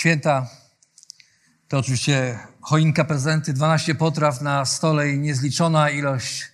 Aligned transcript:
Święta 0.00 0.46
to 1.68 1.78
oczywiście 1.78 2.38
choinka 2.60 3.04
prezenty, 3.04 3.52
12 3.52 3.94
potraw 3.94 4.40
na 4.40 4.64
stole 4.64 5.10
i 5.10 5.18
niezliczona 5.18 5.90
ilość 5.90 6.48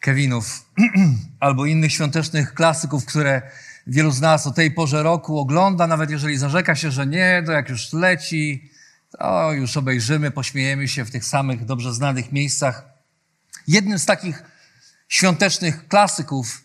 Kevinów 0.00 0.64
albo 1.40 1.66
innych 1.66 1.92
świątecznych 1.92 2.54
klasyków, 2.54 3.06
które 3.06 3.42
wielu 3.86 4.10
z 4.10 4.20
nas 4.20 4.46
o 4.46 4.50
tej 4.50 4.70
porze 4.70 5.02
roku 5.02 5.38
ogląda, 5.38 5.86
nawet 5.86 6.10
jeżeli 6.10 6.38
zarzeka 6.38 6.74
się, 6.74 6.90
że 6.90 7.06
nie, 7.06 7.42
to 7.46 7.52
jak 7.52 7.68
już 7.68 7.92
leci, 7.92 8.70
to 9.18 9.52
już 9.52 9.76
obejrzymy, 9.76 10.30
pośmiejemy 10.30 10.88
się 10.88 11.04
w 11.04 11.10
tych 11.10 11.24
samych 11.24 11.64
dobrze 11.64 11.94
znanych 11.94 12.32
miejscach. 12.32 12.84
Jednym 13.68 13.98
z 13.98 14.06
takich 14.06 14.42
świątecznych 15.08 15.88
klasyków 15.88 16.64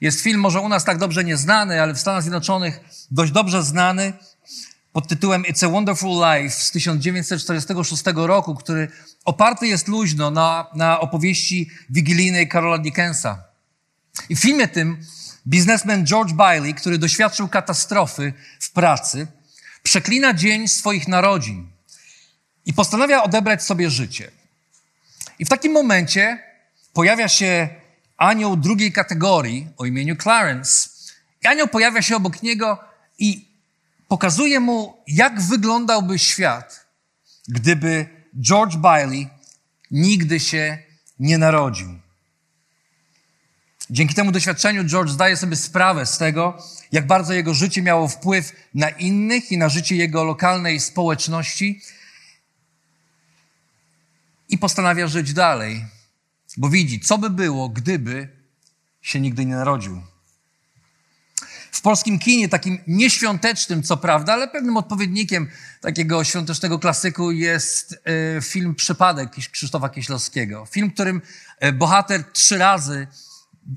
jest 0.00 0.20
film, 0.20 0.40
może 0.40 0.60
u 0.60 0.68
nas 0.68 0.84
tak 0.84 0.98
dobrze 0.98 1.24
nieznany, 1.24 1.82
ale 1.82 1.94
w 1.94 2.00
Stanach 2.00 2.22
Zjednoczonych 2.22 2.80
dość 3.10 3.32
dobrze 3.32 3.62
znany, 3.62 4.12
pod 4.94 5.08
tytułem 5.08 5.42
It's 5.42 5.66
a 5.66 5.68
Wonderful 5.68 6.22
Life 6.24 6.56
z 6.56 6.70
1946 6.70 8.02
roku, 8.14 8.54
który 8.54 8.88
oparty 9.24 9.66
jest 9.66 9.88
luźno 9.88 10.30
na, 10.30 10.66
na 10.74 11.00
opowieści 11.00 11.70
wigilijnej 11.90 12.48
Karola 12.48 12.78
Dickensa. 12.78 13.44
I 14.28 14.36
w 14.36 14.40
filmie 14.40 14.68
tym 14.68 15.04
biznesmen 15.46 16.06
George 16.06 16.32
Bailey, 16.32 16.74
który 16.74 16.98
doświadczył 16.98 17.48
katastrofy 17.48 18.32
w 18.60 18.70
pracy, 18.70 19.26
przeklina 19.82 20.34
dzień 20.34 20.68
swoich 20.68 21.08
narodzin 21.08 21.66
i 22.66 22.72
postanawia 22.72 23.22
odebrać 23.22 23.62
sobie 23.62 23.90
życie. 23.90 24.30
I 25.38 25.44
w 25.44 25.48
takim 25.48 25.72
momencie 25.72 26.38
pojawia 26.92 27.28
się 27.28 27.68
anioł 28.16 28.56
drugiej 28.56 28.92
kategorii 28.92 29.66
o 29.76 29.86
imieniu 29.86 30.16
Clarence. 30.16 30.88
I 31.42 31.46
anioł 31.46 31.68
pojawia 31.68 32.02
się 32.02 32.16
obok 32.16 32.42
niego 32.42 32.78
i 33.18 33.53
pokazuje 34.08 34.60
mu, 34.60 34.96
jak 35.06 35.40
wyglądałby 35.40 36.18
świat, 36.18 36.86
gdyby 37.48 38.06
George 38.40 38.76
Bailey 38.76 39.28
nigdy 39.90 40.40
się 40.40 40.78
nie 41.18 41.38
narodził. 41.38 41.88
Dzięki 43.90 44.14
temu 44.14 44.32
doświadczeniu 44.32 44.84
George 44.84 45.10
zdaje 45.10 45.36
sobie 45.36 45.56
sprawę 45.56 46.06
z 46.06 46.18
tego, 46.18 46.58
jak 46.92 47.06
bardzo 47.06 47.32
jego 47.32 47.54
życie 47.54 47.82
miało 47.82 48.08
wpływ 48.08 48.52
na 48.74 48.88
innych 48.88 49.52
i 49.52 49.58
na 49.58 49.68
życie 49.68 49.96
jego 49.96 50.24
lokalnej 50.24 50.80
społeczności 50.80 51.80
i 54.48 54.58
postanawia 54.58 55.06
żyć 55.08 55.32
dalej, 55.32 55.84
bo 56.56 56.68
widzi, 56.68 57.00
co 57.00 57.18
by 57.18 57.30
było, 57.30 57.68
gdyby 57.68 58.28
się 59.02 59.20
nigdy 59.20 59.46
nie 59.46 59.54
narodził. 59.54 60.02
W 61.74 61.80
polskim 61.80 62.18
kinie, 62.18 62.48
takim 62.48 62.78
nieświątecznym, 62.86 63.82
co 63.82 63.96
prawda, 63.96 64.32
ale 64.32 64.48
pewnym 64.48 64.76
odpowiednikiem 64.76 65.48
takiego 65.80 66.24
świątecznego 66.24 66.78
klasyku 66.78 67.30
jest 67.30 68.00
e, 68.36 68.40
film 68.40 68.74
Przypadek 68.74 69.30
Krzysztofa 69.50 69.88
Kieślowskiego. 69.88 70.66
Film, 70.66 70.90
w 70.90 70.94
którym 70.94 71.22
e, 71.60 71.72
bohater 71.72 72.24
trzy 72.32 72.58
razy 72.58 73.06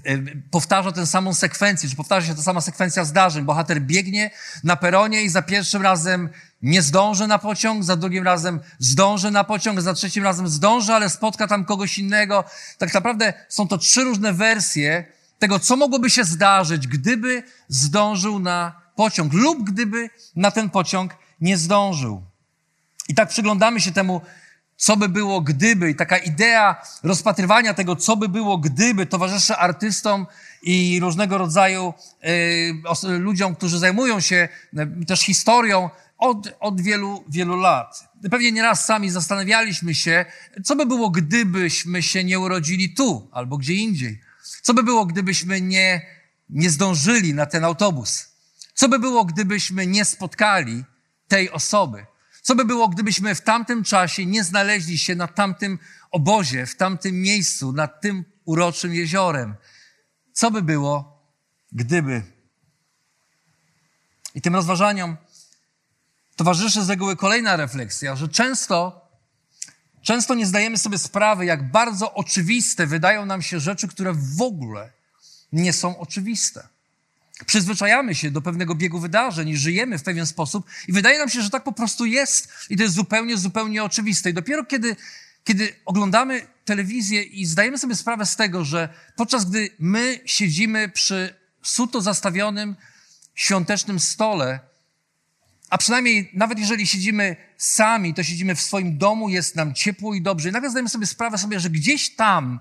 e, 0.06 0.18
powtarza 0.52 0.92
tę 0.92 1.06
samą 1.06 1.34
sekwencję, 1.34 1.90
czy 1.90 1.96
powtarza 1.96 2.28
się 2.28 2.36
ta 2.36 2.42
sama 2.42 2.62
sekwencja 2.62 3.06
zdarzeń. 3.06 3.46
Bohater 3.46 3.82
biegnie 3.82 4.32
na 4.64 4.76
peronie 4.76 5.22
i 5.22 5.30
za 5.30 5.42
pierwszym 5.42 5.82
razem 5.82 6.30
nie 6.62 6.82
zdąży 6.82 7.28
na 7.28 7.40
pociąg, 7.40 7.84
za 7.84 7.96
drugim 7.96 8.24
razem 8.24 8.60
zdąży 8.80 9.32
na 9.32 9.44
pociąg, 9.44 9.82
za 9.82 9.94
trzecim 9.94 10.24
razem 10.24 10.48
zdąży, 10.48 10.94
ale 10.94 11.10
spotka 11.10 11.48
tam 11.48 11.66
kogoś 11.66 11.98
innego. 11.98 12.44
Tak 12.78 12.94
naprawdę 12.94 13.34
są 13.50 13.68
to 13.68 13.78
trzy 13.78 14.04
różne 14.04 14.34
wersje 14.34 15.17
tego, 15.40 15.60
co 15.60 15.76
mogłoby 15.76 16.10
się 16.10 16.24
zdarzyć, 16.24 16.88
gdyby 16.88 17.44
zdążył 17.68 18.40
na 18.40 18.82
pociąg 18.96 19.34
lub 19.34 19.64
gdyby 19.64 20.10
na 20.36 20.52
ten 20.52 20.70
pociąg 20.70 21.16
nie 21.42 21.58
zdążył. 21.58 22.24
I 23.10 23.16
tak 23.16 23.30
przyglądamy 23.30 23.82
się 23.82 23.92
temu, 23.92 24.22
co 24.78 24.98
by 24.98 25.10
było 25.10 25.42
gdyby, 25.42 25.90
i 25.90 25.96
taka 25.96 26.18
idea 26.18 26.82
rozpatrywania 27.04 27.74
tego, 27.74 27.96
co 27.96 28.18
by 28.18 28.30
było 28.30 28.58
gdyby, 28.58 29.06
towarzyszy 29.06 29.56
artystom 29.56 30.28
i 30.64 31.00
różnego 31.02 31.38
rodzaju 31.38 31.94
y, 33.04 33.08
ludziom, 33.08 33.56
którzy 33.56 33.80
zajmują 33.80 34.20
się 34.20 34.50
y, 35.02 35.06
też 35.06 35.22
historią 35.22 35.90
od, 36.18 36.58
od 36.60 36.82
wielu, 36.82 37.24
wielu 37.30 37.56
lat. 37.56 38.10
Pewnie 38.32 38.52
nieraz 38.52 38.86
sami 38.86 39.10
zastanawialiśmy 39.10 39.96
się, 39.96 40.26
co 40.64 40.76
by 40.76 40.86
było, 40.86 41.10
gdybyśmy 41.10 42.04
się 42.04 42.24
nie 42.24 42.40
urodzili 42.40 42.94
tu 42.94 43.30
albo 43.32 43.58
gdzie 43.58 43.74
indziej. 43.74 44.27
Co 44.62 44.74
by 44.74 44.84
było, 44.84 45.06
gdybyśmy 45.06 45.62
nie, 45.62 46.06
nie 46.50 46.70
zdążyli 46.70 47.34
na 47.34 47.46
ten 47.46 47.64
autobus? 47.64 48.28
Co 48.74 48.90
by 48.90 49.00
było, 49.00 49.26
gdybyśmy 49.26 49.88
nie 49.88 50.06
spotkali 50.06 50.84
tej 51.28 51.52
osoby? 51.52 52.06
Co 52.42 52.56
by 52.56 52.66
było, 52.66 52.88
gdybyśmy 52.88 53.36
w 53.36 53.42
tamtym 53.42 53.84
czasie 53.84 54.26
nie 54.26 54.44
znaleźli 54.44 54.98
się 54.98 55.16
na 55.16 55.28
tamtym 55.28 55.80
obozie, 56.12 56.66
w 56.66 56.76
tamtym 56.76 57.22
miejscu, 57.22 57.72
nad 57.72 58.02
tym 58.02 58.26
uroczym 58.46 58.94
jeziorem? 58.94 59.56
Co 60.34 60.52
by 60.52 60.62
było, 60.62 61.24
gdyby? 61.72 62.24
I 64.36 64.42
tym 64.42 64.56
rozważaniom 64.56 65.18
towarzyszy 66.36 66.84
z 66.84 66.90
reguły 66.90 67.16
kolejna 67.16 67.56
refleksja, 67.56 68.16
że 68.16 68.28
często 68.28 69.07
Często 70.08 70.36
nie 70.36 70.46
zdajemy 70.46 70.78
sobie 70.78 70.98
sprawy, 70.98 71.46
jak 71.46 71.72
bardzo 71.72 72.14
oczywiste 72.14 72.88
wydają 72.88 73.26
nam 73.26 73.42
się 73.42 73.60
rzeczy, 73.60 73.88
które 73.88 74.14
w 74.14 74.42
ogóle 74.42 74.92
nie 75.52 75.74
są 75.74 76.00
oczywiste. 76.00 76.68
Przyzwyczajamy 77.46 78.16
się 78.16 78.32
do 78.32 78.42
pewnego 78.42 78.76
biegu 78.76 79.00
wydarzeń 79.00 79.50
i 79.50 79.58
żyjemy 79.58 79.98
w 79.98 80.04
pewien 80.04 80.26
sposób 80.26 80.66
i 80.88 80.92
wydaje 80.92 81.18
nam 81.20 81.30
się, 81.30 81.42
że 81.42 81.50
tak 81.50 81.64
po 81.64 81.72
prostu 81.72 82.06
jest 82.06 82.50
i 82.70 82.78
to 82.78 82.84
jest 82.84 82.96
zupełnie, 82.96 83.38
zupełnie 83.38 83.84
oczywiste. 83.84 84.30
I 84.30 84.34
dopiero 84.34 84.66
kiedy, 84.66 84.96
kiedy 85.44 85.76
oglądamy 85.86 86.48
telewizję 86.66 87.24
i 87.24 87.46
zdajemy 87.46 87.78
sobie 87.78 87.96
sprawę 87.96 88.26
z 88.26 88.36
tego, 88.36 88.66
że 88.66 88.90
podczas 89.16 89.46
gdy 89.46 89.70
my 89.80 90.20
siedzimy 90.26 90.90
przy 90.90 91.36
suto 91.64 92.02
zastawionym 92.02 92.76
świątecznym 93.36 94.00
stole, 94.00 94.60
a 95.70 95.78
przynajmniej 95.78 96.30
nawet 96.34 96.60
jeżeli 96.60 96.88
siedzimy 96.88 97.36
sami, 97.58 98.14
to 98.14 98.24
siedzimy 98.24 98.56
w 98.56 98.62
swoim 98.62 98.98
domu, 98.98 99.30
jest 99.30 99.56
nam 99.56 99.74
ciepło 99.74 100.14
i 100.14 100.22
dobrze. 100.22 100.50
I 100.50 100.52
nagle 100.52 100.70
zdajemy 100.70 100.90
sobie 100.90 101.06
sprawę 101.06 101.38
sobie, 101.38 101.60
że 101.60 101.70
gdzieś 101.70 102.16
tam, 102.16 102.60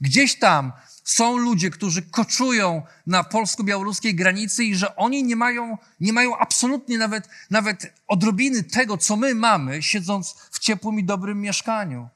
gdzieś 0.00 0.38
tam 0.38 0.72
są 1.04 1.36
ludzie, 1.36 1.70
którzy 1.70 2.02
koczują 2.02 2.82
na 3.06 3.24
polsko-białoruskiej 3.24 4.14
granicy 4.14 4.64
i 4.64 4.74
że 4.74 4.96
oni 4.96 5.24
nie 5.24 5.36
mają, 5.36 5.78
nie 6.00 6.12
mają 6.12 6.36
absolutnie 6.36 6.98
nawet, 6.98 7.28
nawet 7.50 7.92
odrobiny 8.06 8.62
tego, 8.62 8.98
co 8.98 9.16
my 9.16 9.34
mamy, 9.34 9.82
siedząc 9.82 10.34
w 10.50 10.58
ciepłym 10.58 10.98
i 10.98 11.04
dobrym 11.04 11.40
mieszkaniu. 11.40 12.08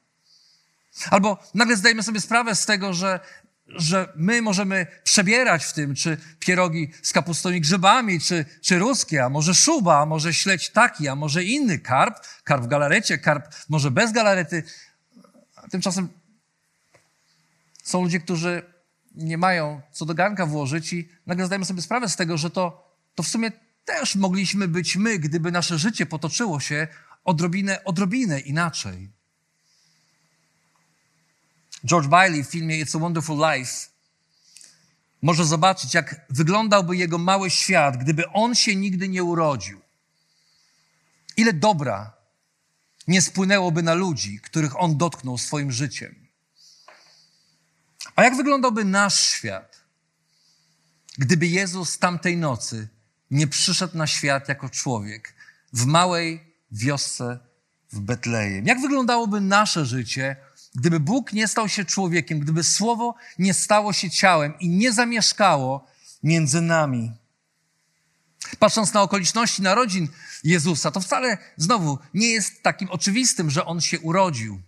Albo 1.09 1.37
nagle 1.53 1.77
zdajemy 1.77 2.03
sobie 2.03 2.21
sprawę 2.21 2.55
z 2.55 2.65
tego, 2.65 2.93
że 2.93 3.19
że 3.67 4.13
my 4.15 4.41
możemy 4.41 4.87
przebierać 5.03 5.65
w 5.65 5.73
tym, 5.73 5.95
czy 5.95 6.17
pierogi 6.39 6.91
z 7.01 7.13
kapustą 7.13 7.51
i 7.51 7.61
grzybami, 7.61 8.19
czy, 8.19 8.45
czy 8.61 8.79
ruskie, 8.79 9.23
a 9.23 9.29
może 9.29 9.55
szuba, 9.55 10.01
a 10.01 10.05
może 10.05 10.33
śledź 10.33 10.69
taki, 10.69 11.07
a 11.07 11.15
może 11.15 11.43
inny 11.43 11.79
karp, 11.79 12.15
karp 12.43 12.63
w 12.63 12.67
galarecie, 12.67 13.17
karp 13.17 13.55
może 13.69 13.91
bez 13.91 14.11
galarety. 14.11 14.63
Tymczasem 15.71 16.09
są 17.83 18.03
ludzie, 18.03 18.19
którzy 18.19 18.63
nie 19.15 19.37
mają 19.37 19.81
co 19.91 20.05
do 20.05 20.13
garnka 20.13 20.45
włożyć 20.45 20.93
i 20.93 21.09
nagle 21.25 21.45
zdajemy 21.45 21.65
sobie 21.65 21.81
sprawę 21.81 22.09
z 22.09 22.15
tego, 22.15 22.37
że 22.37 22.49
to, 22.49 22.95
to 23.15 23.23
w 23.23 23.27
sumie 23.27 23.51
też 23.85 24.15
mogliśmy 24.15 24.67
być 24.67 24.95
my, 24.95 25.19
gdyby 25.19 25.51
nasze 25.51 25.77
życie 25.77 26.05
potoczyło 26.05 26.59
się 26.59 26.87
odrobinę, 27.23 27.83
odrobinę 27.83 28.39
inaczej. 28.39 29.09
George 31.85 32.07
Bailey 32.07 32.43
w 32.43 32.47
filmie 32.47 32.85
It's 32.85 32.95
a 32.95 32.99
Wonderful 32.99 33.37
Life 33.37 33.87
może 35.21 35.45
zobaczyć, 35.45 35.93
jak 35.93 36.25
wyglądałby 36.29 36.97
jego 36.97 37.17
mały 37.17 37.49
świat, 37.49 37.97
gdyby 37.97 38.29
on 38.29 38.55
się 38.55 38.75
nigdy 38.75 39.09
nie 39.09 39.23
urodził. 39.23 39.81
Ile 41.37 41.53
dobra 41.53 42.13
nie 43.07 43.21
spłynęłoby 43.21 43.83
na 43.83 43.93
ludzi, 43.93 44.39
których 44.39 44.79
on 44.79 44.97
dotknął 44.97 45.37
swoim 45.37 45.71
życiem. 45.71 46.15
A 48.15 48.23
jak 48.23 48.35
wyglądałby 48.37 48.85
nasz 48.85 49.19
świat, 49.19 49.81
gdyby 51.17 51.47
Jezus 51.47 51.99
tamtej 51.99 52.37
nocy 52.37 52.87
nie 53.31 53.47
przyszedł 53.47 53.97
na 53.97 54.07
świat 54.07 54.49
jako 54.49 54.69
człowiek 54.69 55.33
w 55.73 55.85
małej 55.85 56.53
wiosce 56.71 57.39
w 57.91 57.99
Betlejem? 57.99 58.65
Jak 58.65 58.81
wyglądałoby 58.81 59.41
nasze 59.41 59.85
życie, 59.85 60.35
gdyby 60.75 60.99
Bóg 60.99 61.33
nie 61.33 61.47
stał 61.47 61.69
się 61.69 61.85
człowiekiem, 61.85 62.39
gdyby 62.39 62.63
Słowo 62.63 63.15
nie 63.39 63.53
stało 63.53 63.93
się 63.93 64.09
ciałem 64.09 64.59
i 64.59 64.69
nie 64.69 64.93
zamieszkało 64.93 65.87
między 66.23 66.61
nami? 66.61 67.11
Patrząc 68.59 68.93
na 68.93 69.01
okoliczności 69.01 69.61
narodzin 69.61 70.07
Jezusa, 70.43 70.91
to 70.91 70.99
wcale 70.99 71.37
znowu 71.57 71.99
nie 72.13 72.27
jest 72.27 72.63
takim 72.63 72.89
oczywistym, 72.89 73.49
że 73.49 73.65
on 73.65 73.81
się 73.81 73.99
urodził. 73.99 74.61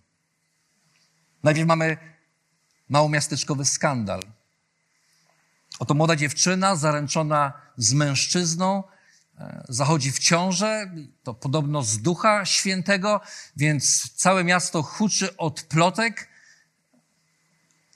Najpierw 1.44 1.68
mamy 1.68 1.98
małomiasteczkowy 2.90 3.66
skandal. 3.66 4.22
Oto 5.80 5.94
młoda 5.94 6.16
dziewczyna 6.16 6.76
zaręczona 6.76 7.54
z 7.78 7.94
mężczyzną 7.94 8.84
zachodzi 9.70 10.12
w 10.12 10.20
ciążę, 10.20 10.92
to 11.24 11.34
podobno 11.34 11.84
z 11.84 11.98
ducha 11.98 12.46
świętego, 12.46 13.22
więc 13.58 14.14
całe 14.14 14.44
miasto 14.44 14.84
huczy 14.84 15.38
od 15.38 15.62
plotek, 15.62 16.28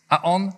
a 0.10 0.22
on 0.22 0.52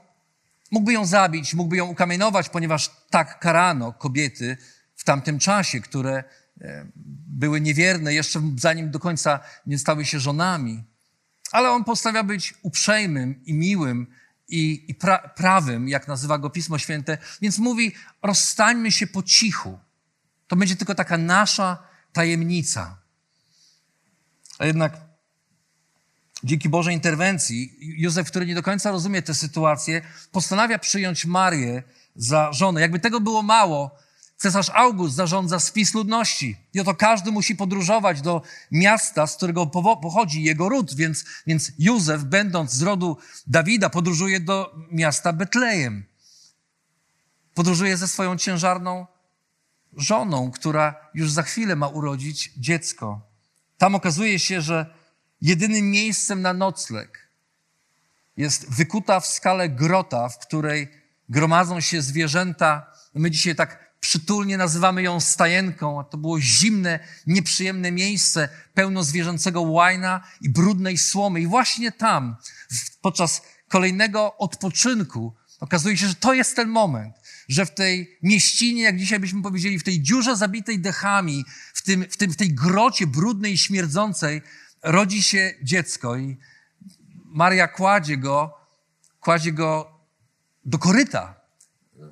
mógłby 0.72 0.94
ją 0.94 1.06
zabić, 1.06 1.54
mógłby 1.54 1.78
ją 1.78 1.86
ukamienować, 1.86 2.50
ponieważ 2.50 2.92
tak 3.10 3.40
karano 3.40 3.94
kobiety 3.94 4.58
w 4.96 5.04
tamtym 5.04 5.40
czasie, 5.40 5.82
które 5.82 6.24
e, 6.62 6.86
były 7.28 7.62
niewierne, 7.62 8.14
jeszcze 8.14 8.42
zanim 8.58 8.92
do 8.92 9.00
końca 9.00 9.40
nie 9.66 9.80
stały 9.80 10.06
się 10.06 10.20
żonami. 10.20 10.84
Ale 11.52 11.72
on 11.72 11.84
postanawia 11.84 12.24
być 12.24 12.54
uprzejmym 12.62 13.46
i 13.46 13.54
miłym 13.54 14.08
i, 14.48 14.86
i 14.88 14.96
pra, 14.96 15.18
prawym, 15.18 15.88
jak 15.88 16.08
nazywa 16.08 16.38
go 16.38 16.50
Pismo 16.50 16.78
Święte, 16.78 17.18
więc 17.42 17.58
mówi: 17.58 17.92
rozstańmy 18.22 18.92
się 18.92 19.08
po 19.08 19.24
cichu. 19.24 19.80
To 20.54 20.58
będzie 20.58 20.76
tylko 20.76 20.96
taka 20.96 21.18
nasza 21.18 21.78
tajemnica. 22.12 22.98
A 24.60 24.66
jednak 24.66 24.98
dzięki 26.44 26.70
Bożej 26.70 26.94
interwencji, 26.94 27.78
Józef, 27.80 28.28
który 28.28 28.46
nie 28.46 28.56
do 28.56 28.64
końca 28.64 28.92
rozumie 28.92 29.22
tę 29.22 29.34
sytuację, 29.34 30.02
postanawia 30.32 30.80
przyjąć 30.80 31.26
Marię 31.26 31.84
za 32.16 32.52
żonę. 32.52 32.82
Jakby 32.82 33.00
tego 33.00 33.20
było 33.20 33.44
mało, 33.44 33.98
Cesarz 34.38 34.70
August 34.74 35.16
zarządza 35.16 35.60
spis 35.60 35.94
ludności 35.94 36.58
i 36.74 36.80
oto 36.80 36.96
każdy 36.96 37.32
musi 37.32 37.56
podróżować 37.56 38.22
do 38.22 38.42
miasta, 38.72 39.28
z 39.28 39.36
którego 39.36 39.66
pochodzi 40.02 40.44
jego 40.44 40.70
ród, 40.70 40.96
więc, 40.96 41.26
więc 41.48 41.72
Józef, 41.80 42.24
będąc 42.24 42.72
z 42.72 42.82
rodu 42.82 43.18
Dawida, 43.48 43.90
podróżuje 43.90 44.40
do 44.40 44.76
miasta 44.92 45.34
Betlejem. 45.34 46.06
Podróżuje 47.54 47.98
ze 47.98 48.08
swoją 48.08 48.38
ciężarną 48.38 49.13
żoną, 49.98 50.52
która 50.52 50.96
już 51.14 51.32
za 51.32 51.44
chwilę 51.44 51.76
ma 51.76 51.88
urodzić 51.88 52.54
dziecko. 52.58 53.22
Tam 53.78 53.96
okazuje 53.96 54.40
się, 54.40 54.62
że 54.62 54.94
jedynym 55.42 55.92
miejscem 55.92 56.42
na 56.42 56.54
nocleg 56.54 57.30
jest 58.38 58.70
wykuta 58.70 59.20
w 59.20 59.28
skale 59.28 59.70
grota, 59.70 60.30
w 60.30 60.40
której 60.40 60.88
gromadzą 61.30 61.82
się 61.82 62.02
zwierzęta. 62.02 62.92
My 63.14 63.32
dzisiaj 63.32 63.56
tak 63.56 63.94
przytulnie 64.00 64.58
nazywamy 64.58 65.02
ją 65.04 65.20
stajenką, 65.20 66.00
a 66.00 66.04
to 66.04 66.18
było 66.18 66.40
zimne, 66.40 67.00
nieprzyjemne 67.28 67.92
miejsce, 67.92 68.50
pełno 68.74 69.04
zwierzęcego 69.04 69.62
łajna 69.62 70.24
i 70.42 70.50
brudnej 70.50 70.98
słomy. 70.98 71.42
I 71.42 71.48
właśnie 71.48 71.92
tam, 71.92 72.36
podczas 73.02 73.42
kolejnego 73.68 74.38
odpoczynku, 74.38 75.34
okazuje 75.60 75.98
się, 75.98 76.08
że 76.08 76.16
to 76.16 76.34
jest 76.34 76.56
ten 76.56 76.70
moment, 76.70 77.16
że 77.48 77.66
w 77.66 77.74
tej 77.74 78.18
mieścinie, 78.24 78.82
jak 78.82 78.98
dzisiaj 78.98 79.20
byśmy 79.20 79.42
powiedzieli, 79.42 79.80
w 79.80 79.84
tej 79.84 80.02
dziurze 80.02 80.38
zabitej 80.38 80.80
dechami, 80.80 81.46
w, 81.74 81.82
tym, 81.82 82.06
w, 82.10 82.18
tym, 82.18 82.32
w 82.32 82.36
tej 82.36 82.54
grocie 82.54 83.08
brudnej 83.08 83.54
i 83.54 83.58
śmierdzącej, 83.58 84.42
rodzi 84.84 85.24
się 85.24 85.54
dziecko. 85.62 86.18
I 86.18 86.38
Maria 87.26 87.68
kładzie 87.68 88.18
go, 88.18 88.58
kładzie 89.20 89.52
go 89.52 90.00
do 90.66 90.78
koryta 90.78 91.44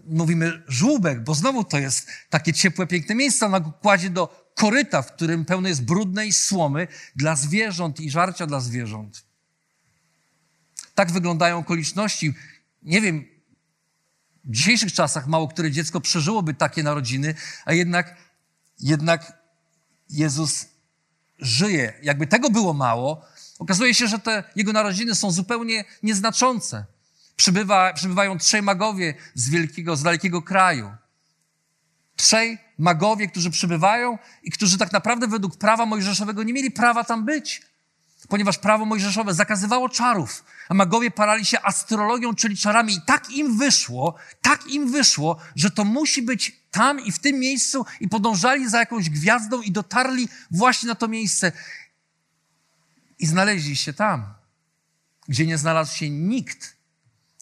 mówimy 0.06 0.64
żółbek, 0.68 1.24
bo 1.24 1.36
znowu 1.36 1.64
to 1.64 1.80
jest 1.80 2.08
takie 2.30 2.54
ciepłe, 2.54 2.88
piękne 2.88 3.16
miejsce. 3.16 3.46
Ona 3.46 3.60
go 3.60 3.72
kładzie 3.72 4.10
do 4.10 4.52
koryta, 4.56 5.02
w 5.02 5.14
którym 5.14 5.46
pełno 5.46 5.68
jest 5.68 5.84
brudnej 5.84 6.34
słomy 6.34 6.88
dla 7.16 7.36
zwierząt 7.36 8.00
i 8.00 8.12
żarcia 8.12 8.48
dla 8.48 8.60
zwierząt. 8.60 9.24
Tak 10.96 11.12
wyglądają 11.12 11.58
okoliczności. 11.58 12.34
Nie 12.84 13.02
wiem, 13.02 13.26
w 14.46 14.52
dzisiejszych 14.52 14.94
czasach 14.94 15.28
mało 15.28 15.48
które 15.48 15.72
dziecko 15.72 16.02
przeżyłoby 16.02 16.54
takie 16.54 16.84
narodziny, 16.84 17.36
a 17.66 17.74
jednak, 17.74 18.16
jednak 18.80 19.38
Jezus 20.10 20.66
żyje. 21.40 21.94
Jakby 22.02 22.28
tego 22.28 22.50
było 22.50 22.74
mało, 22.74 23.26
okazuje 23.60 23.94
się, 23.94 24.08
że 24.08 24.20
te 24.20 24.44
jego 24.56 24.74
narodziny 24.74 25.16
są 25.16 25.32
zupełnie 25.32 25.86
nieznaczące. 26.04 26.86
Przybywa, 27.36 27.94
przybywają 27.94 28.38
trzej 28.38 28.62
magowie 28.62 29.14
z 29.34 29.50
wielkiego, 29.50 29.96
z 29.96 30.04
dalekiego 30.04 30.42
kraju. 30.42 30.92
Trzej 32.16 32.58
magowie, 32.78 33.28
którzy 33.28 33.52
przybywają 33.52 34.18
i 34.44 34.52
którzy 34.52 34.78
tak 34.78 34.92
naprawdę 34.92 35.28
według 35.28 35.58
prawa 35.58 35.86
mojżeszowego 35.86 36.44
nie 36.44 36.54
mieli 36.54 36.72
prawa 36.72 37.04
tam 37.04 37.26
być, 37.26 37.62
ponieważ 38.32 38.58
prawo 38.58 38.86
mojżeszowe 38.86 39.34
zakazywało 39.34 39.90
czarów, 39.90 40.44
a 40.70 40.74
magowie 40.74 41.12
parali 41.12 41.46
się 41.46 41.62
astrologią, 41.62 42.36
czyli 42.36 42.58
czarami. 42.58 42.94
I 42.94 43.02
tak 43.02 43.30
im 43.30 43.58
wyszło, 43.58 44.16
tak 44.42 44.68
im 44.68 44.92
wyszło, 44.92 45.38
że 45.56 45.72
to 45.72 45.84
musi 45.84 46.22
być 46.22 46.62
tam 46.72 47.00
i 47.00 47.12
w 47.12 47.20
tym 47.20 47.40
miejscu 47.40 47.86
i 48.00 48.08
podążali 48.08 48.70
za 48.70 48.80
jakąś 48.80 49.10
gwiazdą 49.10 49.62
i 49.62 49.72
dotarli 49.72 50.30
właśnie 50.52 50.90
na 50.90 50.96
to 50.96 51.08
miejsce. 51.08 51.52
I 53.20 53.28
znaleźli 53.28 53.76
się 53.76 53.94
tam, 53.94 54.34
gdzie 55.28 55.46
nie 55.46 55.58
znalazł 55.58 55.98
się 55.98 56.10
nikt 56.10 56.76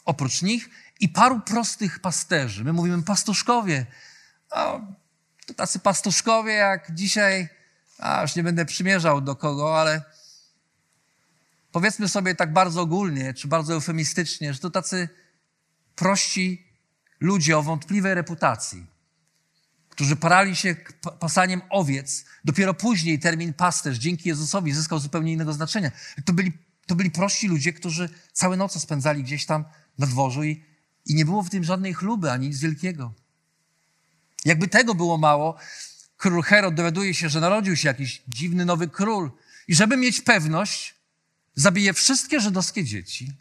oprócz 0.06 0.42
nich 0.42 0.70
i 1.00 1.10
paru 1.10 1.40
prostych 1.40 2.00
pasterzy. 2.00 2.64
My 2.64 2.74
mówimy 2.74 3.04
pastuszkowie. 3.04 3.86
No, 4.56 4.82
to 5.46 5.54
tacy 5.54 5.80
pastuszkowie 5.80 6.54
jak 6.54 6.96
dzisiaj, 6.96 7.50
a 8.00 8.22
już 8.22 8.36
nie 8.36 8.44
będę 8.44 8.66
przymierzał 8.66 9.22
do 9.22 9.36
kogo, 9.36 9.82
ale 9.82 10.19
powiedzmy 11.72 12.08
sobie 12.08 12.36
tak 12.36 12.54
bardzo 12.54 12.82
ogólnie, 12.82 13.34
czy 13.34 13.48
bardzo 13.48 13.74
eufemistycznie, 13.74 14.54
że 14.54 14.60
to 14.60 14.70
tacy 14.70 15.10
prości 15.96 16.66
ludzie 17.20 17.58
o 17.58 17.64
wątpliwej 17.64 18.14
reputacji, 18.14 18.86
którzy 19.90 20.16
parali 20.16 20.56
się 20.56 20.76
pasaniem 21.20 21.62
owiec. 21.70 22.26
Dopiero 22.46 22.74
później 22.74 23.20
termin 23.20 23.54
pasterz 23.54 23.98
dzięki 23.98 24.30
Jezusowi 24.30 24.74
zyskał 24.74 25.00
zupełnie 25.00 25.34
innego 25.34 25.54
znaczenia. 25.54 25.92
To 26.26 26.34
byli, 26.34 26.52
to 26.88 26.96
byli 26.96 27.12
prości 27.12 27.48
ludzie, 27.48 27.74
którzy 27.74 28.10
całe 28.34 28.58
noce 28.58 28.80
spędzali 28.80 29.24
gdzieś 29.24 29.46
tam 29.46 29.66
na 29.98 30.08
dworzu 30.08 30.44
i, 30.44 30.64
i 31.06 31.16
nie 31.16 31.26
było 31.26 31.44
w 31.44 31.50
tym 31.50 31.64
żadnej 31.64 31.94
chluby 31.94 32.32
ani 32.32 32.48
nic 32.48 32.60
wielkiego. 32.60 33.14
Jakby 34.46 34.68
tego 34.68 34.96
było 34.96 35.18
mało, 35.18 35.56
król 36.18 36.44
Herod 36.44 36.76
dowiaduje 36.76 37.14
się, 37.14 37.30
że 37.30 37.40
narodził 37.40 37.76
się 37.76 37.88
jakiś 37.88 38.22
dziwny 38.28 38.66
nowy 38.66 38.88
król 38.88 39.32
i 39.68 39.76
żeby 39.76 39.98
mieć 39.98 40.22
pewność, 40.22 40.99
zabije 41.60 41.94
wszystkie 41.94 42.40
żydowskie 42.40 42.84
dzieci. 42.84 43.32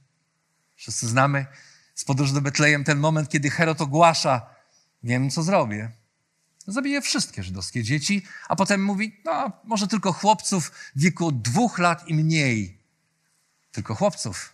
Wszyscy 0.76 1.08
znamy 1.08 1.46
z 1.94 2.04
podróży 2.04 2.34
do 2.34 2.40
Betlejem 2.40 2.84
ten 2.84 2.98
moment, 2.98 3.28
kiedy 3.28 3.50
Herod 3.50 3.80
ogłasza, 3.80 4.46
wiem 5.02 5.30
co 5.30 5.42
zrobię. 5.42 5.92
Zabije 6.66 7.02
wszystkie 7.02 7.42
żydowskie 7.42 7.82
dzieci, 7.82 8.22
a 8.48 8.56
potem 8.56 8.84
mówi, 8.84 9.20
no 9.24 9.52
może 9.64 9.86
tylko 9.86 10.12
chłopców 10.12 10.70
w 10.96 11.00
wieku 11.00 11.32
dwóch 11.32 11.78
lat 11.78 12.08
i 12.08 12.14
mniej. 12.14 12.78
Tylko 13.72 13.94
chłopców 13.94 14.52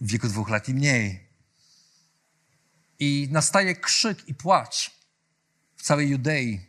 w 0.00 0.10
wieku 0.10 0.28
dwóch 0.28 0.48
lat 0.48 0.68
i 0.68 0.74
mniej. 0.74 1.28
I 2.98 3.28
nastaje 3.30 3.76
krzyk 3.76 4.28
i 4.28 4.34
płacz 4.34 4.90
w 5.76 5.82
całej 5.82 6.08
Judei, 6.08 6.60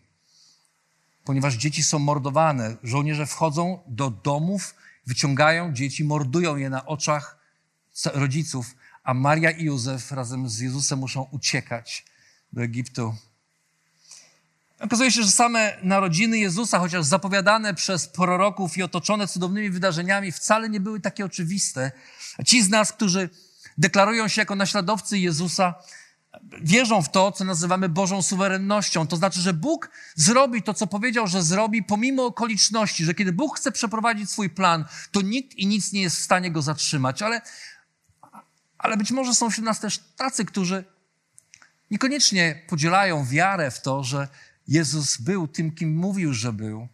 ponieważ 1.23 1.55
dzieci 1.55 1.83
są 1.83 1.99
mordowane. 1.99 2.77
Żołnierze 2.83 3.25
wchodzą 3.25 3.83
do 3.87 4.09
domów, 4.09 4.75
wyciągają 5.07 5.73
dzieci, 5.73 6.03
mordują 6.03 6.55
je 6.55 6.69
na 6.69 6.85
oczach 6.85 7.37
rodziców, 8.13 8.75
a 9.03 9.13
Maria 9.13 9.51
i 9.51 9.63
Józef 9.63 10.11
razem 10.11 10.49
z 10.49 10.59
Jezusem 10.59 10.99
muszą 10.99 11.27
uciekać 11.31 12.05
do 12.53 12.63
Egiptu. 12.63 13.15
Okazuje 14.79 15.11
się, 15.11 15.23
że 15.23 15.31
same 15.31 15.77
narodziny 15.83 16.37
Jezusa, 16.37 16.79
chociaż 16.79 17.05
zapowiadane 17.05 17.73
przez 17.73 18.07
proroków 18.07 18.77
i 18.77 18.83
otoczone 18.83 19.27
cudownymi 19.27 19.69
wydarzeniami, 19.69 20.31
wcale 20.31 20.69
nie 20.69 20.79
były 20.79 20.99
takie 20.99 21.25
oczywiste. 21.25 21.91
A 22.37 22.43
ci 22.43 22.63
z 22.63 22.69
nas, 22.69 22.91
którzy 22.91 23.29
deklarują 23.77 24.27
się 24.27 24.41
jako 24.41 24.55
naśladowcy 24.55 25.19
Jezusa, 25.19 25.73
wierzą 26.61 27.01
w 27.01 27.11
to, 27.11 27.31
co 27.31 27.43
nazywamy 27.43 27.89
Bożą 27.89 28.21
suwerennością. 28.21 29.07
To 29.07 29.15
znaczy, 29.15 29.41
że 29.41 29.53
Bóg 29.53 29.89
zrobi 30.15 30.63
to, 30.63 30.73
co 30.73 30.87
powiedział, 30.87 31.27
że 31.27 31.43
zrobi, 31.43 31.83
pomimo 31.83 32.25
okoliczności, 32.25 33.05
że 33.05 33.13
kiedy 33.13 33.33
Bóg 33.33 33.57
chce 33.57 33.71
przeprowadzić 33.71 34.29
swój 34.29 34.49
plan, 34.49 34.85
to 35.11 35.21
nikt 35.21 35.55
i 35.55 35.67
nic 35.67 35.91
nie 35.91 36.01
jest 36.01 36.17
w 36.17 36.23
stanie 36.23 36.51
go 36.51 36.61
zatrzymać. 36.61 37.21
Ale, 37.21 37.41
Ale 38.77 38.97
być 38.97 39.11
może 39.11 39.33
są 39.33 39.49
wśród 39.49 39.65
nas 39.65 39.79
też 39.79 39.99
tacy, 40.17 40.45
którzy 40.45 40.83
niekoniecznie 41.91 42.61
podzielają 42.69 43.25
wiarę 43.25 43.71
w 43.71 43.81
to, 43.81 44.03
że 44.03 44.27
Jezus 44.67 45.17
był 45.17 45.47
tym, 45.47 45.71
kim 45.71 45.97
mówił, 45.97 46.33
że 46.33 46.53
był. 46.53 46.87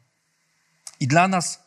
I 0.99 1.07
dla 1.07 1.27
nas, 1.27 1.59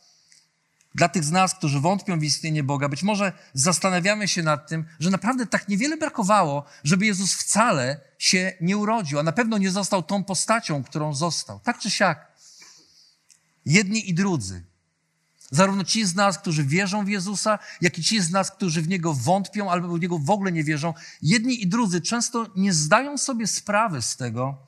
dla 0.94 1.08
tych 1.08 1.24
z 1.24 1.30
nas, 1.30 1.54
którzy 1.54 1.80
wątpią 1.80 2.18
w 2.18 2.24
istnienie 2.24 2.62
Boga, 2.62 2.88
być 2.88 3.02
może 3.02 3.32
zastanawiamy 3.54 4.28
się 4.28 4.42
nad 4.42 4.68
tym, 4.68 4.84
że 5.00 5.10
naprawdę 5.10 5.46
tak 5.46 5.68
niewiele 5.68 5.96
brakowało, 5.96 6.64
żeby 6.84 7.06
Jezus 7.06 7.34
wcale 7.34 8.00
się 8.18 8.52
nie 8.60 8.76
urodził, 8.76 9.18
a 9.18 9.22
na 9.22 9.32
pewno 9.32 9.58
nie 9.58 9.70
został 9.70 10.02
tą 10.02 10.24
postacią, 10.24 10.84
którą 10.84 11.14
został. 11.14 11.60
Tak 11.60 11.78
czy 11.78 11.90
siak. 11.90 12.32
Jedni 13.66 14.10
i 14.10 14.14
drudzy. 14.14 14.64
Zarówno 15.50 15.84
ci 15.84 16.06
z 16.06 16.14
nas, 16.14 16.38
którzy 16.38 16.64
wierzą 16.64 17.04
w 17.04 17.08
Jezusa, 17.08 17.58
jak 17.80 17.98
i 17.98 18.02
ci 18.02 18.20
z 18.20 18.30
nas, 18.30 18.50
którzy 18.50 18.82
w 18.82 18.88
Niego 18.88 19.14
wątpią 19.14 19.70
albo 19.70 19.88
w 19.88 20.00
Niego 20.00 20.18
w 20.18 20.30
ogóle 20.30 20.52
nie 20.52 20.64
wierzą, 20.64 20.94
jedni 21.22 21.62
i 21.62 21.66
drudzy 21.66 22.00
często 22.00 22.46
nie 22.56 22.72
zdają 22.72 23.18
sobie 23.18 23.46
sprawy 23.46 24.02
z 24.02 24.16
tego, 24.16 24.58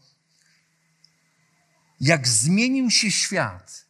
jak 2.01 2.29
zmienił 2.29 2.91
się 2.91 3.11
świat, 3.11 3.86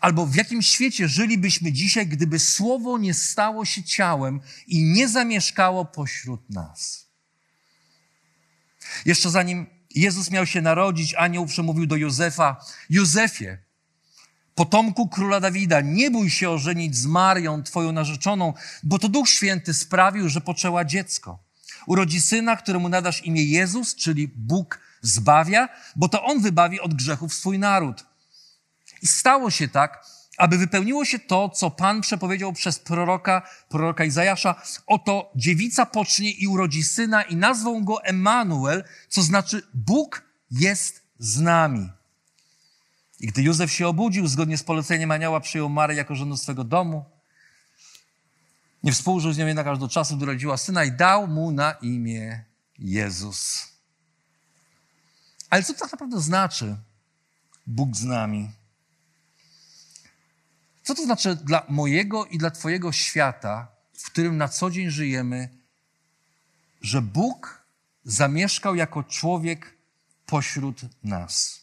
albo 0.00 0.26
w 0.26 0.34
jakim 0.34 0.62
świecie 0.62 1.08
żylibyśmy 1.08 1.72
dzisiaj, 1.72 2.06
gdyby 2.06 2.38
Słowo 2.38 2.98
nie 2.98 3.14
stało 3.14 3.64
się 3.64 3.82
ciałem 3.82 4.40
i 4.66 4.82
nie 4.82 5.08
zamieszkało 5.08 5.84
pośród 5.84 6.50
nas. 6.50 7.06
Jeszcze 9.04 9.30
zanim 9.30 9.66
Jezus 9.94 10.30
miał 10.30 10.46
się 10.46 10.62
narodzić, 10.62 11.14
anioł 11.14 11.46
przemówił 11.46 11.86
do 11.86 11.96
Józefa: 11.96 12.64
Józefie, 12.90 13.58
potomku 14.54 15.08
króla 15.08 15.40
Dawida, 15.40 15.80
nie 15.80 16.10
bój 16.10 16.30
się 16.30 16.50
ożenić 16.50 16.96
z 16.96 17.06
Marią, 17.06 17.62
twoją 17.62 17.92
narzeczoną, 17.92 18.54
bo 18.82 18.98
to 18.98 19.08
Duch 19.08 19.28
Święty 19.28 19.74
sprawił, 19.74 20.28
że 20.28 20.40
poczęła 20.40 20.84
dziecko. 20.84 21.38
Urodzi 21.86 22.20
syna, 22.20 22.56
któremu 22.56 22.88
nadasz 22.88 23.24
imię 23.24 23.44
Jezus, 23.44 23.94
czyli 23.94 24.28
Bóg 24.28 24.80
zbawia, 25.02 25.68
bo 25.96 26.08
to 26.08 26.24
On 26.24 26.40
wybawi 26.40 26.80
od 26.80 26.94
grzechów 26.94 27.34
swój 27.34 27.58
naród. 27.58 28.04
I 29.06 29.08
stało 29.08 29.50
się 29.50 29.68
tak, 29.68 30.04
aby 30.38 30.58
wypełniło 30.58 31.04
się 31.04 31.18
to, 31.18 31.48
co 31.48 31.70
Pan 31.70 32.00
przepowiedział 32.00 32.52
przez 32.52 32.78
proroka, 32.78 33.48
proroka 33.68 34.04
Izajasza. 34.04 34.62
Oto 34.86 35.32
dziewica 35.36 35.86
pocznie 35.86 36.30
i 36.30 36.46
urodzi 36.46 36.82
syna 36.82 37.22
i 37.22 37.36
nazwą 37.36 37.84
go 37.84 38.04
Emanuel, 38.04 38.84
co 39.08 39.22
znaczy 39.22 39.62
Bóg 39.74 40.22
jest 40.50 41.02
z 41.18 41.40
nami. 41.40 41.90
I 43.20 43.26
gdy 43.26 43.42
Józef 43.42 43.72
się 43.72 43.88
obudził, 43.88 44.26
zgodnie 44.26 44.58
z 44.58 44.62
poleceniem 44.62 45.10
anioła 45.10 45.40
przyjął 45.40 45.68
Maryję 45.68 45.98
jako 45.98 46.14
żonę 46.14 46.36
swego 46.36 46.64
domu. 46.64 47.04
Nie 48.82 48.92
współżył 48.92 49.32
z 49.32 49.38
nią 49.38 49.46
jednak 49.46 49.66
aż 49.66 49.78
do 49.78 49.88
czasu, 49.88 50.16
gdy 50.16 50.26
rodziła 50.26 50.56
syna 50.56 50.84
i 50.84 50.92
dał 50.92 51.28
mu 51.28 51.52
na 51.52 51.72
imię 51.72 52.44
Jezus. 52.78 53.68
Ale 55.50 55.62
co 55.62 55.72
to 55.74 55.80
tak 55.80 55.92
naprawdę 55.92 56.20
znaczy 56.20 56.76
Bóg 57.66 57.96
z 57.96 58.04
nami? 58.04 58.50
Co 60.86 60.94
to 60.94 61.04
znaczy 61.04 61.36
dla 61.36 61.66
mojego 61.68 62.26
i 62.26 62.38
dla 62.38 62.50
Twojego 62.50 62.92
świata, 62.92 63.68
w 63.92 64.06
którym 64.06 64.36
na 64.36 64.48
co 64.48 64.70
dzień 64.70 64.90
żyjemy, 64.90 65.48
że 66.80 67.02
Bóg 67.02 67.62
zamieszkał 68.04 68.74
jako 68.74 69.02
człowiek 69.02 69.74
pośród 70.26 70.80
nas? 71.04 71.60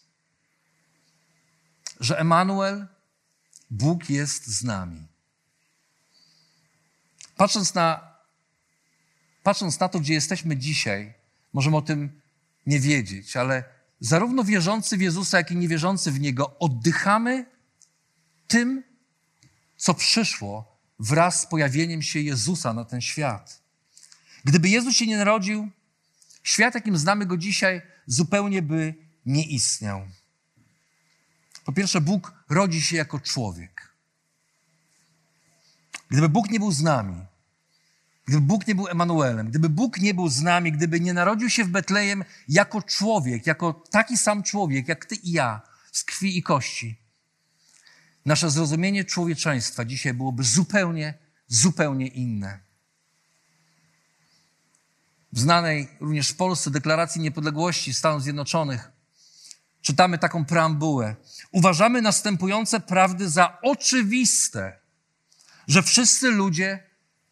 Że 2.00 2.20
Emanuel, 2.20 2.88
Bóg 3.70 4.10
jest 4.10 4.48
z 4.48 4.64
nami. 4.64 5.08
Patrząc 7.38 7.74
na, 7.74 8.16
patrząc 9.44 9.80
na 9.80 9.90
to, 9.90 10.00
gdzie 10.00 10.14
jesteśmy 10.14 10.58
dzisiaj, 10.58 11.14
możemy 11.54 11.78
o 11.78 11.82
tym 11.82 12.22
nie 12.66 12.80
wiedzieć, 12.80 13.38
ale 13.38 13.64
zarówno 14.00 14.44
wierzący 14.44 14.98
w 14.98 15.02
Jezusa, 15.02 15.38
jak 15.38 15.52
i 15.52 15.56
niewierzący 15.56 16.12
w 16.12 16.20
Niego 16.20 16.60
oddychamy 16.60 17.46
tym, 18.48 18.93
co 19.84 19.94
przyszło 19.94 20.78
wraz 21.00 21.42
z 21.42 21.46
pojawieniem 21.46 22.02
się 22.02 22.20
Jezusa 22.20 22.74
na 22.74 22.86
ten 22.86 23.02
świat. 23.02 23.62
Gdyby 24.44 24.70
Jezus 24.70 24.96
się 24.96 25.08
nie 25.08 25.18
narodził, 25.18 25.70
świat, 26.44 26.76
jakim 26.76 26.98
znamy 26.98 27.26
go 27.26 27.38
dzisiaj, 27.38 27.82
zupełnie 28.08 28.62
by 28.62 28.96
nie 29.26 29.46
istniał. 29.46 30.08
Po 31.66 31.74
pierwsze, 31.74 32.02
Bóg 32.02 32.34
rodzi 32.50 32.82
się 32.82 32.96
jako 32.96 33.20
człowiek. 33.20 33.94
Gdyby 36.10 36.30
Bóg 36.30 36.50
nie 36.50 36.60
był 36.60 36.72
z 36.72 36.82
nami, 36.82 37.26
Gdyby 38.26 38.42
Bóg 38.42 38.68
nie 38.68 38.76
był 38.76 38.88
Emanuelem, 38.88 39.50
gdyby 39.50 39.70
Bóg 39.70 39.98
nie 39.98 40.14
był 40.14 40.30
z 40.30 40.42
nami, 40.42 40.72
gdyby 40.72 41.00
nie 41.00 41.14
narodził 41.14 41.50
się 41.50 41.64
w 41.64 41.70
Betlejem 41.70 42.24
jako 42.50 42.82
człowiek, 42.82 43.48
jako 43.48 43.74
taki 43.74 44.18
sam 44.18 44.44
człowiek, 44.44 44.88
jak 44.88 45.06
ty 45.06 45.16
i 45.16 45.32
ja, 45.32 45.62
z 45.92 46.04
krwi 46.04 46.38
i 46.38 46.44
kości, 46.44 47.03
nasze 48.26 48.50
zrozumienie 48.50 49.06
człowieczeństwa 49.06 49.86
dzisiaj 49.86 50.14
byłoby 50.14 50.44
zupełnie, 50.44 51.14
zupełnie 51.48 52.08
inne. 52.08 52.60
W 55.32 55.40
znanej 55.40 55.88
również 56.00 56.30
w 56.30 56.36
Polsce 56.36 56.72
deklaracji 56.72 57.22
niepodległości 57.22 57.94
Stanów 57.94 58.24
Zjednoczonych 58.24 58.92
czytamy 59.82 60.18
taką 60.18 60.46
preambułę. 60.46 61.16
Uważamy 61.52 62.02
następujące 62.02 62.80
prawdy 62.80 63.30
za 63.30 63.58
oczywiste, 63.62 64.80
że 65.68 65.84
wszyscy 65.84 66.32
ludzie 66.32 66.84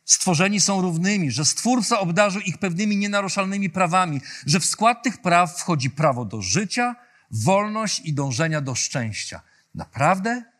stworzeni 0.06 0.60
są 0.60 0.82
równymi, 0.82 1.32
że 1.32 1.46
Stwórca 1.46 2.00
obdarzył 2.00 2.42
ich 2.42 2.58
pewnymi 2.58 2.98
nienaruszalnymi 2.98 3.70
prawami, 3.70 4.22
że 4.46 4.60
w 4.60 4.66
skład 4.66 5.04
tych 5.04 5.22
praw 5.22 5.60
wchodzi 5.60 5.90
prawo 5.90 6.26
do 6.26 6.42
życia, 6.42 6.96
wolność 7.32 8.00
i 8.00 8.14
dążenia 8.14 8.62
do 8.62 8.76
szczęścia. 8.76 9.42
Naprawdę? 9.76 10.50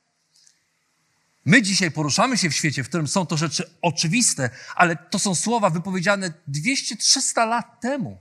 My 1.45 1.62
dzisiaj 1.62 1.91
poruszamy 1.91 2.38
się 2.38 2.50
w 2.50 2.55
świecie, 2.55 2.83
w 2.83 2.89
którym 2.89 3.07
są 3.07 3.25
to 3.25 3.38
rzeczy 3.38 3.69
oczywiste, 3.81 4.50
ale 4.75 4.95
to 4.95 5.19
są 5.19 5.36
słowa 5.36 5.69
wypowiedziane 5.69 6.33
200-300 6.50 7.48
lat 7.48 7.81
temu. 7.81 8.17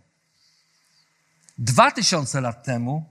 2000 1.59 2.41
lat 2.41 2.65
temu 2.65 3.05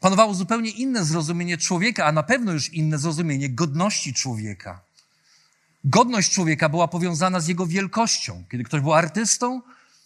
panowało 0.00 0.34
zupełnie 0.34 0.70
inne 0.70 1.04
zrozumienie 1.04 1.58
człowieka, 1.58 2.04
a 2.06 2.12
na 2.12 2.22
pewno 2.22 2.52
już 2.52 2.72
inne 2.72 2.98
zrozumienie 2.98 3.50
godności 3.50 4.14
człowieka. 4.14 4.80
Godność 5.84 6.32
człowieka 6.32 6.68
była 6.68 6.88
powiązana 6.88 7.40
z 7.40 7.48
jego 7.48 7.66
wielkością. 7.66 8.44
Kiedy 8.50 8.64
ktoś 8.64 8.80
był 8.80 8.94
artystą 8.94 9.62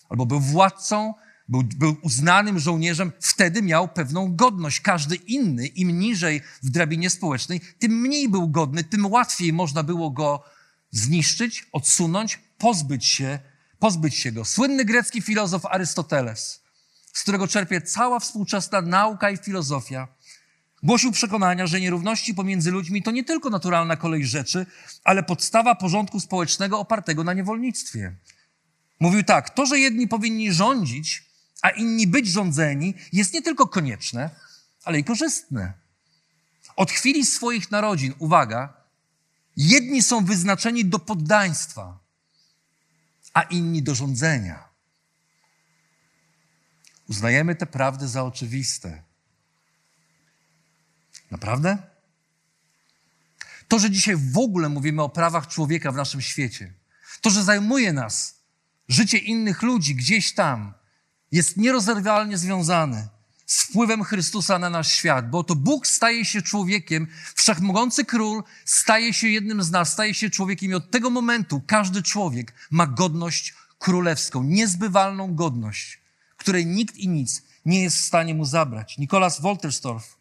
albo 0.08 0.26
był 0.26 0.40
władcą, 0.40 1.14
był, 1.48 1.62
był 1.62 1.96
uznanym 2.02 2.58
żołnierzem, 2.58 3.12
wtedy 3.20 3.62
miał 3.62 3.88
pewną 3.88 4.36
godność. 4.36 4.80
Każdy 4.80 5.16
inny, 5.16 5.66
im 5.66 5.98
niżej 5.98 6.40
w 6.62 6.70
drabinie 6.70 7.10
społecznej, 7.10 7.60
tym 7.78 7.92
mniej 7.92 8.28
był 8.28 8.48
godny, 8.48 8.84
tym 8.84 9.06
łatwiej 9.06 9.52
można 9.52 9.82
było 9.82 10.10
go 10.10 10.42
zniszczyć, 10.90 11.66
odsunąć, 11.72 12.40
pozbyć 12.58 13.06
się, 13.06 13.38
pozbyć 13.78 14.14
się 14.14 14.32
go. 14.32 14.44
Słynny 14.44 14.84
grecki 14.84 15.22
filozof 15.22 15.66
Arystoteles, 15.66 16.62
z 17.12 17.22
którego 17.22 17.48
czerpie 17.48 17.80
cała 17.80 18.20
współczesna 18.20 18.80
nauka 18.80 19.30
i 19.30 19.36
filozofia, 19.36 20.08
Głosił 20.82 21.12
przekonania, 21.12 21.66
że 21.66 21.80
nierówności 21.80 22.34
pomiędzy 22.34 22.70
ludźmi 22.70 23.02
to 23.02 23.10
nie 23.10 23.24
tylko 23.24 23.50
naturalna 23.50 23.96
kolej 23.96 24.26
rzeczy, 24.26 24.66
ale 25.04 25.22
podstawa 25.22 25.74
porządku 25.74 26.20
społecznego 26.20 26.78
opartego 26.78 27.24
na 27.24 27.32
niewolnictwie. 27.32 28.16
Mówił 29.00 29.22
tak: 29.22 29.50
To, 29.50 29.66
że 29.66 29.78
jedni 29.78 30.08
powinni 30.08 30.52
rządzić, 30.52 31.27
a 31.62 31.70
inni 31.70 32.06
być 32.06 32.28
rządzeni, 32.28 32.94
jest 33.12 33.32
nie 33.32 33.42
tylko 33.42 33.66
konieczne, 33.66 34.30
ale 34.84 34.98
i 34.98 35.04
korzystne. 35.04 35.72
Od 36.76 36.90
chwili 36.90 37.26
swoich 37.26 37.70
narodzin, 37.70 38.14
uwaga, 38.18 38.74
jedni 39.56 40.02
są 40.02 40.24
wyznaczeni 40.24 40.84
do 40.84 40.98
poddaństwa, 40.98 41.98
a 43.34 43.42
inni 43.42 43.82
do 43.82 43.94
rządzenia. 43.94 44.68
Uznajemy 47.08 47.54
te 47.54 47.66
prawdy 47.66 48.08
za 48.08 48.24
oczywiste. 48.24 49.02
Naprawdę? 51.30 51.78
To, 53.68 53.78
że 53.78 53.90
dzisiaj 53.90 54.16
w 54.16 54.38
ogóle 54.38 54.68
mówimy 54.68 55.02
o 55.02 55.08
prawach 55.08 55.46
człowieka 55.46 55.92
w 55.92 55.96
naszym 55.96 56.22
świecie, 56.22 56.72
to, 57.20 57.30
że 57.30 57.44
zajmuje 57.44 57.92
nas 57.92 58.38
życie 58.88 59.18
innych 59.18 59.62
ludzi 59.62 59.94
gdzieś 59.94 60.34
tam, 60.34 60.74
jest 61.32 61.56
nierozerwalnie 61.56 62.38
związane 62.38 63.08
z 63.46 63.62
wpływem 63.62 64.04
Chrystusa 64.04 64.58
na 64.58 64.70
nasz 64.70 64.92
świat, 64.92 65.30
bo 65.30 65.44
to 65.44 65.54
Bóg 65.54 65.86
staje 65.86 66.24
się 66.24 66.42
człowiekiem, 66.42 67.06
wszechmogący 67.34 68.04
król 68.04 68.42
staje 68.64 69.12
się 69.12 69.28
jednym 69.28 69.62
z 69.62 69.70
nas, 69.70 69.92
staje 69.92 70.14
się 70.14 70.30
człowiekiem 70.30 70.70
i 70.70 70.74
od 70.74 70.90
tego 70.90 71.10
momentu 71.10 71.62
każdy 71.66 72.02
człowiek 72.02 72.54
ma 72.70 72.86
godność 72.86 73.54
królewską, 73.78 74.42
niezbywalną 74.42 75.34
godność, 75.34 76.00
której 76.36 76.66
nikt 76.66 76.96
i 76.96 77.08
nic 77.08 77.42
nie 77.66 77.82
jest 77.82 77.96
w 77.98 78.04
stanie 78.04 78.34
mu 78.34 78.44
zabrać. 78.44 78.98
Nicolas 78.98 79.40
Wolterstorff 79.40 80.18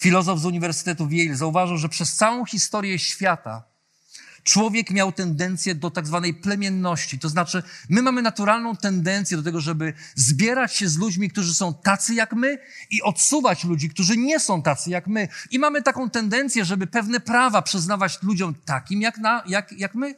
Filozof 0.00 0.40
z 0.40 0.44
Uniwersytetu 0.44 1.08
Yale 1.10 1.36
zauważył, 1.36 1.78
że 1.78 1.88
przez 1.88 2.14
całą 2.14 2.44
historię 2.44 2.98
świata 2.98 3.62
człowiek 4.44 4.90
miał 4.90 5.12
tendencję 5.12 5.74
do 5.74 5.90
tak 5.90 6.06
zwanej 6.06 6.34
plemienności. 6.34 7.18
To 7.18 7.28
znaczy, 7.28 7.62
my 7.88 8.02
mamy 8.02 8.22
naturalną 8.22 8.76
tendencję 8.76 9.36
do 9.36 9.42
tego, 9.42 9.60
żeby 9.60 9.92
zbierać 10.14 10.76
się 10.76 10.88
z 10.88 10.98
ludźmi, 10.98 11.30
którzy 11.30 11.54
są 11.54 11.74
tacy 11.74 12.14
jak 12.14 12.32
my 12.32 12.58
i 12.90 13.02
odsuwać 13.02 13.64
ludzi, 13.64 13.90
którzy 13.90 14.16
nie 14.16 14.40
są 14.40 14.62
tacy 14.62 14.90
jak 14.90 15.06
my. 15.06 15.28
I 15.50 15.58
mamy 15.58 15.82
taką 15.82 16.10
tendencję, 16.10 16.64
żeby 16.64 16.86
pewne 16.86 17.20
prawa 17.20 17.62
przyznawać 17.62 18.22
ludziom 18.22 18.54
takim 18.64 19.02
jak, 19.02 19.18
na, 19.18 19.42
jak, 19.46 19.72
jak 19.72 19.94
my, 19.94 20.14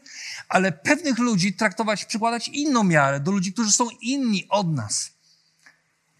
ale 0.49 0.73
pewnych 0.73 1.18
ludzi 1.18 1.52
traktować, 1.52 2.04
przykładać 2.04 2.49
inną 2.49 2.85
miarę 2.85 3.21
do 3.21 3.30
ludzi, 3.30 3.52
którzy 3.52 3.73
są 3.73 3.88
inni 4.00 4.47
od 4.49 4.73
nas. 4.73 5.15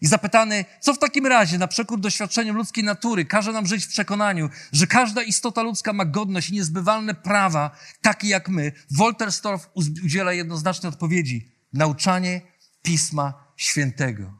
I 0.01 0.07
zapytany, 0.07 0.65
co 0.79 0.93
w 0.93 0.99
takim 0.99 1.25
razie, 1.25 1.57
na 1.57 1.67
przekór 1.67 1.99
doświadczeniu 1.99 2.53
ludzkiej 2.53 2.83
natury, 2.83 3.25
każe 3.25 3.51
nam 3.51 3.67
żyć 3.67 3.85
w 3.85 3.89
przekonaniu, 3.89 4.49
że 4.71 4.87
każda 4.87 5.23
istota 5.23 5.61
ludzka 5.61 5.93
ma 5.93 6.05
godność 6.05 6.49
i 6.49 6.53
niezbywalne 6.53 7.13
prawa, 7.15 7.71
takie 8.01 8.27
jak 8.27 8.49
my. 8.49 8.71
Wolterstorff 8.91 9.69
udziela 10.03 10.33
jednoznacznej 10.33 10.89
odpowiedzi. 10.89 11.51
Nauczanie 11.73 12.41
Pisma 12.81 13.33
Świętego. 13.55 14.33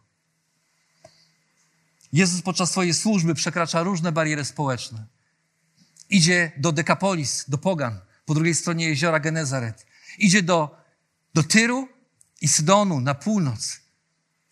Jezus 2.13 2.41
podczas 2.41 2.71
swojej 2.71 2.93
służby 2.93 3.35
przekracza 3.35 3.83
różne 3.83 4.11
bariery 4.11 4.45
społeczne. 4.45 5.05
Idzie 6.09 6.51
do 6.57 6.71
Dekapolis, 6.71 7.45
do 7.47 7.57
Pogan, 7.57 7.99
po 8.25 8.33
drugiej 8.33 8.55
stronie 8.55 8.89
jeziora 8.89 9.19
Genezaret. 9.19 9.85
Idzie 10.17 10.41
do, 10.41 10.77
do 11.33 11.43
Tyru 11.43 11.87
i 12.41 12.47
Sydonu 12.47 12.99
na 12.99 13.15
północ 13.15 13.86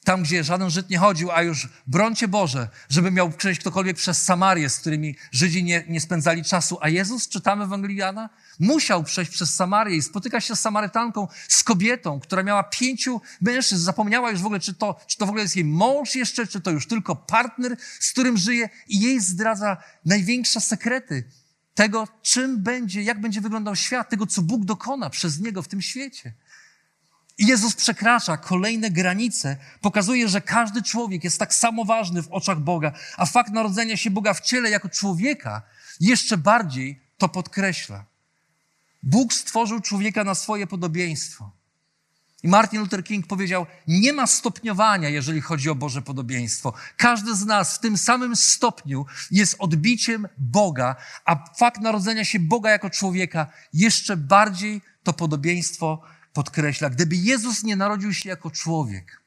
tam, 0.05 0.23
gdzie 0.23 0.43
żaden 0.43 0.69
Żyd 0.69 0.89
nie 0.89 0.97
chodził, 0.97 1.31
a 1.31 1.41
już 1.41 1.69
brońcie 1.87 2.27
Boże, 2.27 2.69
żeby 2.89 3.11
miał 3.11 3.31
przejść 3.31 3.61
ktokolwiek 3.61 3.97
przez 3.97 4.23
Samarię, 4.23 4.69
z 4.69 4.77
którymi 4.77 5.15
Żydzi 5.31 5.63
nie, 5.63 5.83
nie 5.87 6.01
spędzali 6.01 6.43
czasu. 6.43 6.77
A 6.81 6.89
Jezus, 6.89 7.29
czytamy 7.29 7.63
w 7.63 7.67
Ewangeliana, 7.67 8.29
musiał 8.59 9.03
przejść 9.03 9.31
przez 9.31 9.55
Samarię 9.55 9.95
i 9.95 10.01
spotyka 10.01 10.41
się 10.41 10.55
z 10.55 10.59
Samarytanką, 10.59 11.27
z 11.47 11.63
kobietą, 11.63 12.19
która 12.19 12.43
miała 12.43 12.63
pięciu 12.63 13.21
mężczyzn. 13.41 13.83
Zapomniała 13.83 14.31
już 14.31 14.41
w 14.41 14.45
ogóle, 14.45 14.59
czy 14.59 14.73
to, 14.73 14.99
czy 15.07 15.17
to 15.17 15.25
w 15.25 15.29
ogóle 15.29 15.43
jest 15.43 15.55
jej 15.55 15.65
mąż 15.65 16.15
jeszcze, 16.15 16.47
czy 16.47 16.61
to 16.61 16.71
już 16.71 16.87
tylko 16.87 17.15
partner, 17.15 17.77
z 17.99 18.11
którym 18.11 18.37
żyje 18.37 18.69
i 18.87 18.99
jej 18.99 19.19
zdradza 19.19 19.77
największe 20.05 20.61
sekrety 20.61 21.23
tego, 21.75 22.07
czym 22.21 22.63
będzie, 22.63 23.03
jak 23.03 23.21
będzie 23.21 23.41
wyglądał 23.41 23.75
świat, 23.75 24.09
tego, 24.09 24.27
co 24.27 24.41
Bóg 24.41 24.65
dokona 24.65 25.09
przez 25.09 25.39
niego 25.39 25.61
w 25.61 25.67
tym 25.67 25.81
świecie. 25.81 26.33
Jezus 27.37 27.75
przekracza 27.75 28.37
kolejne 28.37 28.91
granice, 28.91 29.57
pokazuje, 29.81 30.27
że 30.27 30.41
każdy 30.41 30.83
człowiek 30.83 31.23
jest 31.23 31.39
tak 31.39 31.53
samo 31.53 31.85
ważny 31.85 32.21
w 32.21 32.31
oczach 32.31 32.59
Boga, 32.59 32.91
a 33.17 33.25
fakt 33.25 33.51
narodzenia 33.51 33.97
się 33.97 34.11
Boga 34.11 34.33
w 34.33 34.41
ciele 34.41 34.69
jako 34.69 34.89
człowieka 34.89 35.61
jeszcze 35.99 36.37
bardziej 36.37 37.01
to 37.17 37.29
podkreśla. 37.29 38.05
Bóg 39.03 39.33
stworzył 39.33 39.79
człowieka 39.79 40.23
na 40.23 40.35
swoje 40.35 40.67
podobieństwo. 40.67 41.51
I 42.43 42.47
Martin 42.47 42.79
Luther 42.79 43.03
King 43.03 43.27
powiedział: 43.27 43.65
Nie 43.87 44.13
ma 44.13 44.27
stopniowania, 44.27 45.09
jeżeli 45.09 45.41
chodzi 45.41 45.69
o 45.69 45.75
Boże 45.75 46.01
podobieństwo. 46.01 46.73
Każdy 46.97 47.35
z 47.35 47.45
nas 47.45 47.75
w 47.75 47.79
tym 47.79 47.97
samym 47.97 48.35
stopniu 48.35 49.05
jest 49.31 49.55
odbiciem 49.59 50.27
Boga, 50.37 50.95
a 51.25 51.53
fakt 51.57 51.81
narodzenia 51.81 52.25
się 52.25 52.39
Boga 52.39 52.69
jako 52.69 52.89
człowieka 52.89 53.47
jeszcze 53.73 54.17
bardziej 54.17 54.81
to 55.03 55.13
podobieństwo 55.13 56.01
podkreśla, 56.35 56.89
gdyby 56.89 57.15
Jezus 57.15 57.63
nie 57.63 57.75
narodził 57.75 58.13
się 58.13 58.29
jako 58.29 58.51
człowiek, 58.51 59.21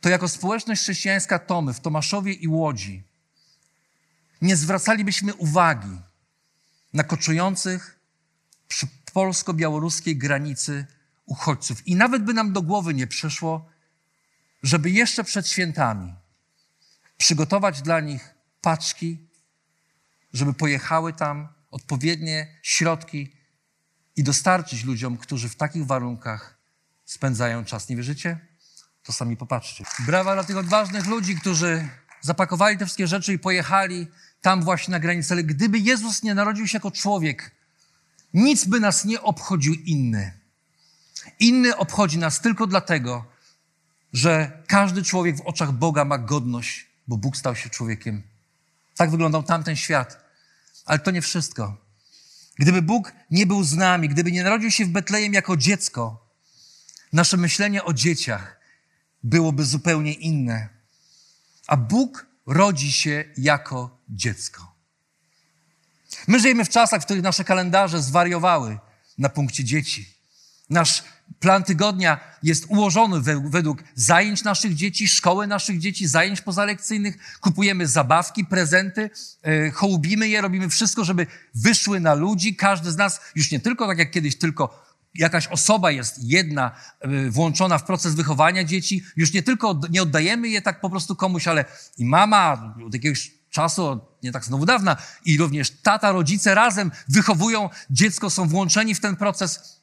to 0.00 0.08
jako 0.08 0.28
społeczność 0.28 0.82
chrześcijańska 0.82 1.38
Tomy 1.38 1.74
w 1.74 1.80
Tomaszowie 1.80 2.32
i 2.32 2.48
Łodzi 2.48 3.02
nie 4.42 4.56
zwracalibyśmy 4.56 5.34
uwagi 5.34 5.98
na 6.92 7.04
koczujących 7.04 7.98
przy 8.68 8.86
polsko-białoruskiej 9.12 10.16
granicy 10.16 10.86
uchodźców. 11.26 11.86
I 11.86 11.96
nawet 11.96 12.24
by 12.24 12.34
nam 12.34 12.52
do 12.52 12.62
głowy 12.62 12.94
nie 12.94 13.06
przyszło, 13.06 13.68
żeby 14.62 14.90
jeszcze 14.90 15.24
przed 15.24 15.48
świętami 15.48 16.14
przygotować 17.16 17.82
dla 17.82 18.00
nich 18.00 18.34
paczki, 18.60 19.18
żeby 20.32 20.54
pojechały 20.54 21.12
tam 21.12 21.48
odpowiednie 21.70 22.58
środki 22.62 23.43
i 24.16 24.22
dostarczyć 24.22 24.84
ludziom, 24.84 25.16
którzy 25.16 25.48
w 25.48 25.56
takich 25.56 25.86
warunkach 25.86 26.58
spędzają 27.04 27.64
czas. 27.64 27.88
Nie 27.88 27.96
wierzycie? 27.96 28.38
To 29.02 29.12
sami 29.12 29.36
popatrzcie. 29.36 29.84
Brawa 30.06 30.34
dla 30.34 30.44
tych 30.44 30.56
odważnych 30.56 31.06
ludzi, 31.06 31.36
którzy 31.36 31.88
zapakowali 32.20 32.78
te 32.78 32.84
wszystkie 32.84 33.06
rzeczy 33.06 33.32
i 33.32 33.38
pojechali 33.38 34.06
tam 34.40 34.62
właśnie 34.62 34.92
na 34.92 35.00
granicę. 35.00 35.34
Ale 35.34 35.44
gdyby 35.44 35.78
Jezus 35.78 36.22
nie 36.22 36.34
narodził 36.34 36.66
się 36.66 36.76
jako 36.76 36.90
człowiek, 36.90 37.50
nic 38.34 38.64
by 38.64 38.80
nas 38.80 39.04
nie 39.04 39.22
obchodził 39.22 39.74
inny. 39.74 40.32
Inny 41.38 41.76
obchodzi 41.76 42.18
nas 42.18 42.40
tylko 42.40 42.66
dlatego, 42.66 43.24
że 44.12 44.62
każdy 44.66 45.02
człowiek 45.02 45.36
w 45.36 45.40
oczach 45.40 45.72
Boga 45.72 46.04
ma 46.04 46.18
godność, 46.18 46.86
bo 47.08 47.16
Bóg 47.16 47.36
stał 47.36 47.56
się 47.56 47.70
człowiekiem. 47.70 48.22
Tak 48.96 49.10
wyglądał 49.10 49.42
tamten 49.42 49.76
świat. 49.76 50.24
Ale 50.84 50.98
to 50.98 51.10
nie 51.10 51.22
wszystko. 51.22 51.83
Gdyby 52.58 52.82
Bóg 52.82 53.12
nie 53.30 53.46
był 53.46 53.64
z 53.64 53.76
nami, 53.76 54.08
gdyby 54.08 54.32
nie 54.32 54.42
narodził 54.42 54.70
się 54.70 54.84
w 54.84 54.88
Betlejem 54.88 55.32
jako 55.32 55.56
dziecko, 55.56 56.26
nasze 57.12 57.36
myślenie 57.36 57.84
o 57.84 57.92
dzieciach 57.92 58.60
byłoby 59.22 59.64
zupełnie 59.64 60.12
inne. 60.12 60.68
A 61.66 61.76
Bóg 61.76 62.26
rodzi 62.46 62.92
się 62.92 63.24
jako 63.36 63.98
dziecko. 64.08 64.74
My 66.26 66.40
żyjemy 66.40 66.64
w 66.64 66.68
czasach, 66.68 67.02
w 67.02 67.04
których 67.04 67.22
nasze 67.22 67.44
kalendarze 67.44 68.02
zwariowały 68.02 68.78
na 69.18 69.28
punkcie 69.28 69.64
dzieci. 69.64 70.14
Nasz 70.70 71.04
plan 71.40 71.64
tygodnia 71.64 72.20
jest 72.42 72.64
ułożony 72.68 73.20
według 73.44 73.82
zajęć 73.94 74.44
naszych 74.44 74.74
dzieci, 74.74 75.08
szkoły 75.08 75.46
naszych 75.46 75.78
dzieci, 75.78 76.08
zajęć 76.08 76.40
pozalekcyjnych. 76.40 77.38
Kupujemy 77.40 77.86
zabawki, 77.86 78.44
prezenty, 78.44 79.10
e, 79.42 79.70
hołubimy 79.70 80.28
je, 80.28 80.40
robimy 80.40 80.68
wszystko, 80.68 81.04
żeby 81.04 81.26
wyszły 81.54 82.00
na 82.00 82.14
ludzi. 82.14 82.56
Każdy 82.56 82.92
z 82.92 82.96
nas, 82.96 83.20
już 83.34 83.50
nie 83.50 83.60
tylko 83.60 83.86
tak 83.86 83.98
jak 83.98 84.10
kiedyś, 84.10 84.38
tylko 84.38 84.84
jakaś 85.14 85.46
osoba 85.46 85.90
jest 85.90 86.18
jedna 86.22 86.70
e, 87.00 87.30
włączona 87.30 87.78
w 87.78 87.84
proces 87.84 88.14
wychowania 88.14 88.64
dzieci. 88.64 89.04
Już 89.16 89.32
nie 89.32 89.42
tylko 89.42 89.80
nie 89.90 90.02
oddajemy 90.02 90.48
je 90.48 90.62
tak 90.62 90.80
po 90.80 90.90
prostu 90.90 91.16
komuś, 91.16 91.48
ale 91.48 91.64
i 91.98 92.04
mama 92.04 92.74
od 92.86 92.94
jakiegoś 92.94 93.32
czasu, 93.50 94.00
nie 94.22 94.32
tak 94.32 94.44
znowu 94.44 94.66
dawna, 94.66 94.96
i 95.24 95.38
również 95.38 95.70
tata, 95.70 96.12
rodzice 96.12 96.54
razem 96.54 96.90
wychowują 97.08 97.70
dziecko, 97.90 98.30
są 98.30 98.48
włączeni 98.48 98.94
w 98.94 99.00
ten 99.00 99.16
proces. 99.16 99.80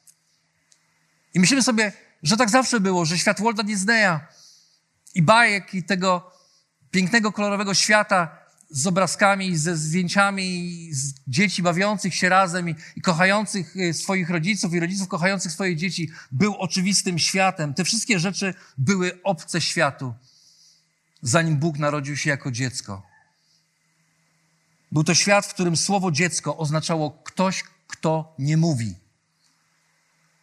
I 1.34 1.40
myślimy 1.40 1.62
sobie, 1.62 1.92
że 2.22 2.36
tak 2.36 2.50
zawsze 2.50 2.80
było, 2.80 3.04
że 3.04 3.18
świat 3.18 3.40
Walta 3.40 3.62
Disneya 3.62 4.18
i 5.14 5.22
bajek 5.22 5.74
i 5.74 5.82
tego 5.82 6.32
pięknego, 6.90 7.32
kolorowego 7.32 7.74
świata 7.74 8.42
z 8.70 8.86
obrazkami, 8.86 9.56
ze 9.56 9.76
zdjęciami 9.76 10.88
z 10.92 11.14
dzieci 11.26 11.62
bawiących 11.62 12.14
się 12.14 12.28
razem 12.28 12.68
i, 12.68 12.74
i 12.96 13.00
kochających 13.00 13.76
y, 13.76 13.94
swoich 13.94 14.30
rodziców 14.30 14.74
i 14.74 14.80
rodziców 14.80 15.08
kochających 15.08 15.52
swoje 15.52 15.76
dzieci 15.76 16.10
był 16.32 16.54
oczywistym 16.54 17.18
światem. 17.18 17.74
Te 17.74 17.84
wszystkie 17.84 18.18
rzeczy 18.18 18.54
były 18.78 19.22
obce 19.22 19.60
światu, 19.60 20.14
zanim 21.22 21.56
Bóg 21.56 21.78
narodził 21.78 22.16
się 22.16 22.30
jako 22.30 22.50
dziecko. 22.50 23.02
Był 24.92 25.04
to 25.04 25.14
świat, 25.14 25.46
w 25.46 25.54
którym 25.54 25.76
słowo 25.76 26.10
dziecko 26.10 26.56
oznaczało 26.56 27.10
ktoś, 27.10 27.64
kto 27.86 28.34
nie 28.38 28.56
mówi. 28.56 29.01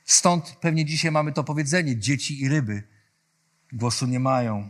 Stąd 0.09 0.55
pewnie 0.61 0.85
dzisiaj 0.85 1.11
mamy 1.11 1.33
to 1.33 1.43
powiedzenie: 1.43 1.97
dzieci 1.97 2.41
i 2.41 2.49
ryby 2.49 2.83
głosu 3.73 4.07
nie 4.07 4.19
mają. 4.19 4.69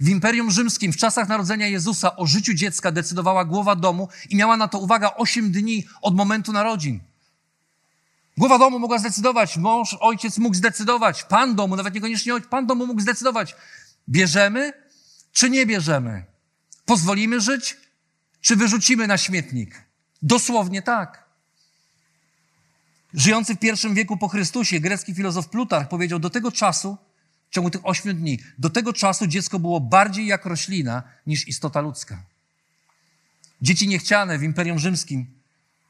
W 0.00 0.08
Imperium 0.08 0.50
Rzymskim 0.50 0.92
w 0.92 0.96
czasach 0.96 1.28
narodzenia 1.28 1.66
Jezusa 1.66 2.16
o 2.16 2.26
życiu 2.26 2.54
dziecka 2.54 2.92
decydowała 2.92 3.44
głowa 3.44 3.76
domu 3.76 4.08
i 4.30 4.36
miała 4.36 4.56
na 4.56 4.68
to 4.68 4.78
uwaga 4.78 5.14
8 5.16 5.52
dni 5.52 5.86
od 6.02 6.14
momentu 6.14 6.52
narodzin. 6.52 7.00
Głowa 8.36 8.58
domu 8.58 8.78
mogła 8.78 8.98
zdecydować, 8.98 9.56
mąż, 9.56 9.96
ojciec 10.00 10.38
mógł 10.38 10.56
zdecydować, 10.56 11.24
pan 11.24 11.54
domu, 11.54 11.76
nawet 11.76 11.94
niekoniecznie 11.94 12.34
ojciec, 12.34 12.50
pan 12.50 12.66
domu 12.66 12.86
mógł 12.86 13.00
zdecydować, 13.00 13.56
bierzemy 14.08 14.72
czy 15.32 15.50
nie 15.50 15.66
bierzemy, 15.66 16.24
pozwolimy 16.84 17.40
żyć 17.40 17.76
czy 18.40 18.56
wyrzucimy 18.56 19.06
na 19.06 19.18
śmietnik. 19.18 19.84
Dosłownie 20.22 20.82
tak. 20.82 21.23
Żyjący 23.14 23.54
w 23.54 23.58
pierwszym 23.58 23.94
wieku 23.94 24.16
po 24.16 24.28
Chrystusie, 24.28 24.80
grecki 24.80 25.14
filozof 25.14 25.48
Plutarch 25.48 25.88
powiedział, 25.88 26.18
do 26.18 26.30
tego 26.30 26.52
czasu, 26.52 26.96
w 27.50 27.54
ciągu 27.54 27.70
tych 27.70 27.86
ośmiu 27.86 28.14
dni, 28.14 28.38
do 28.58 28.70
tego 28.70 28.92
czasu 28.92 29.26
dziecko 29.26 29.58
było 29.58 29.80
bardziej 29.80 30.26
jak 30.26 30.46
roślina 30.46 31.02
niż 31.26 31.48
istota 31.48 31.80
ludzka. 31.80 32.22
Dzieci 33.62 33.88
niechciane 33.88 34.38
w 34.38 34.42
Imperium 34.42 34.78
Rzymskim 34.78 35.26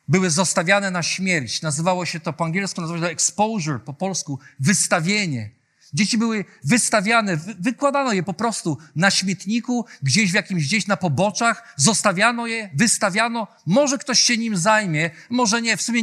były 0.09 0.31
zostawiane 0.31 0.91
na 0.91 1.03
śmierć. 1.03 1.63
Nazywało 1.63 2.07
się 2.07 2.21
to 2.21 2.33
po 2.33 2.45
angielsku, 2.45 2.81
się 2.81 3.01
to 3.01 3.11
exposure, 3.11 3.79
po 3.79 3.95
polsku 3.95 4.39
wystawienie. 4.61 5.51
Dzieci 5.95 6.19
były 6.19 6.45
wystawiane, 6.65 7.37
wykładano 7.37 8.13
je 8.13 8.23
po 8.23 8.35
prostu 8.35 8.79
na 8.97 9.11
śmietniku, 9.11 9.87
gdzieś 10.03 10.31
w 10.31 10.35
jakimś, 10.35 10.65
gdzieś 10.65 10.87
na 10.87 10.97
poboczach, 10.97 11.75
zostawiano 11.77 12.47
je, 12.47 12.71
wystawiano. 12.75 13.47
Może 13.67 13.99
ktoś 13.99 14.21
się 14.21 14.37
nim 14.37 14.57
zajmie, 14.57 15.11
może 15.31 15.63
nie. 15.63 15.77
W 15.77 15.83
sumie 15.83 16.03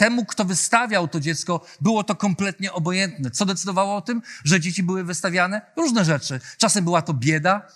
temu, 0.00 0.24
kto 0.24 0.44
wystawiał 0.44 1.08
to 1.08 1.20
dziecko, 1.20 1.66
było 1.80 2.04
to 2.04 2.14
kompletnie 2.14 2.72
obojętne. 2.72 3.30
Co 3.30 3.46
decydowało 3.46 3.96
o 3.96 4.00
tym, 4.00 4.22
że 4.44 4.60
dzieci 4.60 4.82
były 4.82 5.04
wystawiane? 5.04 5.60
Różne 5.76 6.04
rzeczy. 6.04 6.40
Czasem 6.58 6.84
była 6.84 7.02
to 7.02 7.14
bieda, 7.14 7.66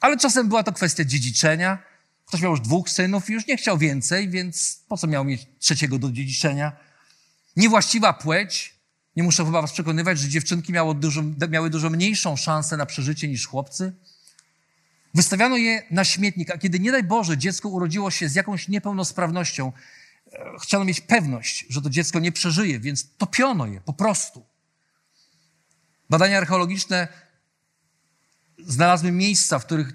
ale 0.00 0.16
czasem 0.16 0.48
była 0.48 0.62
to 0.62 0.72
kwestia 0.72 1.04
dziedziczenia. 1.04 1.78
Ktoś 2.26 2.40
miał 2.40 2.50
już 2.50 2.60
dwóch 2.60 2.90
synów 2.90 3.30
i 3.30 3.32
już 3.32 3.46
nie 3.46 3.56
chciał 3.56 3.78
więcej, 3.78 4.28
więc 4.28 4.80
po 4.88 4.96
co 4.96 5.06
miał 5.06 5.24
mieć 5.24 5.46
trzeciego 5.58 5.98
do 5.98 6.10
dziedziczenia? 6.10 6.72
Niewłaściwa 7.56 8.12
płeć. 8.12 8.74
Nie 9.16 9.22
muszę 9.22 9.44
chyba 9.44 9.62
was 9.62 9.72
przekonywać, 9.72 10.18
że 10.18 10.28
dziewczynki 10.28 10.72
dużo, 10.94 11.22
miały 11.48 11.70
dużo 11.70 11.90
mniejszą 11.90 12.36
szansę 12.36 12.76
na 12.76 12.86
przeżycie 12.86 13.28
niż 13.28 13.46
chłopcy. 13.46 13.92
Wystawiano 15.14 15.56
je 15.56 15.82
na 15.90 16.04
śmietnik, 16.04 16.50
a 16.50 16.58
kiedy 16.58 16.80
nie 16.80 16.92
daj 16.92 17.04
Boże 17.04 17.38
dziecko 17.38 17.68
urodziło 17.68 18.10
się 18.10 18.28
z 18.28 18.34
jakąś 18.34 18.68
niepełnosprawnością, 18.68 19.72
chciano 20.62 20.84
mieć 20.84 21.00
pewność, 21.00 21.66
że 21.68 21.82
to 21.82 21.90
dziecko 21.90 22.18
nie 22.18 22.32
przeżyje, 22.32 22.80
więc 22.80 23.16
topiono 23.16 23.66
je 23.66 23.80
po 23.80 23.92
prostu. 23.92 24.46
Badania 26.10 26.38
archeologiczne 26.38 27.08
znalazły 28.58 29.12
miejsca, 29.12 29.58
w 29.58 29.66
których 29.66 29.92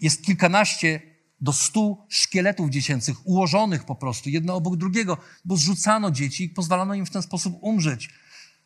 jest 0.00 0.22
kilkanaście 0.22 1.02
do 1.40 1.52
stu 1.52 2.06
szkieletów 2.08 2.70
dziecięcych, 2.70 3.26
ułożonych 3.26 3.84
po 3.84 3.94
prostu, 3.94 4.28
jedno 4.28 4.54
obok 4.54 4.76
drugiego, 4.76 5.18
bo 5.44 5.56
zrzucano 5.56 6.10
dzieci 6.10 6.44
i 6.44 6.48
pozwalano 6.48 6.94
im 6.94 7.06
w 7.06 7.10
ten 7.10 7.22
sposób 7.22 7.58
umrzeć. 7.60 8.10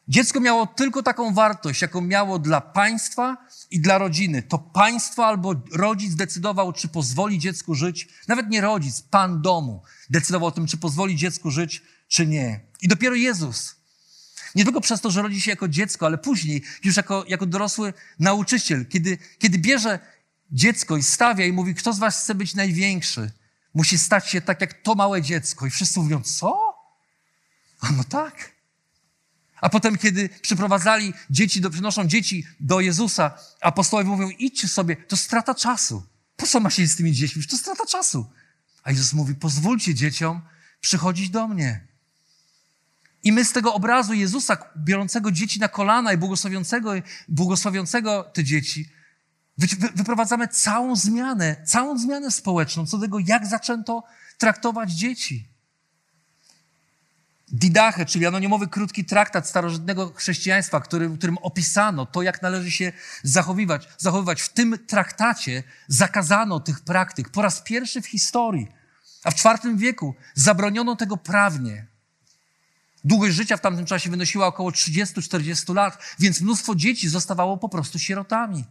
Dziecko 0.08 0.40
miało 0.40 0.66
tylko 0.66 1.02
taką 1.02 1.34
wartość, 1.34 1.82
jaką 1.82 2.00
miało 2.00 2.38
dla 2.38 2.60
państwa 2.60 3.36
i 3.70 3.80
dla 3.80 3.98
rodziny. 3.98 4.42
To 4.42 4.58
państwo 4.58 5.26
albo 5.26 5.54
rodzic 5.72 6.14
decydował, 6.14 6.72
czy 6.72 6.88
pozwoli 6.88 7.38
dziecku 7.38 7.74
żyć. 7.74 8.08
Nawet 8.28 8.50
nie 8.50 8.60
rodzic, 8.60 9.02
pan 9.02 9.42
domu 9.42 9.82
decydował 10.10 10.48
o 10.48 10.52
tym, 10.52 10.66
czy 10.66 10.76
pozwoli 10.76 11.16
dziecku 11.16 11.50
żyć, 11.50 11.82
czy 12.08 12.26
nie. 12.26 12.60
I 12.82 12.88
dopiero 12.88 13.14
Jezus, 13.14 13.76
nie 14.54 14.64
tylko 14.64 14.80
przez 14.80 15.00
to, 15.00 15.10
że 15.10 15.22
rodzi 15.22 15.40
się 15.40 15.50
jako 15.50 15.68
dziecko, 15.68 16.06
ale 16.06 16.18
później 16.18 16.62
już 16.84 16.96
jako, 16.96 17.24
jako 17.28 17.46
dorosły 17.46 17.92
nauczyciel, 18.18 18.86
kiedy, 18.86 19.18
kiedy 19.38 19.58
bierze 19.58 19.98
dziecko 20.50 20.96
i 20.96 21.02
stawia 21.02 21.46
i 21.46 21.52
mówi, 21.52 21.74
kto 21.74 21.92
z 21.92 21.98
was 21.98 22.22
chce 22.22 22.34
być 22.34 22.54
największy, 22.54 23.30
musi 23.74 23.98
stać 23.98 24.28
się 24.28 24.40
tak 24.40 24.60
jak 24.60 24.82
to 24.82 24.94
małe 24.94 25.22
dziecko. 25.22 25.66
I 25.66 25.70
wszyscy 25.70 26.00
mówią, 26.00 26.22
co? 26.22 26.74
A 27.80 27.92
no 27.92 28.04
tak. 28.04 28.52
A 29.60 29.68
potem, 29.68 29.98
kiedy 29.98 30.28
przyprowadzali 30.28 31.14
dzieci, 31.30 31.60
do, 31.60 31.70
przynoszą 31.70 32.06
dzieci 32.06 32.46
do 32.60 32.80
Jezusa, 32.80 33.38
apostołowie 33.60 34.10
mówią, 34.10 34.30
idźcie 34.30 34.68
sobie, 34.68 34.96
to 34.96 35.16
strata 35.16 35.54
czasu. 35.54 36.06
Po 36.36 36.46
co 36.46 36.60
ma 36.60 36.70
się 36.70 36.86
z 36.86 36.96
tymi 36.96 37.12
dziećmi? 37.12 37.44
To 37.44 37.56
strata 37.56 37.86
czasu. 37.86 38.26
A 38.82 38.90
Jezus 38.90 39.12
mówi, 39.12 39.34
pozwólcie 39.34 39.94
dzieciom 39.94 40.40
przychodzić 40.80 41.30
do 41.30 41.48
mnie. 41.48 41.80
I 43.24 43.32
my 43.32 43.44
z 43.44 43.52
tego 43.52 43.74
obrazu 43.74 44.14
Jezusa, 44.14 44.56
biorącego 44.76 45.32
dzieci 45.32 45.60
na 45.60 45.68
kolana 45.68 46.12
i 46.12 46.16
błogosławiącego, 46.16 46.92
błogosławiącego 47.28 48.24
te 48.24 48.44
dzieci, 48.44 48.88
wyprowadzamy 49.94 50.48
całą 50.48 50.96
zmianę, 50.96 51.56
całą 51.66 51.98
zmianę 51.98 52.30
społeczną 52.30 52.86
co 52.86 52.98
do 52.98 53.02
tego, 53.02 53.18
jak 53.18 53.46
zaczęto 53.46 54.04
traktować 54.38 54.92
dzieci. 54.92 55.48
Didache, 57.52 58.06
czyli 58.06 58.26
anonimowy 58.26 58.68
krótki 58.68 59.04
traktat 59.04 59.48
starożytnego 59.48 60.12
chrześcijaństwa, 60.14 60.80
którym, 60.80 61.18
którym 61.18 61.38
opisano 61.38 62.06
to, 62.06 62.22
jak 62.22 62.42
należy 62.42 62.70
się 62.70 62.92
zachowywać, 63.22 63.88
zachowywać. 63.98 64.42
W 64.42 64.48
tym 64.48 64.78
traktacie 64.87 65.62
zakazano 65.88 66.61
tych 66.61 66.80
praktyk 66.80 67.28
po 67.28 67.42
raz 67.42 67.61
pierwszy 67.61 68.02
w 68.02 68.06
historii, 68.06 68.68
a 69.24 69.30
w 69.30 69.44
IV 69.44 69.76
wieku 69.76 70.14
zabroniono 70.34 70.96
tego 70.96 71.16
prawnie. 71.16 71.87
Długość 73.04 73.34
życia 73.34 73.56
w 73.56 73.61
tamtym 73.61 73.87
czasie 73.87 74.11
wynosiła 74.11 74.46
około 74.46 74.70
30-40 74.70 75.74
lat, 75.74 75.98
więc 76.18 76.40
mnóstwo 76.40 76.74
dzieci 76.74 77.08
zostawało 77.08 77.56
po 77.56 77.68
prostu 77.68 77.98
sierotami. 77.98 78.64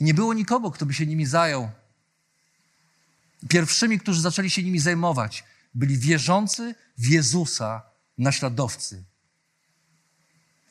I 0.00 0.04
nie 0.04 0.14
było 0.14 0.34
nikogo, 0.34 0.70
kto 0.70 0.86
by 0.86 0.94
się 0.94 1.06
nimi 1.06 1.26
zajął. 1.26 1.70
Pierwszymi, 3.48 4.00
którzy 4.00 4.20
zaczęli 4.20 4.50
się 4.50 4.62
nimi 4.62 4.78
zajmować, 4.78 5.44
byli 5.76 5.98
wierzący 5.98 6.74
w 6.98 7.06
Jezusa 7.06 7.82
naśladowcy. 8.18 9.04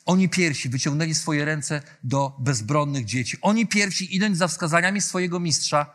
Oni 0.06 0.28
pierwsi 0.28 0.68
wyciągnęli 0.68 1.14
swoje 1.14 1.44
ręce 1.44 1.82
do 2.04 2.36
bezbronnych 2.38 3.04
dzieci. 3.04 3.36
Oni 3.42 3.66
pierwsi, 3.66 4.16
idąc 4.16 4.38
za 4.38 4.48
wskazaniami 4.48 5.00
swojego 5.00 5.40
mistrza, 5.40 5.94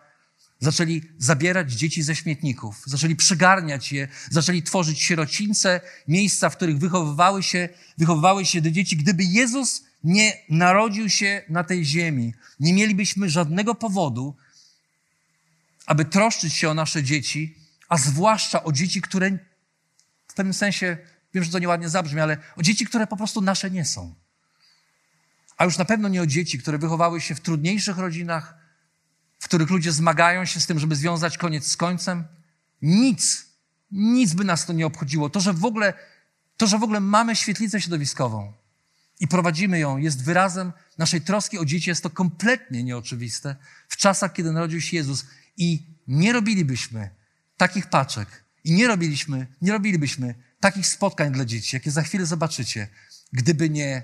zaczęli 0.59 1.01
zabierać 1.17 1.73
dzieci 1.73 2.03
ze 2.03 2.15
śmietników, 2.15 2.83
zaczęli 2.85 3.15
przygarniać 3.15 3.91
je, 3.91 4.07
zaczęli 4.29 4.63
tworzyć 4.63 5.01
sierocińce, 5.01 5.81
miejsca, 6.07 6.49
w 6.49 6.55
których 6.55 6.77
wychowywały 6.77 7.43
się, 7.43 7.69
wychowywały 7.97 8.45
się 8.45 8.61
do 8.61 8.71
dzieci. 8.71 8.97
Gdyby 8.97 9.23
Jezus 9.23 9.83
nie 10.03 10.37
narodził 10.49 11.09
się 11.09 11.41
na 11.49 11.63
tej 11.63 11.85
ziemi, 11.85 12.33
nie 12.59 12.73
mielibyśmy 12.73 13.29
żadnego 13.29 13.75
powodu, 13.75 14.35
aby 15.85 16.05
troszczyć 16.05 16.53
się 16.53 16.69
o 16.69 16.73
nasze 16.73 17.03
dzieci, 17.03 17.60
a 17.91 17.97
zwłaszcza 17.97 18.63
o 18.63 18.71
dzieci, 18.71 19.01
które 19.01 19.31
w 20.27 20.33
pewnym 20.33 20.53
sensie, 20.53 20.97
wiem, 21.33 21.43
że 21.43 21.51
to 21.51 21.59
nieładnie 21.59 21.89
zabrzmi, 21.89 22.19
ale 22.19 22.37
o 22.55 22.61
dzieci, 22.61 22.85
które 22.85 23.07
po 23.07 23.17
prostu 23.17 23.41
nasze 23.41 23.71
nie 23.71 23.85
są. 23.85 24.15
A 25.57 25.65
już 25.65 25.77
na 25.77 25.85
pewno 25.85 26.09
nie 26.09 26.21
o 26.21 26.25
dzieci, 26.25 26.59
które 26.59 26.77
wychowały 26.77 27.21
się 27.21 27.35
w 27.35 27.39
trudniejszych 27.39 27.97
rodzinach, 27.97 28.57
w 29.39 29.45
których 29.45 29.69
ludzie 29.69 29.91
zmagają 29.91 30.45
się 30.45 30.59
z 30.59 30.67
tym, 30.67 30.79
żeby 30.79 30.95
związać 30.95 31.37
koniec 31.37 31.67
z 31.67 31.77
końcem. 31.77 32.23
Nic, 32.81 33.45
nic 33.91 34.33
by 34.33 34.43
nas 34.43 34.65
to 34.65 34.73
nie 34.73 34.85
obchodziło. 34.85 35.29
To, 35.29 35.39
że 35.39 35.53
w 35.53 35.65
ogóle, 35.65 35.93
to, 36.57 36.67
że 36.67 36.79
w 36.79 36.83
ogóle 36.83 36.99
mamy 36.99 37.35
świetlicę 37.35 37.81
środowiskową 37.81 38.53
i 39.19 39.27
prowadzimy 39.27 39.79
ją, 39.79 39.97
jest 39.97 40.23
wyrazem 40.23 40.71
naszej 40.97 41.21
troski 41.21 41.59
o 41.59 41.65
dzieci. 41.65 41.89
Jest 41.89 42.03
to 42.03 42.09
kompletnie 42.09 42.83
nieoczywiste 42.83 43.55
w 43.87 43.97
czasach, 43.97 44.33
kiedy 44.33 44.51
narodził 44.51 44.81
się 44.81 44.97
Jezus 44.97 45.25
i 45.57 45.85
nie 46.07 46.33
robilibyśmy 46.33 47.20
takich 47.61 47.87
paczek 47.87 48.43
i 48.63 48.71
nie 48.73 48.87
robiliśmy, 48.87 49.47
nie 49.61 49.71
robilibyśmy 49.71 50.35
takich 50.59 50.87
spotkań 50.87 51.31
dla 51.31 51.45
dzieci, 51.45 51.75
jakie 51.75 51.91
za 51.91 52.01
chwilę 52.01 52.25
zobaczycie, 52.25 52.87
gdyby 53.33 53.69
nie 53.69 54.03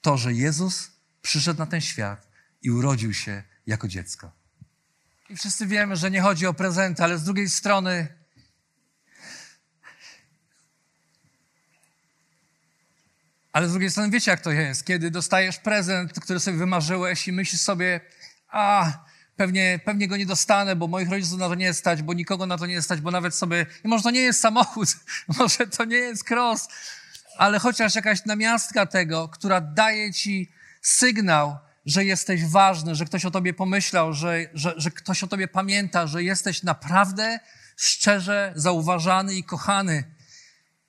to, 0.00 0.18
że 0.18 0.32
Jezus 0.32 0.90
przyszedł 1.22 1.58
na 1.58 1.66
ten 1.66 1.80
świat 1.80 2.28
i 2.62 2.70
urodził 2.70 3.14
się 3.14 3.42
jako 3.66 3.88
dziecko. 3.88 4.32
I 5.30 5.36
wszyscy 5.36 5.66
wiemy, 5.66 5.96
że 5.96 6.10
nie 6.10 6.20
chodzi 6.20 6.46
o 6.46 6.54
prezenty, 6.54 7.02
ale 7.04 7.18
z 7.18 7.24
drugiej 7.24 7.48
strony 7.48 8.08
Ale 13.52 13.68
z 13.68 13.70
drugiej 13.70 13.90
strony 13.90 14.10
wiecie, 14.10 14.30
jak 14.30 14.40
to 14.40 14.50
jest, 14.50 14.86
kiedy 14.86 15.10
dostajesz 15.10 15.58
prezent, 15.58 16.20
który 16.20 16.40
sobie 16.40 16.56
wymarzyłeś 16.56 17.28
i 17.28 17.32
myślisz 17.32 17.60
sobie, 17.60 18.00
a 18.48 18.92
pewnie, 19.36 19.80
pewnie 19.84 20.08
go 20.08 20.16
nie 20.16 20.26
dostanę, 20.26 20.76
bo 20.76 20.88
moich 20.88 21.10
rodziców 21.10 21.38
na 21.38 21.48
to 21.48 21.54
nie 21.54 21.74
stać, 21.74 22.02
bo 22.02 22.12
nikogo 22.12 22.46
na 22.46 22.58
to 22.58 22.66
nie 22.66 22.82
stać, 22.82 23.00
bo 23.00 23.10
nawet 23.10 23.34
sobie, 23.34 23.66
może 23.84 24.02
to 24.02 24.10
nie 24.10 24.20
jest 24.20 24.40
samochód, 24.40 24.88
może 25.38 25.66
to 25.66 25.84
nie 25.84 25.96
jest 25.96 26.30
cross, 26.30 26.68
ale 27.38 27.58
chociaż 27.58 27.94
jakaś 27.94 28.24
namiastka 28.24 28.86
tego, 28.86 29.28
która 29.28 29.60
daje 29.60 30.12
ci 30.12 30.52
sygnał, 30.82 31.58
że 31.86 32.04
jesteś 32.04 32.44
ważny, 32.44 32.94
że 32.94 33.04
ktoś 33.04 33.24
o 33.24 33.30
tobie 33.30 33.54
pomyślał, 33.54 34.12
że, 34.12 34.46
że, 34.54 34.74
że 34.76 34.90
ktoś 34.90 35.24
o 35.24 35.26
tobie 35.26 35.48
pamięta, 35.48 36.06
że 36.06 36.22
jesteś 36.22 36.62
naprawdę 36.62 37.38
szczerze 37.76 38.52
zauważany 38.56 39.34
i 39.34 39.44
kochany. 39.44 40.04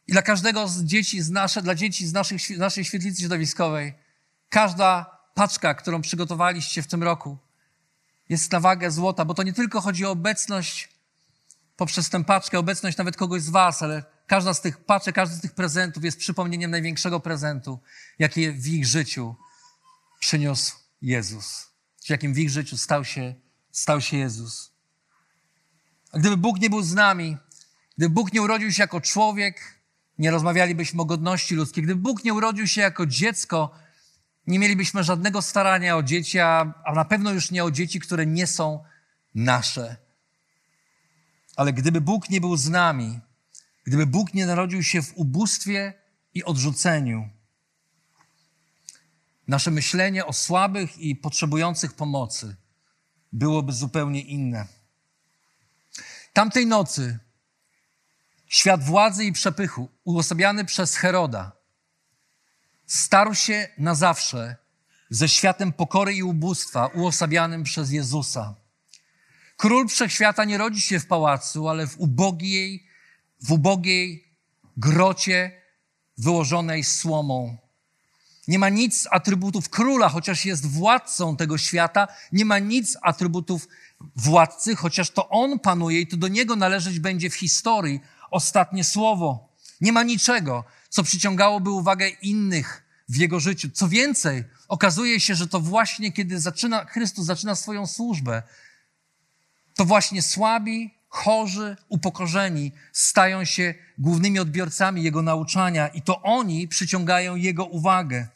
I 0.08 0.12
dla 0.12 0.22
każdego 0.22 0.68
z 0.68 0.84
dzieci, 0.84 1.22
z 1.22 1.30
nasze, 1.30 1.62
dla 1.62 1.76
dzieci 1.76 2.08
z 2.08 2.14
naszych, 2.14 2.58
naszej 2.58 2.86
świetlicy 2.86 3.22
środowiskowej, 3.22 3.94
każda 4.50 5.20
paczka, 5.34 5.74
którą 5.74 6.02
przygotowaliście 6.02 6.82
w 6.82 6.88
tym 6.88 7.04
roku, 7.04 7.38
jest 8.30 8.52
na 8.52 8.60
wagę 8.60 8.92
złota, 8.92 9.26
bo 9.26 9.34
to 9.34 9.44
nie 9.44 9.54
tylko 9.54 9.82
chodzi 9.82 10.06
o 10.06 10.12
obecność 10.12 10.90
poprzez 11.78 12.10
tę 12.10 12.24
paczkę, 12.24 12.60
obecność 12.60 12.98
nawet 12.98 13.18
kogoś 13.18 13.42
z 13.42 13.50
Was, 13.50 13.84
ale 13.84 14.04
każda 14.28 14.54
z 14.54 14.62
tych 14.62 14.78
paczek, 14.78 15.16
każdy 15.16 15.36
z 15.36 15.42
tych 15.42 15.54
prezentów 15.54 16.04
jest 16.04 16.18
przypomnieniem 16.18 16.72
największego 16.72 17.20
prezentu, 17.20 17.80
jaki 18.20 18.52
w 18.52 18.68
ich 18.68 18.86
życiu 18.86 19.36
przyniósł 20.20 20.76
Jezus. 21.02 21.68
Jakim 22.10 22.34
w 22.34 22.38
ich 22.38 22.50
życiu 22.50 22.78
stał 22.78 23.06
się, 23.06 23.36
stał 23.72 24.02
się 24.02 24.18
Jezus. 24.18 24.72
A 26.12 26.20
gdyby 26.20 26.38
Bóg 26.38 26.60
nie 26.60 26.70
był 26.70 26.82
z 26.82 26.94
nami, 26.94 27.38
gdyby 27.98 28.14
Bóg 28.14 28.34
nie 28.34 28.42
urodził 28.42 28.72
się 28.72 28.84
jako 28.84 29.02
człowiek, 29.02 29.82
nie 30.18 30.32
rozmawialibyśmy 30.32 31.02
o 31.02 31.06
godności 31.06 31.56
ludzkiej. 31.56 31.84
Gdyby 31.84 32.02
Bóg 32.02 32.24
nie 32.24 32.34
urodził 32.34 32.68
się 32.68 32.82
jako 32.82 33.06
dziecko, 33.06 33.72
nie 34.48 34.60
mielibyśmy 34.60 35.04
żadnego 35.04 35.42
starania 35.42 35.98
o 35.98 36.04
dzieci, 36.04 36.40
a, 36.40 36.74
a 36.86 36.94
na 36.94 37.06
pewno 37.06 37.32
już 37.32 37.52
nie 37.52 37.64
o 37.64 37.72
dzieci, 37.72 38.00
które 38.00 38.26
nie 38.26 38.48
są 38.48 38.84
nasze. 39.36 39.98
Ale 41.56 41.74
gdyby 41.74 42.02
Bóg 42.02 42.30
nie 42.30 42.42
był 42.42 42.58
z 42.58 42.70
nami, 42.70 43.20
gdyby 43.84 44.06
Bóg 44.06 44.34
nie 44.34 44.46
narodził 44.46 44.84
się 44.84 45.02
w 45.02 45.18
ubóstwie 45.18 45.94
i 46.34 46.44
odrzuceniu, 46.44 47.30
nasze 49.48 49.72
myślenie 49.72 50.26
o 50.26 50.34
słabych 50.34 50.98
i 50.98 51.16
potrzebujących 51.16 51.94
pomocy 51.94 52.56
byłoby 53.34 53.74
zupełnie 53.74 54.22
inne. 54.22 54.68
Tamtej 56.34 56.66
nocy 56.66 57.20
Świat 58.48 58.84
władzy 58.84 59.26
i 59.26 59.32
przepychu, 59.32 59.90
uosabiany 60.04 60.66
przez 60.66 60.96
Heroda, 60.96 61.57
starł 62.88 63.36
się 63.36 63.68
na 63.78 63.96
zawsze 63.96 64.56
ze 65.10 65.30
światem 65.30 65.74
pokory 65.74 66.14
i 66.14 66.24
ubóstwa, 66.24 66.88
uosabianym 66.88 67.64
przez 67.64 67.92
Jezusa. 67.92 68.56
Król 69.58 69.88
wszechświata 69.88 70.46
nie 70.46 70.58
rodzi 70.58 70.82
się 70.82 71.00
w 71.00 71.08
pałacu, 71.08 71.70
ale 71.70 71.88
w 71.88 72.00
ubogiej, 72.00 72.88
w 73.42 73.52
ubogiej 73.52 74.28
grocie 74.78 75.62
wyłożonej 76.18 76.84
słomą. 76.84 77.58
Nie 78.48 78.60
ma 78.60 78.70
nic 78.70 79.02
z 79.02 79.08
atrybutów 79.12 79.70
króla, 79.70 80.10
chociaż 80.10 80.46
jest 80.46 80.66
władcą 80.66 81.38
tego 81.38 81.58
świata. 81.58 82.08
Nie 82.32 82.46
ma 82.46 82.60
nic 82.60 82.92
z 82.92 82.98
atrybutów 83.02 83.68
władcy, 84.16 84.76
chociaż 84.76 85.10
to 85.10 85.30
on 85.30 85.60
panuje 85.60 86.02
i 86.02 86.08
to 86.08 86.18
do 86.18 86.28
niego 86.28 86.56
należeć 86.56 87.00
będzie 87.00 87.30
w 87.30 87.36
historii 87.36 88.00
ostatnie 88.32 88.84
słowo. 88.84 89.50
Nie 89.82 89.92
ma 89.92 90.04
niczego, 90.04 90.64
co 90.90 91.04
przyciągałoby 91.04 91.70
uwagę 91.70 92.10
innych 92.10 92.84
w 93.10 93.16
jego 93.16 93.40
życiu. 93.40 93.70
Co 93.74 93.88
więcej, 93.88 94.44
okazuje 94.68 95.20
się, 95.20 95.36
że 95.36 95.48
to 95.48 95.60
właśnie 95.60 96.12
kiedy 96.12 96.40
zaczyna, 96.40 96.86
Chrystus 96.86 97.26
zaczyna 97.26 97.56
swoją 97.56 97.88
służbę, 97.88 98.44
to 99.76 99.86
właśnie 99.86 100.22
słabi, 100.22 100.98
chorzy, 101.10 101.78
upokorzeni 101.90 102.72
stają 102.94 103.46
się 103.46 103.74
głównymi 103.98 104.40
odbiorcami 104.40 105.04
Jego 105.04 105.22
nauczania 105.22 105.88
i 105.88 106.02
to 106.02 106.22
oni 106.22 106.68
przyciągają 106.68 107.36
Jego 107.36 107.66
uwagę. 107.66 108.28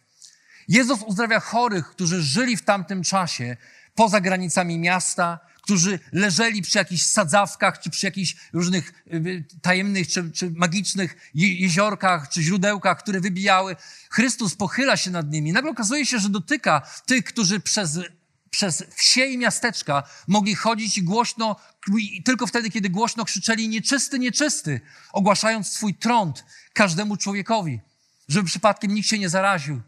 Jezus 0.68 1.02
uzdrawia 1.02 1.40
chorych, 1.40 1.88
którzy 1.88 2.22
żyli 2.22 2.58
w 2.58 2.64
tamtym 2.64 3.04
czasie 3.04 3.58
poza 3.96 4.22
granicami 4.22 4.80
miasta, 4.80 5.40
którzy 5.62 6.00
leżeli 6.12 6.62
przy 6.62 6.78
jakichś 6.78 7.04
sadzawkach, 7.04 7.80
czy 7.80 7.89
przy 7.89 8.06
jakichś 8.06 8.36
różnych 8.54 9.04
y, 9.13 9.43
tajemnych, 9.62 10.08
czy, 10.08 10.32
czy 10.32 10.52
magicznych 10.52 11.32
jeziorkach, 11.34 12.30
czy 12.30 12.41
źródełkach, 12.41 13.00
które 13.00 13.21
wybijały. 13.21 13.76
Chrystus 14.10 14.56
pochyla 14.56 14.97
się 14.97 15.12
nad 15.12 15.32
nimi. 15.32 15.54
Nagle 15.54 15.71
okazuje 15.71 16.06
się, 16.06 16.19
że 16.19 16.30
dotyka 16.30 16.82
tych, 17.06 17.26
którzy 17.26 17.60
przez, 17.60 18.00
przez 18.50 18.84
wsie 18.95 19.26
i 19.26 19.38
miasteczka 19.38 20.04
mogli 20.28 20.56
chodzić 20.56 20.97
i 20.97 21.04
głośno, 21.04 21.56
tylko 22.26 22.47
wtedy, 22.47 22.69
kiedy 22.69 22.89
głośno 22.89 23.26
krzyczeli 23.26 23.69
nieczysty, 23.69 24.19
nieczysty, 24.19 24.82
ogłaszając 25.12 25.67
swój 25.67 25.95
trąd 25.95 26.45
każdemu 26.74 27.17
człowiekowi, 27.17 27.80
żeby 28.28 28.47
przypadkiem 28.47 28.93
nikt 28.93 29.08
się 29.10 29.19
nie 29.19 29.30
zaraził. 29.30 29.82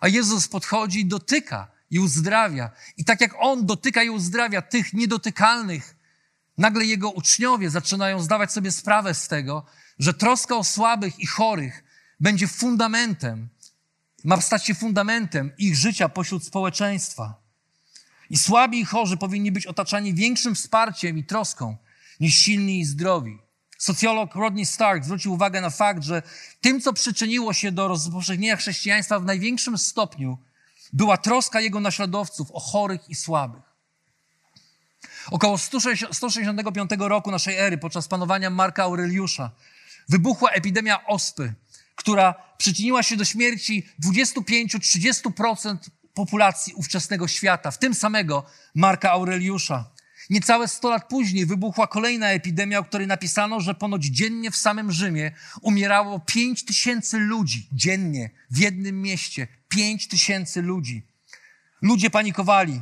A 0.00 0.08
Jezus 0.08 0.48
podchodzi 0.48 1.00
i 1.00 1.06
dotyka 1.06 1.79
i 1.90 1.98
uzdrawia. 1.98 2.70
I 2.96 3.04
tak 3.04 3.20
jak 3.20 3.34
On 3.38 3.66
dotyka 3.66 4.02
i 4.02 4.10
uzdrawia 4.10 4.62
tych 4.62 4.92
niedotykalnych, 4.92 5.96
nagle 6.58 6.84
Jego 6.84 7.10
uczniowie 7.10 7.70
zaczynają 7.70 8.20
zdawać 8.20 8.52
sobie 8.52 8.72
sprawę 8.72 9.14
z 9.14 9.28
tego, 9.28 9.66
że 9.98 10.14
troska 10.14 10.56
o 10.56 10.64
słabych 10.64 11.18
i 11.20 11.26
chorych 11.26 11.84
będzie 12.20 12.48
fundamentem, 12.48 13.48
ma 14.24 14.40
stać 14.40 14.66
się 14.66 14.74
fundamentem 14.74 15.52
ich 15.58 15.76
życia 15.76 16.08
pośród 16.08 16.44
społeczeństwa. 16.44 17.34
I 18.30 18.38
słabi 18.38 18.80
i 18.80 18.84
chorzy 18.84 19.16
powinni 19.16 19.52
być 19.52 19.66
otaczani 19.66 20.14
większym 20.14 20.54
wsparciem 20.54 21.18
i 21.18 21.24
troską 21.24 21.76
niż 22.20 22.34
silni 22.34 22.80
i 22.80 22.84
zdrowi. 22.84 23.38
Socjolog 23.78 24.34
Rodney 24.34 24.66
Stark 24.66 25.04
zwrócił 25.04 25.32
uwagę 25.32 25.60
na 25.60 25.70
fakt, 25.70 26.02
że 26.02 26.22
tym, 26.60 26.80
co 26.80 26.92
przyczyniło 26.92 27.52
się 27.52 27.72
do 27.72 27.88
rozpowszechnienia 27.88 28.56
chrześcijaństwa 28.56 29.20
w 29.20 29.24
największym 29.24 29.78
stopniu, 29.78 30.38
była 30.92 31.16
troska 31.16 31.60
jego 31.60 31.80
naśladowców 31.80 32.50
o 32.50 32.60
chorych 32.60 33.10
i 33.10 33.14
słabych. 33.14 33.62
Około 35.30 35.58
165 36.12 36.90
roku 36.98 37.30
naszej 37.30 37.56
ery, 37.56 37.78
podczas 37.78 38.08
panowania 38.08 38.50
Marka 38.50 38.82
Aureliusza, 38.82 39.50
wybuchła 40.08 40.50
epidemia 40.50 41.06
ospy, 41.06 41.54
która 41.94 42.34
przyczyniła 42.58 43.02
się 43.02 43.16
do 43.16 43.24
śmierci 43.24 43.88
25-30% 44.04 45.76
populacji 46.14 46.74
ówczesnego 46.74 47.28
świata, 47.28 47.70
w 47.70 47.78
tym 47.78 47.94
samego 47.94 48.44
Marka 48.74 49.10
Aureliusza. 49.10 49.90
Niecałe 50.30 50.68
100 50.68 50.90
lat 50.90 51.08
później 51.08 51.46
wybuchła 51.46 51.86
kolejna 51.86 52.30
epidemia, 52.30 52.78
o 52.78 52.84
której 52.84 53.06
napisano, 53.06 53.60
że 53.60 53.74
ponoć 53.74 54.04
dziennie 54.04 54.50
w 54.50 54.56
samym 54.56 54.92
Rzymie 54.92 55.32
umierało 55.62 56.20
5 56.20 56.64
tysięcy 56.64 57.18
ludzi. 57.18 57.68
Dziennie 57.72 58.30
w 58.50 58.58
jednym 58.58 59.02
mieście 59.02 59.46
5 59.68 60.08
tysięcy 60.08 60.62
ludzi. 60.62 61.02
Ludzie 61.82 62.10
panikowali. 62.10 62.80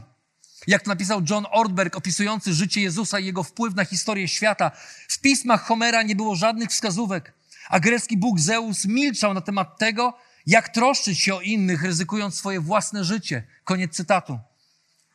Jak 0.66 0.82
to 0.82 0.90
napisał 0.90 1.22
John 1.30 1.46
Ortberg, 1.50 1.96
opisujący 1.96 2.54
życie 2.54 2.80
Jezusa 2.80 3.18
i 3.18 3.26
jego 3.26 3.42
wpływ 3.42 3.74
na 3.74 3.84
historię 3.84 4.28
świata, 4.28 4.70
w 5.08 5.20
pismach 5.20 5.62
Homera 5.62 6.02
nie 6.02 6.16
było 6.16 6.36
żadnych 6.36 6.70
wskazówek, 6.70 7.32
a 7.68 7.80
grecki 7.80 8.16
bóg 8.16 8.40
Zeus 8.40 8.84
milczał 8.84 9.34
na 9.34 9.40
temat 9.40 9.78
tego, 9.78 10.18
jak 10.46 10.68
troszczyć 10.68 11.20
się 11.20 11.34
o 11.34 11.40
innych, 11.40 11.82
ryzykując 11.82 12.34
swoje 12.34 12.60
własne 12.60 13.04
życie. 13.04 13.42
Koniec 13.64 13.96
cytatu. 13.96 14.38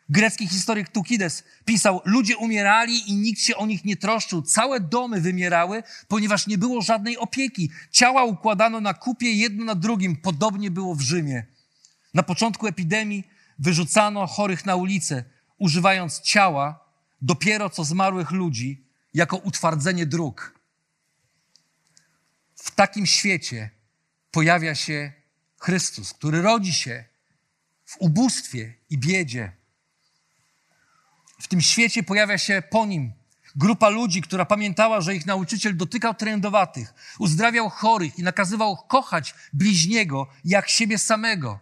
Grecki 0.09 0.47
historyk 0.47 0.89
Tukides 0.89 1.43
pisał, 1.65 2.01
ludzie 2.05 2.37
umierali 2.37 3.11
i 3.11 3.15
nikt 3.15 3.41
się 3.41 3.55
o 3.55 3.65
nich 3.65 3.85
nie 3.85 3.97
troszczył. 3.97 4.41
Całe 4.41 4.79
domy 4.79 5.21
wymierały, 5.21 5.83
ponieważ 6.07 6.47
nie 6.47 6.57
było 6.57 6.81
żadnej 6.81 7.17
opieki. 7.17 7.69
Ciała 7.91 8.23
układano 8.23 8.81
na 8.81 8.93
kupie 8.93 9.33
jedno 9.33 9.65
na 9.65 9.75
drugim. 9.75 10.15
Podobnie 10.15 10.71
było 10.71 10.95
w 10.95 11.01
Rzymie. 11.01 11.45
Na 12.13 12.23
początku 12.23 12.67
epidemii 12.67 13.27
wyrzucano 13.59 14.27
chorych 14.27 14.65
na 14.65 14.75
ulicę, 14.75 15.23
używając 15.57 16.21
ciała 16.21 16.83
dopiero 17.21 17.69
co 17.69 17.83
zmarłych 17.83 18.31
ludzi 18.31 18.85
jako 19.13 19.37
utwardzenie 19.37 20.05
dróg. 20.05 20.59
W 22.55 22.71
takim 22.71 23.05
świecie 23.05 23.69
pojawia 24.31 24.75
się 24.75 25.11
Chrystus, 25.57 26.13
który 26.13 26.41
rodzi 26.41 26.73
się 26.73 27.05
w 27.85 27.97
ubóstwie 27.99 28.73
i 28.89 28.97
biedzie 28.97 29.51
w 31.43 31.47
tym 31.47 31.61
świecie 31.61 32.03
pojawia 32.03 32.37
się 32.37 32.63
po 32.69 32.85
nim 32.85 33.13
grupa 33.55 33.89
ludzi, 33.89 34.21
która 34.21 34.45
pamiętała, 34.45 35.01
że 35.01 35.15
ich 35.15 35.25
nauczyciel 35.25 35.77
dotykał 35.77 36.13
trędowatych, 36.13 36.93
uzdrawiał 37.19 37.69
chorych 37.69 38.19
i 38.19 38.23
nakazywał 38.23 38.77
kochać 38.77 39.35
bliźniego 39.53 40.27
jak 40.45 40.69
siebie 40.69 40.97
samego. 40.97 41.59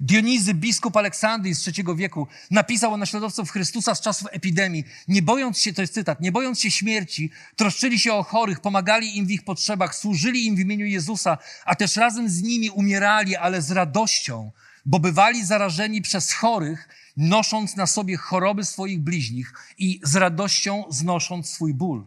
Dionizy, 0.00 0.54
biskup 0.54 0.96
Aleksandrii 0.96 1.54
z 1.54 1.68
III 1.68 1.96
wieku, 1.96 2.26
napisał 2.50 2.92
o 2.92 2.96
naśladowców 2.96 3.50
Chrystusa 3.50 3.94
z 3.94 4.00
czasów 4.00 4.28
epidemii. 4.30 4.84
Nie 5.08 5.22
bojąc 5.22 5.58
się, 5.58 5.72
to 5.72 5.80
jest 5.80 5.94
cytat, 5.94 6.20
nie 6.20 6.32
bojąc 6.32 6.60
się 6.60 6.70
śmierci, 6.70 7.30
troszczyli 7.56 7.98
się 7.98 8.12
o 8.12 8.22
chorych, 8.22 8.60
pomagali 8.60 9.18
im 9.18 9.26
w 9.26 9.30
ich 9.30 9.44
potrzebach, 9.44 9.94
służyli 9.94 10.46
im 10.46 10.56
w 10.56 10.58
imieniu 10.58 10.86
Jezusa, 10.86 11.38
a 11.64 11.74
też 11.74 11.96
razem 11.96 12.28
z 12.28 12.42
nimi 12.42 12.70
umierali, 12.70 13.36
ale 13.36 13.62
z 13.62 13.70
radością, 13.70 14.52
bo 14.86 14.98
bywali 14.98 15.44
zarażeni 15.44 16.02
przez 16.02 16.32
chorych 16.32 16.88
nosząc 17.16 17.76
na 17.76 17.86
sobie 17.86 18.16
choroby 18.16 18.64
swoich 18.64 19.00
bliźnich 19.00 19.52
i 19.78 20.00
z 20.02 20.16
radością 20.16 20.84
znosząc 20.88 21.50
swój 21.50 21.74
ból. 21.74 22.06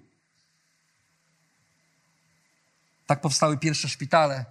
Tak 3.05 3.21
powstały 3.21 3.57
pierwsze 3.57 3.89
szpitale, 3.89 4.45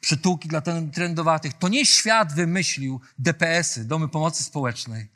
przytułki 0.00 0.48
dla 0.48 0.62
trendowatych. 0.92 1.52
To 1.52 1.68
nie 1.68 1.86
świat 1.86 2.34
wymyślił 2.34 3.00
DPS-y, 3.18 3.84
domy 3.84 4.08
pomocy 4.08 4.44
społecznej. 4.44 5.08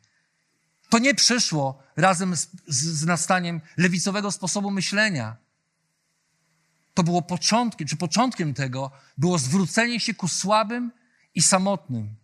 To 0.88 0.98
nie 0.98 1.14
przyszło 1.14 1.82
razem 1.96 2.36
z, 2.36 2.48
z 2.68 3.04
nastaniem 3.06 3.60
lewicowego 3.76 4.32
sposobu 4.32 4.70
myślenia. 4.70 5.36
To 6.94 7.02
było 7.02 7.22
początkiem, 7.22 7.88
czy 7.88 7.96
początkiem 7.96 8.54
tego 8.54 8.90
było 9.18 9.38
zwrócenie 9.38 10.00
się 10.00 10.14
ku 10.14 10.28
słabym 10.28 10.92
i 11.34 11.42
samotnym 11.42 12.14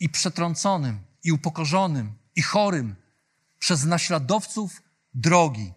i 0.00 0.08
przetrąconym 0.08 0.98
i 1.24 1.32
upokorzonym, 1.32 2.12
i 2.36 2.42
chorym 2.42 2.96
przez 3.58 3.84
naśladowców 3.84 4.82
drogi, 5.14 5.72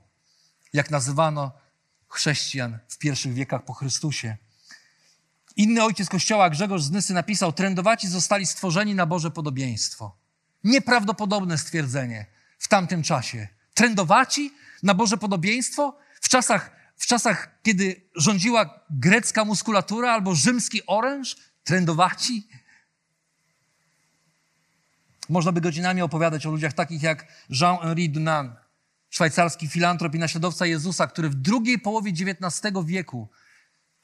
jak 0.73 0.91
nazywano 0.91 1.51
chrześcijan 2.10 2.79
w 2.89 2.97
pierwszych 2.97 3.33
wiekach 3.33 3.65
po 3.65 3.73
Chrystusie. 3.73 4.38
Inny 5.55 5.83
ojciec 5.83 6.10
kościoła, 6.10 6.49
Grzegorz 6.49 6.83
z 6.83 6.91
Nysy, 6.91 7.13
napisał: 7.13 7.53
Trędowaci 7.53 8.07
zostali 8.07 8.45
stworzeni 8.45 8.95
na 8.95 9.05
Boże 9.05 9.31
podobieństwo. 9.31 10.17
Nieprawdopodobne 10.63 11.57
stwierdzenie 11.57 12.25
w 12.60 12.67
tamtym 12.67 13.03
czasie. 13.03 13.47
Trędowaci 13.73 14.53
na 14.83 14.93
Boże 14.93 15.17
podobieństwo? 15.17 15.97
W 16.21 16.29
czasach, 16.29 16.71
w 16.97 17.05
czasach, 17.05 17.60
kiedy 17.63 18.10
rządziła 18.15 18.79
grecka 18.89 19.45
muskulatura 19.45 20.13
albo 20.13 20.36
rzymski 20.36 20.81
oręż? 20.88 21.36
Trędowaci? 21.63 22.47
Można 25.29 25.51
by 25.51 25.61
godzinami 25.61 26.01
opowiadać 26.01 26.45
o 26.45 26.51
ludziach 26.51 26.73
takich 26.73 27.03
jak 27.03 27.25
Jean-Henri 27.49 28.09
Dunant, 28.09 28.51
szwajcarski 29.09 29.67
filantrop 29.67 30.15
i 30.15 30.19
naśladowca 30.19 30.65
Jezusa, 30.65 31.07
który 31.07 31.29
w 31.29 31.35
drugiej 31.35 31.79
połowie 31.79 32.11
XIX 32.11 32.73
wieku, 32.85 33.29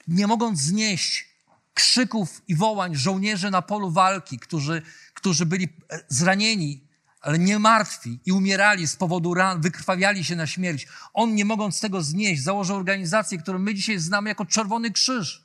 nie 0.07 0.27
mogąc 0.27 0.59
znieść 0.59 1.33
krzyków 1.73 2.41
i 2.47 2.55
wołań 2.55 2.95
żołnierzy 2.95 3.51
na 3.51 3.61
polu 3.61 3.91
walki, 3.91 4.39
którzy, 4.39 4.81
którzy 5.13 5.45
byli 5.45 5.69
e, 5.89 5.99
zranieni, 6.07 6.87
ale 7.21 7.39
nie 7.39 7.59
martwi 7.59 8.19
i 8.25 8.31
umierali 8.31 8.87
z 8.87 8.95
powodu 8.95 9.33
ran, 9.33 9.61
wykrwawiali 9.61 10.23
się 10.23 10.35
na 10.35 10.47
śmierć. 10.47 10.87
On, 11.13 11.35
nie 11.35 11.45
mogąc 11.45 11.79
tego 11.79 12.01
znieść, 12.01 12.43
założył 12.43 12.75
organizację, 12.75 13.37
którą 13.37 13.59
my 13.59 13.75
dzisiaj 13.75 13.99
znamy 13.99 14.29
jako 14.29 14.45
Czerwony 14.45 14.91
Krzyż. 14.91 15.42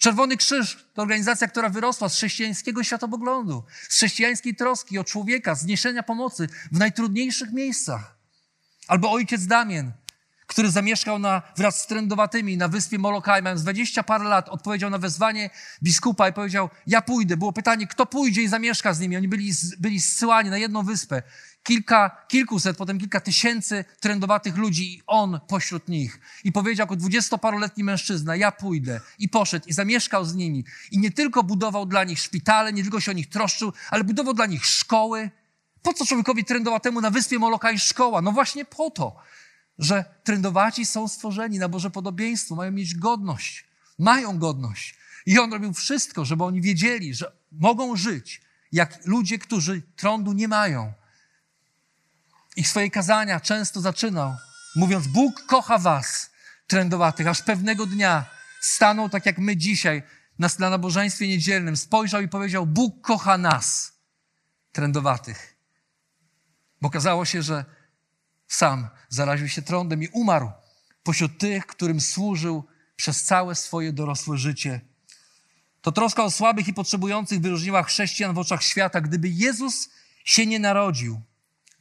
Czerwony 0.00 0.36
Krzyż 0.36 0.86
to 0.94 1.02
organizacja, 1.02 1.48
która 1.48 1.68
wyrosła 1.68 2.08
z 2.08 2.16
chrześcijańskiego 2.16 2.84
światopoglądu, 2.84 3.64
z 3.88 3.96
chrześcijańskiej 3.96 4.54
troski 4.56 4.98
o 4.98 5.04
człowieka, 5.04 5.54
z 5.54 5.64
niesienia 5.64 6.02
pomocy 6.02 6.48
w 6.72 6.78
najtrudniejszych 6.78 7.52
miejscach. 7.52 8.14
Albo 8.88 9.12
ojciec 9.12 9.46
Damien, 9.46 9.92
który 10.46 10.70
zamieszkał 10.70 11.18
na, 11.18 11.42
wraz 11.56 11.80
z 11.80 11.86
trędowatymi 11.86 12.56
na 12.56 12.68
wyspie 12.68 12.98
Molokai, 12.98 13.42
mając 13.42 13.62
20 13.62 14.02
parę 14.02 14.24
lat, 14.24 14.48
odpowiedział 14.48 14.90
na 14.90 14.98
wezwanie 14.98 15.50
biskupa 15.82 16.28
i 16.28 16.32
powiedział, 16.32 16.70
ja 16.86 17.02
pójdę. 17.02 17.36
Było 17.36 17.52
pytanie, 17.52 17.86
kto 17.86 18.06
pójdzie 18.06 18.42
i 18.42 18.48
zamieszka 18.48 18.94
z 18.94 19.00
nimi. 19.00 19.16
Oni 19.16 19.28
byli, 19.28 19.52
byli 19.78 20.00
zsyłani 20.00 20.50
na 20.50 20.58
jedną 20.58 20.82
wyspę. 20.82 21.22
Kilka, 21.62 22.26
kilkuset, 22.28 22.76
potem 22.76 22.98
kilka 22.98 23.20
tysięcy 23.20 23.84
trędowatych 24.00 24.56
ludzi 24.56 24.94
i 24.94 25.02
on 25.06 25.40
pośród 25.48 25.88
nich. 25.88 26.20
I 26.44 26.52
powiedział 26.52 26.84
jako 26.84 26.96
dwudziestoparoletni 26.96 27.84
mężczyzna, 27.84 28.36
ja 28.36 28.52
pójdę. 28.52 29.00
I 29.18 29.28
poszedł 29.28 29.68
i 29.68 29.72
zamieszkał 29.72 30.24
z 30.24 30.34
nimi. 30.34 30.64
I 30.90 30.98
nie 30.98 31.10
tylko 31.10 31.44
budował 31.44 31.86
dla 31.86 32.04
nich 32.04 32.18
szpitale, 32.18 32.72
nie 32.72 32.82
tylko 32.82 33.00
się 33.00 33.10
o 33.10 33.14
nich 33.14 33.28
troszczył, 33.28 33.72
ale 33.90 34.04
budował 34.04 34.34
dla 34.34 34.46
nich 34.46 34.66
szkoły. 34.66 35.30
Po 35.82 35.94
co 35.94 36.06
człowiekowi 36.06 36.44
trędowatemu 36.44 37.00
na 37.00 37.10
wyspie 37.10 37.38
Molokai 37.38 37.78
szkoła? 37.78 38.22
No 38.22 38.32
właśnie 38.32 38.64
po 38.64 38.90
to, 38.90 39.16
że 39.78 40.04
trędowaci 40.24 40.86
są 40.86 41.08
stworzeni 41.08 41.58
na 41.58 41.68
Boże 41.68 41.90
podobieństwo, 41.90 42.54
mają 42.54 42.72
mieć 42.72 42.94
godność. 42.94 43.64
Mają 43.98 44.38
godność. 44.38 44.94
I 45.26 45.38
on 45.38 45.52
robił 45.52 45.72
wszystko, 45.72 46.24
żeby 46.24 46.44
oni 46.44 46.60
wiedzieli, 46.60 47.14
że 47.14 47.32
mogą 47.52 47.96
żyć 47.96 48.40
jak 48.72 49.06
ludzie, 49.06 49.38
którzy 49.38 49.82
trądu 49.96 50.32
nie 50.32 50.48
mają. 50.48 50.92
I 52.60 52.64
swoje 52.64 52.90
kazania 52.90 53.40
często 53.40 53.80
zaczynał, 53.80 54.36
mówiąc: 54.76 55.06
Bóg 55.06 55.46
kocha 55.46 55.78
was, 55.78 56.30
trędowatych, 56.66 57.26
aż 57.26 57.42
pewnego 57.42 57.86
dnia 57.86 58.24
stanął 58.60 59.08
tak 59.08 59.26
jak 59.26 59.38
my 59.38 59.56
dzisiaj 59.56 60.02
na, 60.38 60.48
na 60.58 60.70
nabożeństwie 60.70 61.28
niedzielnym, 61.28 61.76
spojrzał 61.76 62.22
i 62.22 62.28
powiedział: 62.28 62.66
Bóg 62.66 63.00
kocha 63.00 63.38
nas, 63.38 63.92
trędowatych. 64.72 65.56
Bo 66.80 66.88
okazało 66.88 67.24
się, 67.24 67.42
że 67.42 67.64
sam 68.48 68.88
zaraził 69.08 69.48
się 69.48 69.62
trądem 69.62 70.02
i 70.02 70.08
umarł 70.08 70.52
pośród 71.02 71.38
tych, 71.38 71.66
którym 71.66 72.00
służył 72.00 72.66
przez 72.96 73.24
całe 73.24 73.54
swoje 73.54 73.92
dorosłe 73.92 74.38
życie. 74.38 74.80
To 75.80 75.92
troska 75.92 76.24
o 76.24 76.30
słabych 76.30 76.68
i 76.68 76.74
potrzebujących 76.74 77.40
wyróżniła 77.40 77.82
chrześcijan 77.82 78.34
w 78.34 78.38
oczach 78.38 78.62
świata. 78.62 79.00
Gdyby 79.00 79.28
Jezus 79.28 79.88
się 80.24 80.46
nie 80.46 80.58
narodził, 80.58 81.22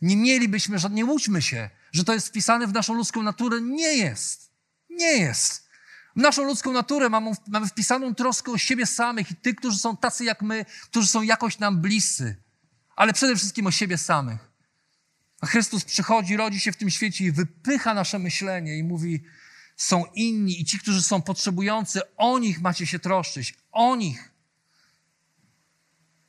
nie 0.02 0.18
mielibyśmy, 0.18 0.78
nie 0.92 1.06
łudźmy 1.06 1.42
się, 1.42 1.70
że 1.92 2.04
to 2.04 2.14
jest 2.14 2.28
wpisane 2.28 2.68
w 2.68 2.74
naszą 2.74 2.94
ludzką 2.94 3.24
naturę. 3.24 3.62
Nie 3.62 3.98
jest. 3.98 4.52
Nie 4.90 5.18
jest. 5.18 5.70
W 6.16 6.22
naszą 6.22 6.44
ludzką 6.44 6.72
naturę 6.72 7.10
mamy, 7.10 7.32
mamy 7.48 7.68
wpisaną 7.68 8.16
troskę 8.16 8.52
o 8.52 8.58
siebie 8.58 8.86
samych 8.86 9.32
i 9.32 9.36
tych, 9.36 9.56
którzy 9.56 9.80
są 9.80 9.98
tacy 9.98 10.26
jak 10.26 10.42
my, 10.42 10.66
którzy 10.84 11.08
są 11.08 11.22
jakoś 11.22 11.60
nam 11.60 11.82
bliscy, 11.82 12.36
ale 12.96 13.14
przede 13.14 13.36
wszystkim 13.36 13.68
o 13.68 13.72
siebie 13.72 13.98
samych. 13.98 14.50
A 15.42 15.48
Chrystus 15.48 15.86
przychodzi, 15.86 16.38
rodzi 16.38 16.60
się 16.60 16.72
w 16.72 16.78
tym 16.78 16.90
świecie 16.90 17.26
i 17.26 17.32
wypycha 17.32 17.94
nasze 17.94 18.20
myślenie 18.20 18.78
i 18.78 18.84
mówi: 18.84 19.24
Są 19.78 20.06
inni 20.06 20.62
i 20.62 20.66
ci, 20.66 20.80
którzy 20.80 21.04
są 21.04 21.22
potrzebujący, 21.22 22.02
o 22.16 22.40
nich 22.40 22.62
macie 22.62 22.88
się 22.88 23.00
troszczyć, 23.00 23.54
o 23.72 23.96
nich. 23.96 24.32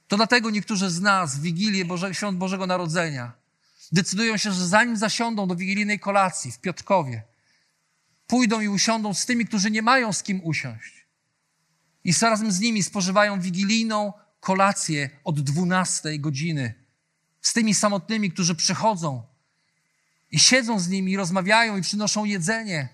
To 0.08 0.16
dlatego 0.16 0.50
niektórzy 0.50 0.90
z 0.90 1.00
nas 1.00 1.38
w 1.38 1.42
Wigilię 1.42 1.84
Boże, 1.84 2.14
Świąt 2.14 2.38
Bożego 2.38 2.66
Narodzenia 2.66 3.39
decydują 3.92 4.36
się, 4.36 4.52
że 4.52 4.66
zanim 4.68 4.96
zasiądą 4.96 5.46
do 5.46 5.56
wigilijnej 5.56 6.00
kolacji 6.00 6.52
w 6.52 6.58
Piotkowie, 6.58 7.22
pójdą 8.26 8.60
i 8.60 8.68
usiądą 8.68 9.14
z 9.14 9.26
tymi, 9.26 9.46
którzy 9.46 9.70
nie 9.70 9.82
mają 9.82 10.12
z 10.12 10.22
kim 10.22 10.40
usiąść. 10.44 11.06
I 12.04 12.12
razem 12.22 12.52
z 12.52 12.60
nimi 12.60 12.82
spożywają 12.82 13.40
wigilijną 13.40 14.12
kolację 14.40 15.10
od 15.24 15.40
12 15.40 16.18
godziny 16.18 16.74
z 17.40 17.52
tymi 17.52 17.74
samotnymi, 17.74 18.32
którzy 18.32 18.54
przychodzą 18.54 19.22
i 20.30 20.38
siedzą 20.38 20.80
z 20.80 20.88
nimi, 20.88 21.16
rozmawiają 21.16 21.76
i 21.76 21.82
przynoszą 21.82 22.24
jedzenie. 22.24 22.88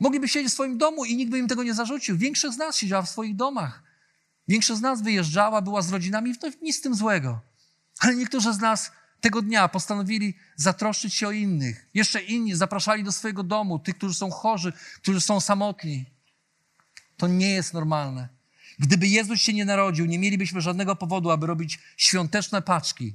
Mogliby 0.00 0.28
siedzieć 0.28 0.50
w 0.50 0.54
swoim 0.54 0.78
domu 0.78 1.04
i 1.04 1.16
nikt 1.16 1.30
by 1.30 1.38
im 1.38 1.48
tego 1.48 1.62
nie 1.62 1.74
zarzucił. 1.74 2.18
Większość 2.18 2.54
z 2.54 2.58
nas 2.58 2.76
siedziała 2.76 3.02
w 3.02 3.10
swoich 3.10 3.36
domach. 3.36 3.82
Większość 4.48 4.78
z 4.78 4.82
nas 4.82 5.02
wyjeżdżała, 5.02 5.62
była 5.62 5.82
z 5.82 5.92
rodzinami 5.92 6.30
i 6.30 6.64
nic 6.64 6.76
z 6.76 6.80
tym 6.80 6.94
złego. 6.94 7.40
Ale 7.98 8.14
niektórzy 8.14 8.52
z 8.52 8.58
nas 8.58 8.92
tego 9.20 9.42
dnia 9.42 9.68
postanowili 9.68 10.34
zatroszczyć 10.56 11.14
się 11.14 11.28
o 11.28 11.30
innych. 11.30 11.86
Jeszcze 11.94 12.22
inni 12.22 12.54
zapraszali 12.54 13.04
do 13.04 13.12
swojego 13.12 13.42
domu 13.42 13.78
tych, 13.78 13.96
którzy 13.96 14.14
są 14.14 14.30
chorzy, 14.30 14.72
którzy 14.96 15.20
są 15.20 15.40
samotni. 15.40 16.04
To 17.16 17.26
nie 17.26 17.50
jest 17.50 17.74
normalne. 17.74 18.28
Gdyby 18.78 19.06
Jezus 19.06 19.40
się 19.40 19.52
nie 19.52 19.64
narodził, 19.64 20.06
nie 20.06 20.18
mielibyśmy 20.18 20.60
żadnego 20.60 20.96
powodu, 20.96 21.30
aby 21.30 21.46
robić 21.46 21.78
świąteczne 21.96 22.62
paczki 22.62 23.14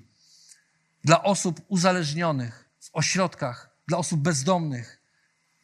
dla 1.04 1.24
osób 1.24 1.62
uzależnionych 1.68 2.70
w 2.80 2.90
ośrodkach, 2.94 3.70
dla 3.88 3.98
osób 3.98 4.22
bezdomnych, 4.22 5.02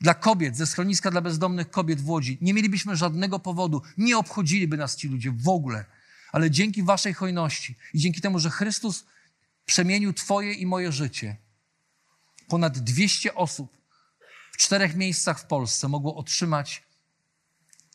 dla 0.01 0.13
kobiet, 0.13 0.57
ze 0.57 0.65
schroniska 0.65 1.11
dla 1.11 1.21
bezdomnych 1.21 1.69
kobiet 1.69 2.01
w 2.01 2.09
Łodzi. 2.09 2.37
Nie 2.41 2.53
mielibyśmy 2.53 2.95
żadnego 2.95 3.39
powodu, 3.39 3.81
nie 3.97 4.17
obchodziliby 4.17 4.77
nas 4.77 4.95
ci 4.95 5.07
ludzie 5.07 5.31
w 5.31 5.49
ogóle. 5.49 5.85
Ale 6.31 6.51
dzięki 6.51 6.83
Waszej 6.83 7.13
hojności 7.13 7.75
i 7.93 7.99
dzięki 7.99 8.21
temu, 8.21 8.39
że 8.39 8.49
Chrystus 8.49 9.05
przemienił 9.67 10.13
Twoje 10.13 10.53
i 10.53 10.65
moje 10.65 10.91
życie, 10.91 11.35
ponad 12.47 12.79
200 12.79 13.35
osób 13.35 13.77
w 14.51 14.57
czterech 14.57 14.95
miejscach 14.95 15.39
w 15.39 15.45
Polsce 15.45 15.87
mogło 15.87 16.15
otrzymać 16.15 16.83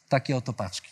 takie 0.09 0.37
oto 0.37 0.53
paczki. 0.53 0.91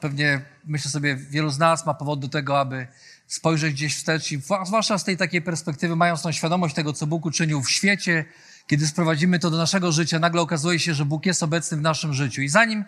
Pewnie, 0.00 0.44
myślę 0.64 0.90
sobie, 0.90 1.16
wielu 1.16 1.50
z 1.50 1.58
nas 1.58 1.86
ma 1.86 1.94
powód 1.94 2.20
do 2.20 2.28
tego, 2.28 2.60
aby 2.60 2.86
spojrzeć 3.26 3.74
gdzieś 3.74 3.96
wstecz 3.96 4.32
i 4.32 4.42
zwłaszcza 4.66 4.98
z 4.98 5.04
tej 5.04 5.16
takiej 5.16 5.42
perspektywy, 5.42 5.96
mając 5.96 6.22
tą 6.22 6.32
świadomość 6.32 6.74
tego, 6.74 6.92
co 6.92 7.06
Bóg 7.06 7.26
uczynił 7.26 7.62
w 7.62 7.70
świecie, 7.70 8.24
kiedy 8.66 8.86
sprowadzimy 8.86 9.38
to 9.38 9.50
do 9.50 9.56
naszego 9.56 9.92
życia, 9.92 10.18
nagle 10.18 10.40
okazuje 10.40 10.78
się, 10.78 10.94
że 10.94 11.04
Bóg 11.04 11.26
jest 11.26 11.42
obecny 11.42 11.76
w 11.76 11.80
naszym 11.80 12.14
życiu. 12.14 12.42
I 12.42 12.48
zanim 12.48 12.84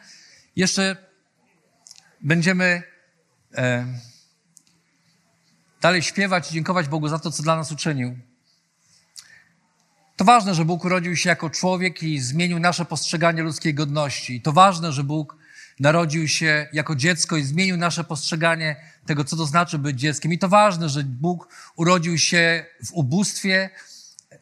jeszcze 0.57 0.97
będziemy 2.21 2.83
e, 3.55 3.87
dalej 5.85 6.03
śpiewać 6.03 6.51
i 6.51 6.55
dziękować 6.55 6.89
Bogu 6.89 7.09
za 7.09 7.19
to, 7.19 7.31
co 7.31 7.43
dla 7.43 7.57
nas 7.57 7.73
uczynił, 7.73 8.19
to 10.17 10.25
ważne, 10.25 10.55
że 10.55 10.65
Bóg 10.65 10.85
urodził 10.85 11.17
się 11.17 11.29
jako 11.29 11.51
człowiek 11.51 12.03
i 12.03 12.19
zmienił 12.19 12.59
nasze 12.59 12.85
postrzeganie 12.85 13.43
ludzkiej 13.43 13.75
godności. 13.75 14.41
To 14.41 14.53
ważne, 14.53 14.93
że 14.93 15.05
Bóg 15.05 15.37
narodził 15.81 16.29
się 16.29 16.69
jako 16.73 16.97
dziecko 16.97 17.37
i 17.37 17.43
zmienił 17.43 17.77
nasze 17.77 18.05
postrzeganie 18.05 18.77
tego, 19.07 19.25
co 19.25 19.37
to 19.37 19.47
znaczy 19.47 19.79
być 19.79 20.01
dzieckiem. 20.01 20.33
I 20.33 20.39
to 20.39 20.49
ważne, 20.49 20.89
że 20.89 21.03
Bóg 21.03 21.49
urodził 21.77 22.19
się 22.19 22.67
w 22.87 22.93
ubóstwie 22.93 23.71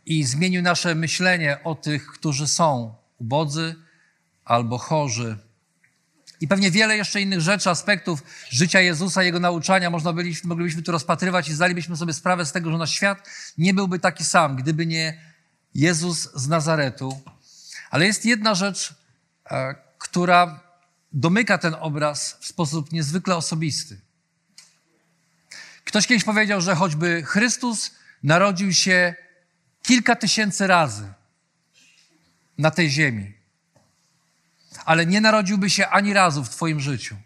i 0.07 0.25
zmienił 0.25 0.63
nasze 0.63 0.95
myślenie 0.95 1.65
o 1.65 1.75
tych, 1.75 2.07
którzy 2.07 2.49
są 2.49 2.95
ubodzy 3.19 3.75
albo 4.45 4.79
chorzy. 4.79 5.39
I 6.43 6.49
pewnie 6.49 6.71
wiele 6.71 6.97
jeszcze 6.97 7.21
innych 7.21 7.41
rzeczy, 7.41 7.71
aspektów 7.71 8.23
życia 8.51 8.81
Jezusa, 8.81 9.23
Jego 9.23 9.41
nauczania 9.41 9.91
można 9.91 10.13
byliśmy, 10.13 10.49
moglibyśmy 10.49 10.83
tu 10.83 10.93
rozpatrywać 10.93 11.49
i 11.49 11.55
zdalibyśmy 11.55 11.97
sobie 11.97 12.13
sprawę 12.13 12.47
z 12.47 12.53
tego, 12.53 12.71
że 12.73 12.79
nasz 12.79 12.91
świat 12.91 13.29
nie 13.59 13.75
byłby 13.75 13.99
taki 13.99 14.25
sam, 14.25 14.57
gdyby 14.57 14.87
nie 14.87 15.21
Jezus 15.75 16.35
z 16.35 16.49
Nazaretu. 16.49 17.21
Ale 17.91 18.07
jest 18.07 18.25
jedna 18.25 18.55
rzecz, 18.55 18.95
e, 19.51 19.75
która 19.99 20.61
domyka 21.13 21.59
ten 21.59 21.77
obraz 21.81 22.37
w 22.41 22.47
sposób 22.47 22.93
niezwykle 22.93 23.37
osobisty. 23.37 24.01
Ktoś 25.85 26.07
kiedyś 26.07 26.25
powiedział, 26.25 26.61
że 26.61 26.75
choćby 26.75 27.23
Chrystus 27.27 27.91
narodził 28.23 28.73
się 28.73 29.15
kilka 29.83 30.17
tysięcy 30.17 30.67
razy 30.67 31.13
na 32.59 32.71
tej 32.71 32.91
ziemi, 32.91 33.42
ale 34.85 35.07
nie 35.07 35.21
narodziłby 35.21 35.71
się 35.71 35.89
ani 35.89 36.13
razu 36.13 36.45
w 36.45 36.49
Twoim 36.49 36.81
życiu. 36.81 37.17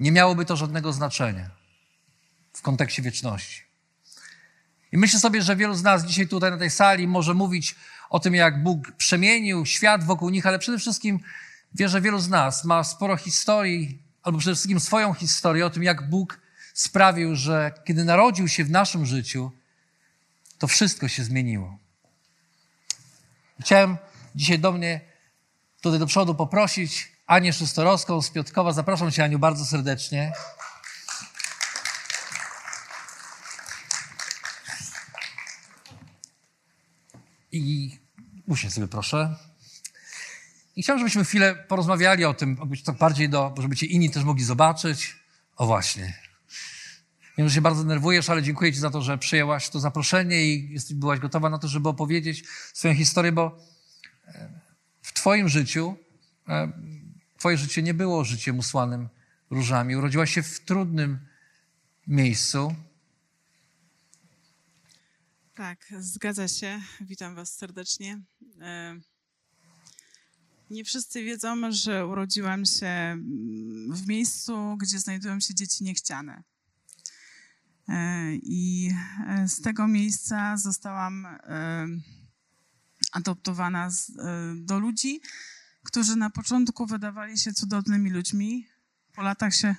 Nie 0.00 0.12
miałoby 0.12 0.44
to 0.44 0.56
żadnego 0.56 0.92
znaczenia 0.92 1.50
w 2.52 2.62
kontekście 2.62 3.02
wieczności. 3.02 3.62
I 4.92 4.98
myślę 4.98 5.20
sobie, 5.20 5.42
że 5.42 5.56
wielu 5.56 5.74
z 5.74 5.82
nas 5.82 6.04
dzisiaj 6.04 6.28
tutaj 6.28 6.50
na 6.50 6.58
tej 6.58 6.70
sali 6.70 7.08
może 7.08 7.34
mówić 7.34 7.74
o 8.10 8.20
tym, 8.20 8.34
jak 8.34 8.62
Bóg 8.62 8.92
przemienił 8.92 9.66
świat 9.66 10.04
wokół 10.04 10.30
nich, 10.30 10.46
ale 10.46 10.58
przede 10.58 10.78
wszystkim 10.78 11.20
Wierzę, 11.74 12.00
wielu 12.00 12.18
z 12.18 12.28
nas 12.28 12.64
ma 12.64 12.84
sporo 12.84 13.16
historii, 13.16 13.98
albo 14.22 14.38
przede 14.38 14.54
wszystkim 14.54 14.80
swoją 14.80 15.14
historię 15.14 15.66
o 15.66 15.70
tym, 15.70 15.82
jak 15.82 16.10
Bóg 16.10 16.40
sprawił, 16.74 17.36
że 17.36 17.72
kiedy 17.84 18.04
narodził 18.04 18.48
się 18.48 18.64
w 18.64 18.70
naszym 18.70 19.06
życiu, 19.06 19.52
to 20.58 20.66
wszystko 20.66 21.08
się 21.08 21.24
zmieniło. 21.24 21.78
Chciałem 23.60 23.96
dzisiaj 24.34 24.58
do 24.58 24.72
mnie, 24.72 25.00
tutaj 25.82 25.98
do 25.98 26.06
przodu 26.06 26.34
poprosić 26.34 27.12
Anię 27.26 27.52
Szystorowską 27.52 28.22
z 28.22 28.30
Piotkowa. 28.30 28.72
Zapraszam 28.72 29.10
Cię, 29.10 29.24
Aniu, 29.24 29.38
bardzo 29.38 29.64
serdecznie. 29.64 30.32
I 37.52 37.98
usiądź 38.48 38.74
sobie 38.74 38.88
proszę. 38.88 39.36
I 40.76 40.82
chciałbym, 40.82 41.00
żebyśmy 41.00 41.24
chwilę 41.24 41.54
porozmawiali 41.54 42.24
o 42.24 42.34
tym, 42.34 42.58
tak 42.84 42.98
bardziej 42.98 43.28
do, 43.28 43.54
żeby 43.58 43.76
cię 43.76 43.86
inni 43.86 44.10
też 44.10 44.24
mogli 44.24 44.44
zobaczyć. 44.44 45.16
O 45.56 45.66
właśnie. 45.66 46.14
Wiem, 47.38 47.48
że 47.48 47.54
się 47.54 47.60
bardzo 47.60 47.84
nerwujesz, 47.84 48.30
ale 48.30 48.42
dziękuję 48.42 48.72
ci 48.72 48.78
za 48.78 48.90
to, 48.90 49.02
że 49.02 49.18
przyjęłaś 49.18 49.68
to 49.68 49.80
zaproszenie 49.80 50.44
i 50.44 50.72
jesteś, 50.72 50.96
byłaś 50.96 51.18
gotowa 51.18 51.50
na 51.50 51.58
to, 51.58 51.68
żeby 51.68 51.88
opowiedzieć 51.88 52.44
swoją 52.72 52.94
historię, 52.94 53.32
bo 53.32 53.58
e, 54.28 54.61
twoim 55.22 55.48
życiu, 55.48 55.96
e, 56.48 56.72
twoje 57.38 57.56
życie 57.56 57.82
nie 57.82 57.94
było 57.94 58.24
życiem 58.24 58.58
usłanym 58.58 59.08
różami. 59.50 59.96
Urodziłaś 59.96 60.34
się 60.34 60.42
w 60.42 60.60
trudnym 60.60 61.18
miejscu. 62.06 62.74
Tak, 65.54 65.86
zgadza 65.98 66.48
się. 66.48 66.80
Witam 67.00 67.34
was 67.34 67.56
serdecznie. 67.56 68.20
E, 68.60 69.00
nie 70.70 70.84
wszyscy 70.84 71.24
wiedzą, 71.24 71.72
że 71.72 72.06
urodziłam 72.06 72.66
się 72.66 72.86
mm, 72.86 73.94
w 73.94 74.06
miejscu, 74.06 74.76
gdzie 74.76 74.98
znajdują 74.98 75.40
się 75.40 75.54
dzieci 75.54 75.84
niechciane. 75.84 76.42
E, 77.88 78.34
I 78.34 78.90
z 79.46 79.60
tego 79.60 79.88
miejsca 79.88 80.56
zostałam 80.56 81.26
e, 83.12 83.16
adoptowana 83.16 83.88
do 84.54 84.78
ludzi, 84.78 85.20
którzy 85.84 86.16
na 86.16 86.30
początku 86.30 86.86
wydawali 86.86 87.38
się 87.38 87.52
cudownymi 87.52 88.10
ludźmi. 88.10 88.66
Po 89.14 89.22
latach 89.22 89.54
się, 89.54 89.74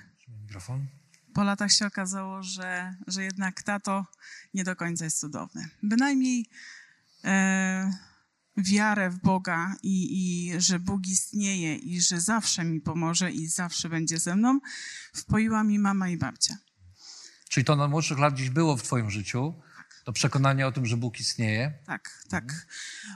po 1.34 1.44
latach 1.44 1.72
się 1.72 1.86
okazało, 1.86 2.42
że, 2.42 2.96
że 3.06 3.24
jednak 3.24 3.62
tato 3.62 4.06
nie 4.54 4.64
do 4.64 4.76
końca 4.76 5.04
jest 5.04 5.20
cudowny. 5.20 5.68
Bynajmniej 5.82 6.46
wiarę 8.56 9.10
w 9.10 9.18
Boga 9.20 9.74
i, 9.82 10.08
i 10.12 10.52
że 10.60 10.78
Bóg 10.78 11.06
istnieje 11.06 11.76
i 11.76 12.00
że 12.00 12.20
zawsze 12.20 12.64
mi 12.64 12.80
pomoże 12.80 13.32
i 13.32 13.46
zawsze 13.46 13.88
będzie 13.88 14.18
ze 14.18 14.36
mną, 14.36 14.60
wpoiła 15.14 15.64
mi 15.64 15.78
mama 15.78 16.08
i 16.08 16.16
babcia. 16.16 16.56
Czyli 17.48 17.64
to 17.64 17.76
na 17.76 17.88
młodszych 17.88 18.18
lat 18.18 18.34
gdzieś 18.34 18.50
było 18.50 18.76
w 18.76 18.82
twoim 18.82 19.10
życiu, 19.10 19.54
to 20.04 20.12
przekonanie 20.12 20.66
o 20.66 20.72
tym, 20.72 20.86
że 20.86 20.96
Bóg 20.96 21.20
istnieje. 21.20 21.72
Tak, 21.86 22.24
tak. 22.28 22.66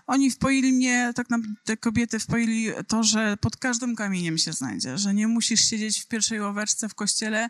Oni 0.06 0.30
wpoili 0.30 0.72
mnie, 0.72 1.12
tak 1.14 1.30
naprawdę 1.30 1.60
te 1.64 1.76
kobiety 1.76 2.18
wpoili 2.18 2.66
to, 2.88 3.02
że 3.02 3.36
pod 3.36 3.56
każdym 3.56 3.96
kamieniem 3.96 4.38
się 4.38 4.52
znajdzie, 4.52 4.98
że 4.98 5.14
nie 5.14 5.28
musisz 5.28 5.60
siedzieć 5.60 6.00
w 6.00 6.06
pierwszej 6.06 6.40
ławeczce 6.40 6.88
w 6.88 6.94
kościele, 6.94 7.48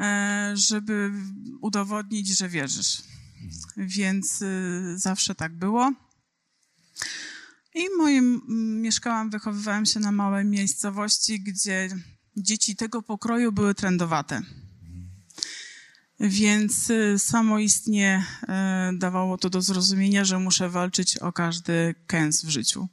e, 0.00 0.52
żeby 0.54 1.10
udowodnić, 1.60 2.38
że 2.38 2.48
wierzysz. 2.48 3.02
Więc 3.76 4.42
y, 4.42 4.98
zawsze 4.98 5.34
tak 5.34 5.58
było. 5.58 5.92
I 7.74 7.86
moim, 7.98 8.42
mieszkałam, 8.82 9.30
wychowywałam 9.30 9.86
się 9.86 10.00
na 10.00 10.12
małej 10.12 10.44
miejscowości, 10.44 11.40
gdzie 11.40 11.88
dzieci 12.36 12.76
tego 12.76 13.02
pokroju 13.02 13.52
były 13.52 13.74
trendowate. 13.74 14.42
Więc 16.20 16.90
y, 16.90 17.18
samoistnie 17.18 18.26
y, 18.42 18.46
dawało 18.98 19.38
to 19.38 19.50
do 19.50 19.62
zrozumienia, 19.62 20.24
że 20.24 20.38
muszę 20.38 20.68
walczyć 20.68 21.18
o 21.18 21.32
każdy 21.32 21.94
kęs 22.06 22.44
w 22.44 22.48
życiu. 22.48 22.88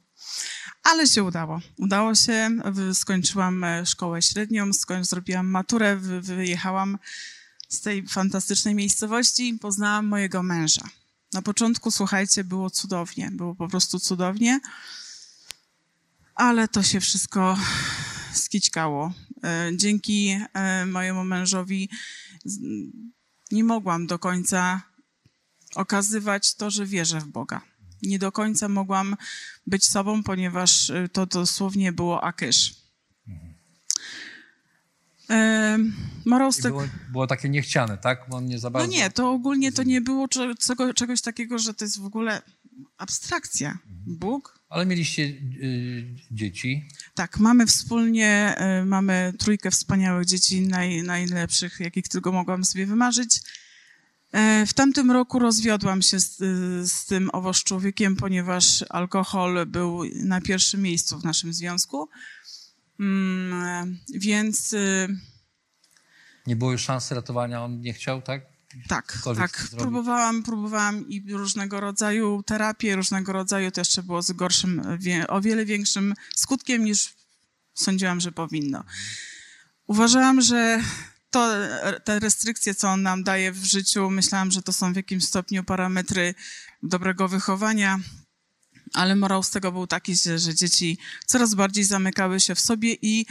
Ale 0.82 1.06
się 1.06 1.24
udało. 1.24 1.60
Udało 1.78 2.14
się. 2.14 2.50
Skończyłam 2.94 3.64
e, 3.64 3.86
szkołę 3.86 4.22
średnią, 4.22 4.70
zrobiłam 5.00 5.46
maturę, 5.46 5.96
wyjechałam 6.20 6.98
z 7.68 7.80
tej 7.80 8.08
fantastycznej 8.08 8.74
miejscowości, 8.74 9.58
poznałam 9.60 10.06
mojego 10.06 10.42
męża. 10.42 10.82
Na 11.32 11.42
początku, 11.42 11.90
słuchajcie, 11.90 12.44
było 12.44 12.70
cudownie, 12.70 13.30
było 13.32 13.54
po 13.54 13.68
prostu 13.68 14.00
cudownie, 14.00 14.60
ale 16.34 16.68
to 16.68 16.82
się 16.82 17.00
wszystko 17.00 17.58
skićkało. 18.34 19.12
E, 19.44 19.70
dzięki 19.76 20.40
e, 20.54 20.86
mojemu 20.86 21.24
mężowi 21.24 21.90
nie 23.50 23.64
mogłam 23.64 24.06
do 24.06 24.18
końca 24.18 24.82
okazywać 25.74 26.54
to, 26.54 26.70
że 26.70 26.86
wierzę 26.86 27.20
w 27.20 27.26
Boga. 27.26 27.60
Nie 28.02 28.18
do 28.18 28.32
końca 28.32 28.68
mogłam 28.68 29.16
być 29.66 29.86
sobą, 29.86 30.22
ponieważ 30.22 30.90
e, 30.90 31.08
to 31.08 31.26
dosłownie 31.26 31.92
było 31.92 32.24
akysz. 32.24 32.86
E, 35.30 35.78
z 36.50 36.62
było, 36.62 36.82
było, 37.12 37.26
takie 37.26 37.48
niechciane, 37.48 37.98
tak? 37.98 38.26
On 38.30 38.46
nie 38.46 38.58
za 38.58 38.70
bardzo... 38.70 38.88
No 38.88 38.92
nie, 38.92 39.10
to 39.10 39.30
ogólnie 39.30 39.72
to 39.72 39.82
nie 39.82 40.00
było 40.00 40.28
czego, 40.58 40.94
czegoś 40.94 41.20
takiego, 41.20 41.58
że 41.58 41.74
to 41.74 41.84
jest 41.84 42.00
w 42.00 42.04
ogóle 42.04 42.42
abstrakcja. 42.98 43.78
Bóg. 44.06 44.55
Ale 44.68 44.86
mieliście 44.86 45.22
y, 45.22 46.14
dzieci. 46.30 46.88
Tak, 47.14 47.38
mamy 47.38 47.66
wspólnie, 47.66 48.54
y, 48.80 48.84
mamy 48.84 49.32
trójkę 49.38 49.70
wspaniałych 49.70 50.26
dzieci, 50.26 50.60
naj, 50.60 51.02
najlepszych, 51.02 51.80
jakich 51.80 52.08
tylko 52.08 52.32
mogłam 52.32 52.64
sobie 52.64 52.86
wymarzyć. 52.86 53.40
Y, 54.62 54.66
w 54.66 54.74
tamtym 54.74 55.10
roku 55.10 55.38
rozwiodłam 55.38 56.02
się 56.02 56.20
z, 56.20 56.36
z 56.92 57.06
tym 57.06 57.30
owoż 57.32 57.64
człowiekiem, 57.64 58.16
ponieważ 58.16 58.84
alkohol 58.88 59.66
był 59.66 60.04
na 60.14 60.40
pierwszym 60.40 60.82
miejscu 60.82 61.18
w 61.18 61.24
naszym 61.24 61.52
związku. 61.52 62.08
Mm, 63.00 63.98
więc. 64.14 64.72
Y, 64.72 65.08
nie 66.46 66.56
było 66.56 66.72
już 66.72 66.82
szansy 66.82 67.14
ratowania, 67.14 67.64
on 67.64 67.80
nie 67.80 67.92
chciał, 67.92 68.22
tak? 68.22 68.55
Tak, 68.88 69.18
tak. 69.36 69.68
Próbowałam, 69.78 70.42
próbowałam 70.42 71.08
i 71.08 71.32
różnego 71.32 71.80
rodzaju 71.80 72.42
terapie, 72.42 72.96
różnego 72.96 73.32
rodzaju 73.32 73.70
to 73.70 73.80
jeszcze 73.80 74.02
było 74.02 74.22
z 74.22 74.32
gorszym, 74.32 74.82
o 75.28 75.40
wiele 75.40 75.64
większym 75.64 76.14
skutkiem 76.36 76.84
niż 76.84 77.14
sądziłam, 77.74 78.20
że 78.20 78.32
powinno. 78.32 78.84
Uważałam, 79.86 80.40
że 80.40 80.82
to, 81.30 81.52
te 82.04 82.18
restrykcje, 82.18 82.74
co 82.74 82.88
on 82.88 83.02
nam 83.02 83.24
daje 83.24 83.52
w 83.52 83.64
życiu, 83.64 84.10
myślałam, 84.10 84.50
że 84.50 84.62
to 84.62 84.72
są 84.72 84.92
w 84.92 84.96
jakimś 84.96 85.24
stopniu 85.24 85.64
parametry 85.64 86.34
dobrego 86.82 87.28
wychowania, 87.28 87.98
ale 88.94 89.16
morał 89.16 89.42
z 89.42 89.50
tego 89.50 89.72
był 89.72 89.86
taki, 89.86 90.16
że, 90.16 90.38
że 90.38 90.54
dzieci 90.54 90.98
coraz 91.26 91.54
bardziej 91.54 91.84
zamykały 91.84 92.40
się 92.40 92.54
w 92.54 92.60
sobie 92.60 92.96
i 93.02 93.26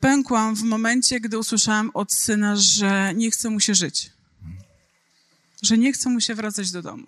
pękłam 0.00 0.56
w 0.56 0.62
momencie, 0.62 1.20
gdy 1.20 1.38
usłyszałam 1.38 1.90
od 1.94 2.12
syna, 2.12 2.56
że 2.56 3.12
nie 3.14 3.30
chce 3.30 3.50
mu 3.50 3.60
się 3.60 3.74
żyć. 3.74 4.10
Że 5.62 5.78
nie 5.78 5.92
chce 5.92 6.10
mu 6.10 6.20
się 6.20 6.34
wracać 6.34 6.70
do 6.70 6.82
domu. 6.82 7.06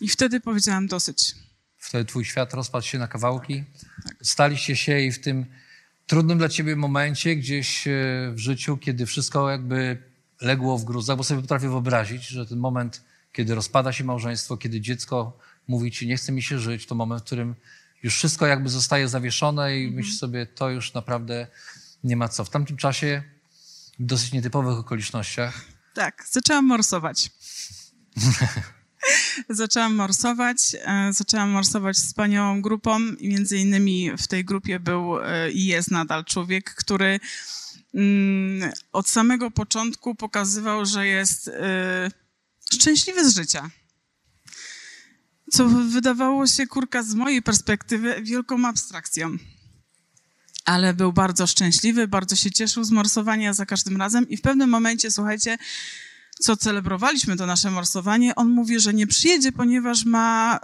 I 0.00 0.08
wtedy 0.08 0.40
powiedziałam 0.40 0.86
dosyć. 0.86 1.34
Wtedy 1.78 2.04
twój 2.04 2.24
świat 2.24 2.54
rozpadł 2.54 2.86
się 2.86 2.98
na 2.98 3.08
kawałki. 3.08 3.64
Tak. 4.04 4.16
Staliście 4.22 4.76
się 4.76 5.00
i 5.00 5.12
w 5.12 5.20
tym 5.20 5.46
trudnym 6.06 6.38
dla 6.38 6.48
ciebie 6.48 6.76
momencie 6.76 7.36
gdzieś 7.36 7.86
e, 7.86 7.90
w 8.34 8.38
życiu, 8.38 8.76
kiedy 8.76 9.06
wszystko 9.06 9.50
jakby 9.50 10.02
legło 10.40 10.78
w 10.78 10.84
gruzach, 10.84 11.16
bo 11.16 11.24
sobie 11.24 11.40
potrafię 11.40 11.68
wyobrazić, 11.68 12.26
że 12.26 12.46
ten 12.46 12.58
moment 12.58 13.02
kiedy 13.32 13.54
rozpada 13.54 13.92
się 13.92 14.04
małżeństwo, 14.04 14.56
kiedy 14.56 14.80
dziecko 14.80 15.38
mówi 15.68 15.90
ci, 15.90 16.06
nie 16.06 16.16
chce 16.16 16.32
mi 16.32 16.42
się 16.42 16.58
żyć, 16.58 16.86
to 16.86 16.94
moment, 16.94 17.22
w 17.22 17.24
którym 17.24 17.54
już 18.02 18.14
wszystko 18.14 18.46
jakby 18.46 18.68
zostaje 18.68 19.08
zawieszone 19.08 19.78
i 19.78 19.80
mhm. 19.80 19.96
myślisz 19.96 20.18
sobie, 20.18 20.46
to 20.46 20.70
już 20.70 20.94
naprawdę 20.94 21.46
nie 22.04 22.16
ma 22.16 22.28
co. 22.28 22.44
W 22.44 22.50
tamtym 22.50 22.76
czasie, 22.76 23.22
w 23.98 24.04
dosyć 24.04 24.32
nietypowych 24.32 24.78
okolicznościach. 24.78 25.64
Tak, 25.94 26.24
zaczęłam 26.30 26.66
morsować. 26.66 27.30
zaczęłam 29.48 29.94
morsować. 29.94 30.56
E, 30.84 31.12
zaczęłam 31.12 31.50
morsować 31.50 31.96
z 31.96 32.06
wspaniałą 32.06 32.62
grupą 32.62 33.00
i 33.00 33.28
między 33.28 33.58
innymi 33.58 34.10
w 34.18 34.28
tej 34.28 34.44
grupie 34.44 34.80
był 34.80 35.18
e, 35.18 35.50
i 35.50 35.66
jest 35.66 35.90
nadal 35.90 36.24
człowiek, 36.24 36.74
który 36.74 37.20
mm, 37.94 38.72
od 38.92 39.08
samego 39.08 39.50
początku 39.50 40.14
pokazywał, 40.14 40.86
że 40.86 41.06
jest 41.06 41.48
e, 41.48 42.10
szczęśliwy 42.72 43.30
z 43.30 43.36
życia. 43.36 43.70
Co 45.52 45.68
wydawało 45.68 46.46
się, 46.46 46.66
kurka, 46.66 47.02
z 47.02 47.14
mojej 47.14 47.42
perspektywy 47.42 48.22
wielką 48.22 48.66
abstrakcją. 48.66 49.36
Ale 50.64 50.94
był 50.94 51.12
bardzo 51.12 51.46
szczęśliwy, 51.46 52.08
bardzo 52.08 52.36
się 52.36 52.50
cieszył 52.50 52.84
z 52.84 52.90
morsowania 52.90 53.54
za 53.54 53.66
każdym 53.66 53.96
razem 53.96 54.28
i 54.28 54.36
w 54.36 54.40
pewnym 54.40 54.70
momencie, 54.70 55.10
słuchajcie, 55.10 55.58
co 56.40 56.56
celebrowaliśmy 56.56 57.36
to 57.36 57.46
nasze 57.46 57.70
morsowanie, 57.70 58.34
on 58.34 58.50
mówi, 58.50 58.80
że 58.80 58.94
nie 58.94 59.06
przyjedzie, 59.06 59.52
ponieważ 59.52 60.04
ma 60.04 60.60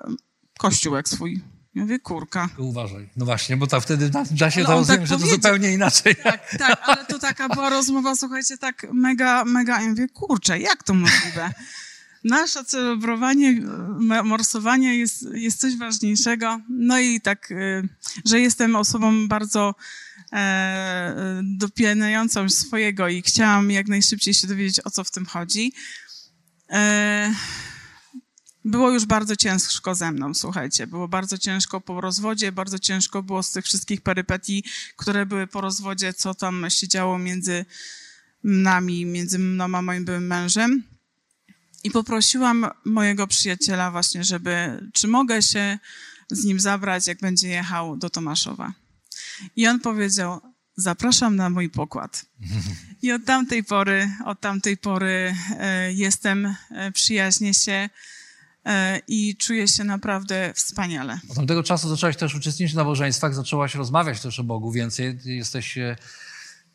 kościółek 0.58 1.08
swój. 1.08 1.42
Ja 1.74 1.82
mówię, 1.82 1.98
kurka. 1.98 2.48
Uważaj. 2.58 3.08
No 3.16 3.24
właśnie, 3.24 3.56
bo 3.56 3.66
to 3.66 3.80
wtedy 3.80 4.10
da 4.30 4.50
się 4.50 4.64
to 4.64 4.72
rozumiem, 4.72 5.00
tak 5.00 5.06
że 5.06 5.18
to 5.18 5.26
zupełnie 5.26 5.72
inaczej. 5.72 6.16
Tak, 6.16 6.56
tak, 6.58 6.80
ale 6.82 7.04
to 7.04 7.18
taka 7.18 7.48
była 7.48 7.70
rozmowa, 7.70 8.16
słuchajcie, 8.16 8.58
tak 8.58 8.86
mega, 8.92 9.44
mega. 9.44 9.80
Ja 9.80 9.88
mówię, 9.88 10.08
kurczę, 10.08 10.58
jak 10.58 10.82
to 10.82 10.94
możliwe? 10.94 11.52
Nasze 12.28 12.64
celebrowanie, 12.64 13.62
morsowanie 14.24 14.96
jest, 14.96 15.28
jest 15.34 15.60
coś 15.60 15.76
ważniejszego. 15.76 16.60
No 16.68 16.98
i 16.98 17.20
tak, 17.20 17.50
y, 17.50 17.88
że 18.24 18.40
jestem 18.40 18.76
osobą 18.76 19.28
bardzo 19.28 19.74
e, 20.32 21.42
swojego 22.48 23.08
i 23.08 23.22
chciałam 23.22 23.70
jak 23.70 23.88
najszybciej 23.88 24.34
się 24.34 24.46
dowiedzieć, 24.46 24.80
o 24.86 24.90
co 24.90 25.04
w 25.04 25.10
tym 25.10 25.26
chodzi. 25.26 25.72
E, 26.70 27.34
było 28.64 28.90
już 28.90 29.04
bardzo 29.04 29.36
ciężko 29.36 29.94
ze 29.94 30.12
mną, 30.12 30.34
słuchajcie. 30.34 30.86
Było 30.86 31.08
bardzo 31.08 31.38
ciężko 31.38 31.80
po 31.80 32.00
rozwodzie, 32.00 32.52
bardzo 32.52 32.78
ciężko 32.78 33.22
było 33.22 33.42
z 33.42 33.50
tych 33.50 33.64
wszystkich 33.64 34.00
perypetii, 34.00 34.64
które 34.96 35.26
były 35.26 35.46
po 35.46 35.60
rozwodzie, 35.60 36.12
co 36.12 36.34
tam 36.34 36.66
się 36.68 36.88
działo 36.88 37.18
między 37.18 37.64
nami, 38.44 39.06
między 39.06 39.38
mną 39.38 39.64
a 39.64 39.82
moim 39.82 40.04
byłym 40.04 40.26
mężem. 40.26 40.82
I 41.88 41.90
poprosiłam 41.90 42.66
mojego 42.84 43.26
przyjaciela 43.26 43.90
właśnie, 43.90 44.24
żeby, 44.24 44.86
czy 44.92 45.08
mogę 45.08 45.42
się 45.42 45.78
z 46.30 46.44
nim 46.44 46.60
zabrać, 46.60 47.06
jak 47.06 47.20
będzie 47.20 47.48
jechał 47.48 47.96
do 47.96 48.10
Tomaszowa. 48.10 48.72
I 49.56 49.66
on 49.66 49.80
powiedział, 49.80 50.40
zapraszam 50.76 51.36
na 51.36 51.50
mój 51.50 51.70
pokład. 51.70 52.24
I 53.02 53.12
od 53.12 53.24
tamtej 53.24 53.64
pory, 53.64 54.10
od 54.24 54.40
tamtej 54.40 54.76
pory 54.76 55.34
e, 55.58 55.92
jestem, 55.92 56.54
e, 56.70 56.92
przyjaźnię 56.92 57.54
się 57.54 57.88
e, 58.64 59.00
i 59.08 59.36
czuję 59.36 59.68
się 59.68 59.84
naprawdę 59.84 60.52
wspaniale. 60.54 61.20
Od 61.28 61.36
tamtego 61.36 61.62
czasu 61.62 61.88
zaczęłaś 61.88 62.16
też 62.16 62.34
uczestniczyć 62.34 62.74
w 62.74 62.76
nabożeństwach, 62.76 63.34
zaczęłaś 63.34 63.74
rozmawiać 63.74 64.20
też 64.20 64.40
o 64.40 64.44
Bogu 64.44 64.72
więcej. 64.72 65.18
Jesteś 65.24 65.78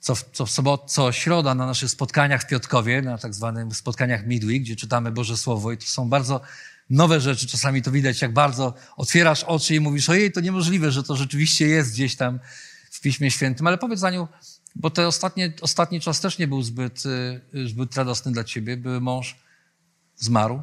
co, 0.03 0.15
co 0.33 0.47
sobot, 0.47 0.91
co 0.91 1.11
środa 1.11 1.55
na 1.55 1.65
naszych 1.65 1.89
spotkaniach 1.89 2.41
w 2.41 2.47
Piotkowie, 2.47 3.01
na 3.01 3.17
tak 3.17 3.33
zwanych 3.33 3.75
spotkaniach 3.75 4.25
Midweek, 4.25 4.61
gdzie 4.61 4.75
czytamy 4.75 5.11
Boże 5.11 5.37
Słowo 5.37 5.71
i 5.71 5.77
to 5.77 5.85
są 5.85 6.09
bardzo 6.09 6.41
nowe 6.89 7.21
rzeczy. 7.21 7.47
Czasami 7.47 7.81
to 7.81 7.91
widać, 7.91 8.21
jak 8.21 8.33
bardzo 8.33 8.73
otwierasz 8.97 9.43
oczy 9.43 9.75
i 9.75 9.79
mówisz, 9.79 10.09
ojej, 10.09 10.31
to 10.31 10.41
niemożliwe, 10.41 10.91
że 10.91 11.03
to 11.03 11.15
rzeczywiście 11.15 11.67
jest 11.67 11.93
gdzieś 11.93 12.15
tam 12.15 12.39
w 12.91 13.01
Piśmie 13.01 13.31
Świętym. 13.31 13.67
Ale 13.67 13.77
powiedz 13.77 14.03
Aniu, 14.03 14.27
bo 14.75 14.89
ten 14.89 15.05
ostatnie, 15.05 15.53
ostatni 15.61 16.01
czas 16.01 16.19
też 16.19 16.37
nie 16.37 16.47
był 16.47 16.61
zbyt, 16.61 17.03
y, 17.55 17.67
zbyt 17.67 17.95
radosny 17.95 18.31
dla 18.31 18.43
ciebie. 18.43 18.77
Były 18.77 19.01
mąż 19.01 19.35
zmarł 20.15 20.61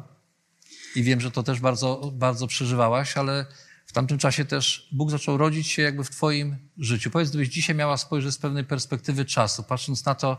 i 0.95 1.03
wiem, 1.03 1.21
że 1.21 1.31
to 1.31 1.43
też 1.43 1.59
bardzo, 1.59 2.11
bardzo 2.13 2.47
przeżywałaś, 2.47 3.17
ale 3.17 3.45
w 3.91 3.93
tamtym 3.93 4.17
czasie 4.17 4.45
też 4.45 4.89
Bóg 4.91 5.11
zaczął 5.11 5.37
rodzić 5.37 5.67
się 5.67 5.81
jakby 5.81 6.03
w 6.03 6.09
twoim 6.09 6.55
życiu. 6.77 7.11
Powiedz, 7.11 7.29
gdybyś 7.29 7.49
dzisiaj 7.49 7.75
miała 7.75 7.97
spojrzeć 7.97 8.33
z 8.33 8.37
pewnej 8.37 8.63
perspektywy 8.63 9.25
czasu, 9.25 9.63
patrząc 9.63 10.05
na 10.05 10.15
to, 10.15 10.37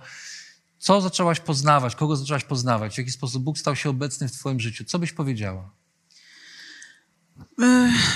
co 0.79 1.01
zaczęłaś 1.01 1.41
poznawać, 1.41 1.97
kogo 1.97 2.17
zaczęłaś 2.17 2.45
poznawać, 2.45 2.95
w 2.95 2.99
jaki 2.99 3.11
sposób 3.11 3.43
Bóg 3.43 3.59
stał 3.59 3.77
się 3.77 3.91
obecny 3.91 4.29
w 4.29 4.33
twoim 4.33 4.61
życiu, 4.61 4.85
co 4.85 4.99
byś 4.99 5.13
powiedziała? 5.13 5.71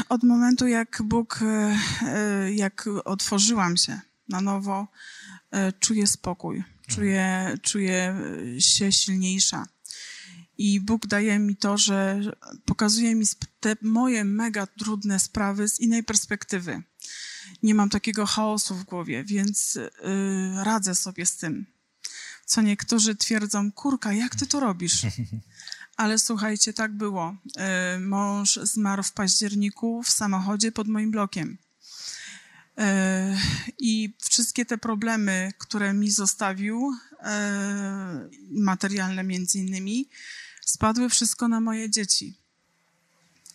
Od 0.08 0.22
momentu, 0.22 0.66
jak 0.66 1.02
Bóg, 1.04 1.40
e, 1.42 1.78
e, 2.06 2.52
jak 2.52 2.88
otworzyłam 3.04 3.76
się 3.76 4.00
na 4.28 4.40
nowo, 4.40 4.86
e, 5.50 5.72
czuję 5.72 6.06
spokój, 6.06 6.64
czuję, 6.88 7.54
czuję 7.62 8.20
się 8.58 8.92
silniejsza. 8.92 9.66
I 10.58 10.80
Bóg 10.80 11.06
daje 11.06 11.38
mi 11.38 11.56
to, 11.56 11.78
że 11.78 12.20
pokazuje 12.64 13.14
mi 13.14 13.26
te 13.60 13.76
moje 13.82 14.24
mega 14.24 14.66
trudne 14.66 15.20
sprawy 15.20 15.68
z 15.68 15.80
innej 15.80 16.04
perspektywy. 16.04 16.82
Nie 17.62 17.74
mam 17.74 17.90
takiego 17.90 18.26
chaosu 18.26 18.74
w 18.74 18.84
głowie, 18.84 19.24
więc 19.24 19.76
y, 19.76 19.90
radzę 20.64 20.94
sobie 20.94 21.26
z 21.26 21.36
tym. 21.36 21.66
Co 22.46 22.62
niektórzy 22.62 23.16
twierdzą, 23.16 23.72
kurka, 23.72 24.12
jak 24.12 24.34
ty 24.34 24.46
to 24.46 24.60
robisz? 24.60 25.02
Ale 25.96 26.18
słuchajcie, 26.18 26.72
tak 26.72 26.92
było. 26.92 27.36
Y, 27.96 28.00
Mąż 28.00 28.56
zmarł 28.62 29.02
w 29.02 29.12
październiku 29.12 30.02
w 30.02 30.10
samochodzie 30.10 30.72
pod 30.72 30.88
moim 30.88 31.10
blokiem. 31.10 31.58
Y, 32.78 32.82
I 33.78 34.14
wszystkie 34.30 34.66
te 34.66 34.78
problemy, 34.78 35.52
które 35.58 35.92
mi 35.92 36.10
zostawił, 36.10 36.90
y, 36.90 37.24
materialne 38.50 39.24
między 39.24 39.58
innymi, 39.58 40.08
spadły 40.66 41.08
wszystko 41.08 41.48
na 41.48 41.60
moje 41.60 41.90
dzieci. 41.90 42.34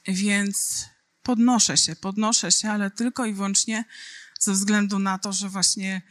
Więc 0.07 0.85
podnoszę 1.23 1.77
się, 1.77 1.95
podnoszę 1.95 2.51
się, 2.51 2.69
ale 2.69 2.91
tylko 2.91 3.25
i 3.25 3.33
wyłącznie 3.33 3.85
ze 4.39 4.51
względu 4.51 4.99
na 4.99 5.17
to, 5.17 5.33
że 5.33 5.49
właśnie 5.49 6.01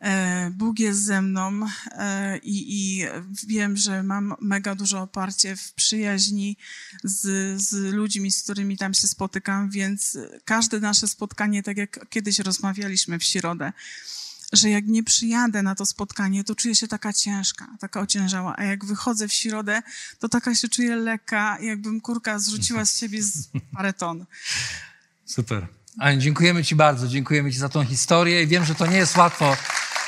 e, 0.00 0.50
Bóg 0.50 0.78
jest 0.78 1.04
ze 1.04 1.22
mną 1.22 1.66
e, 1.86 2.38
i, 2.38 2.76
i 2.76 3.06
wiem, 3.46 3.76
że 3.76 4.02
mam 4.02 4.34
mega 4.40 4.74
duże 4.74 5.00
oparcie 5.00 5.56
w 5.56 5.72
przyjaźni 5.72 6.56
z, 7.04 7.20
z 7.62 7.94
ludźmi, 7.94 8.30
z 8.30 8.42
którymi 8.42 8.76
tam 8.76 8.94
się 8.94 9.08
spotykam, 9.08 9.70
więc 9.70 10.18
każde 10.44 10.80
nasze 10.80 11.08
spotkanie, 11.08 11.62
tak 11.62 11.76
jak 11.76 12.08
kiedyś 12.08 12.38
rozmawialiśmy 12.38 13.18
w 13.18 13.24
środę, 13.24 13.72
że 14.52 14.70
jak 14.70 14.86
nie 14.86 15.02
przyjadę 15.02 15.62
na 15.62 15.74
to 15.74 15.86
spotkanie, 15.86 16.44
to 16.44 16.54
czuję 16.54 16.74
się 16.74 16.88
taka 16.88 17.12
ciężka, 17.12 17.68
taka 17.80 18.00
ociężała, 18.00 18.54
a 18.56 18.64
jak 18.64 18.84
wychodzę 18.84 19.28
w 19.28 19.32
środę, 19.32 19.82
to 20.18 20.28
taka 20.28 20.54
się 20.54 20.68
czuję 20.68 20.96
lekka, 20.96 21.58
jakbym 21.60 22.00
kurka 22.00 22.38
zrzuciła 22.38 22.84
z 22.84 22.98
siebie 22.98 23.22
z 23.22 23.48
parę 23.74 23.92
ton. 23.92 24.26
Super. 25.26 25.66
Aniu, 25.98 26.20
dziękujemy 26.20 26.64
Ci 26.64 26.76
bardzo, 26.76 27.08
dziękujemy 27.08 27.52
Ci 27.52 27.58
za 27.58 27.68
tą 27.68 27.84
historię 27.84 28.42
i 28.42 28.46
wiem, 28.46 28.64
że 28.64 28.74
to 28.74 28.86
nie 28.86 28.96
jest 28.96 29.16
łatwo, 29.16 29.56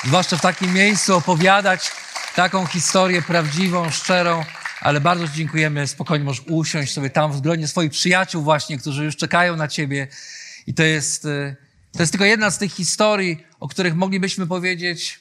zwłaszcza 0.03 0.37
w 0.37 0.41
takim 0.41 0.73
miejscu, 0.73 1.15
opowiadać 1.15 1.91
taką 2.35 2.65
historię 2.65 3.21
prawdziwą, 3.21 3.89
szczerą, 3.89 4.43
ale 4.81 5.01
bardzo 5.01 5.27
Ci 5.27 5.33
dziękujemy. 5.33 5.87
Spokojnie 5.87 6.25
możesz 6.25 6.43
usiąść 6.47 6.93
sobie 6.93 7.09
tam 7.09 7.31
w 7.31 7.41
gronie 7.41 7.67
swoich 7.67 7.91
przyjaciół 7.91 8.43
właśnie, 8.43 8.77
którzy 8.77 9.05
już 9.05 9.15
czekają 9.15 9.55
na 9.55 9.67
Ciebie 9.67 10.07
i 10.67 10.73
to 10.73 10.83
jest, 10.83 11.25
y, 11.25 11.55
to 11.93 12.03
jest 12.03 12.11
tylko 12.11 12.25
jedna 12.25 12.51
z 12.51 12.57
tych 12.57 12.71
historii, 12.71 13.43
o 13.59 13.67
których 13.67 13.95
moglibyśmy 13.95 14.47
powiedzieć, 14.47 15.19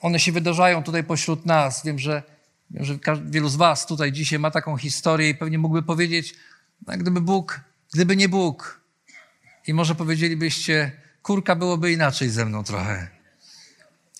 one 0.00 0.20
się 0.20 0.32
wydarzają 0.32 0.82
tutaj 0.82 1.04
pośród 1.04 1.46
nas. 1.46 1.84
Wiem, 1.84 1.98
że, 1.98 2.22
wiem, 2.70 2.84
że 2.84 2.98
wielu 3.24 3.48
z 3.48 3.56
Was 3.56 3.86
tutaj 3.86 4.12
dzisiaj 4.12 4.38
ma 4.38 4.50
taką 4.50 4.76
historię 4.76 5.28
i 5.28 5.34
pewnie 5.34 5.58
mógłby 5.58 5.82
powiedzieć, 5.82 6.34
no, 6.86 6.98
gdyby 6.98 7.20
Bóg, 7.20 7.60
gdyby 7.94 8.16
nie 8.16 8.28
Bóg, 8.28 8.80
i 9.66 9.74
może 9.74 9.94
powiedzielibyście, 9.94 10.92
kurka 11.22 11.56
byłoby 11.56 11.92
inaczej 11.92 12.30
ze 12.30 12.44
mną 12.44 12.64
trochę. 12.64 13.08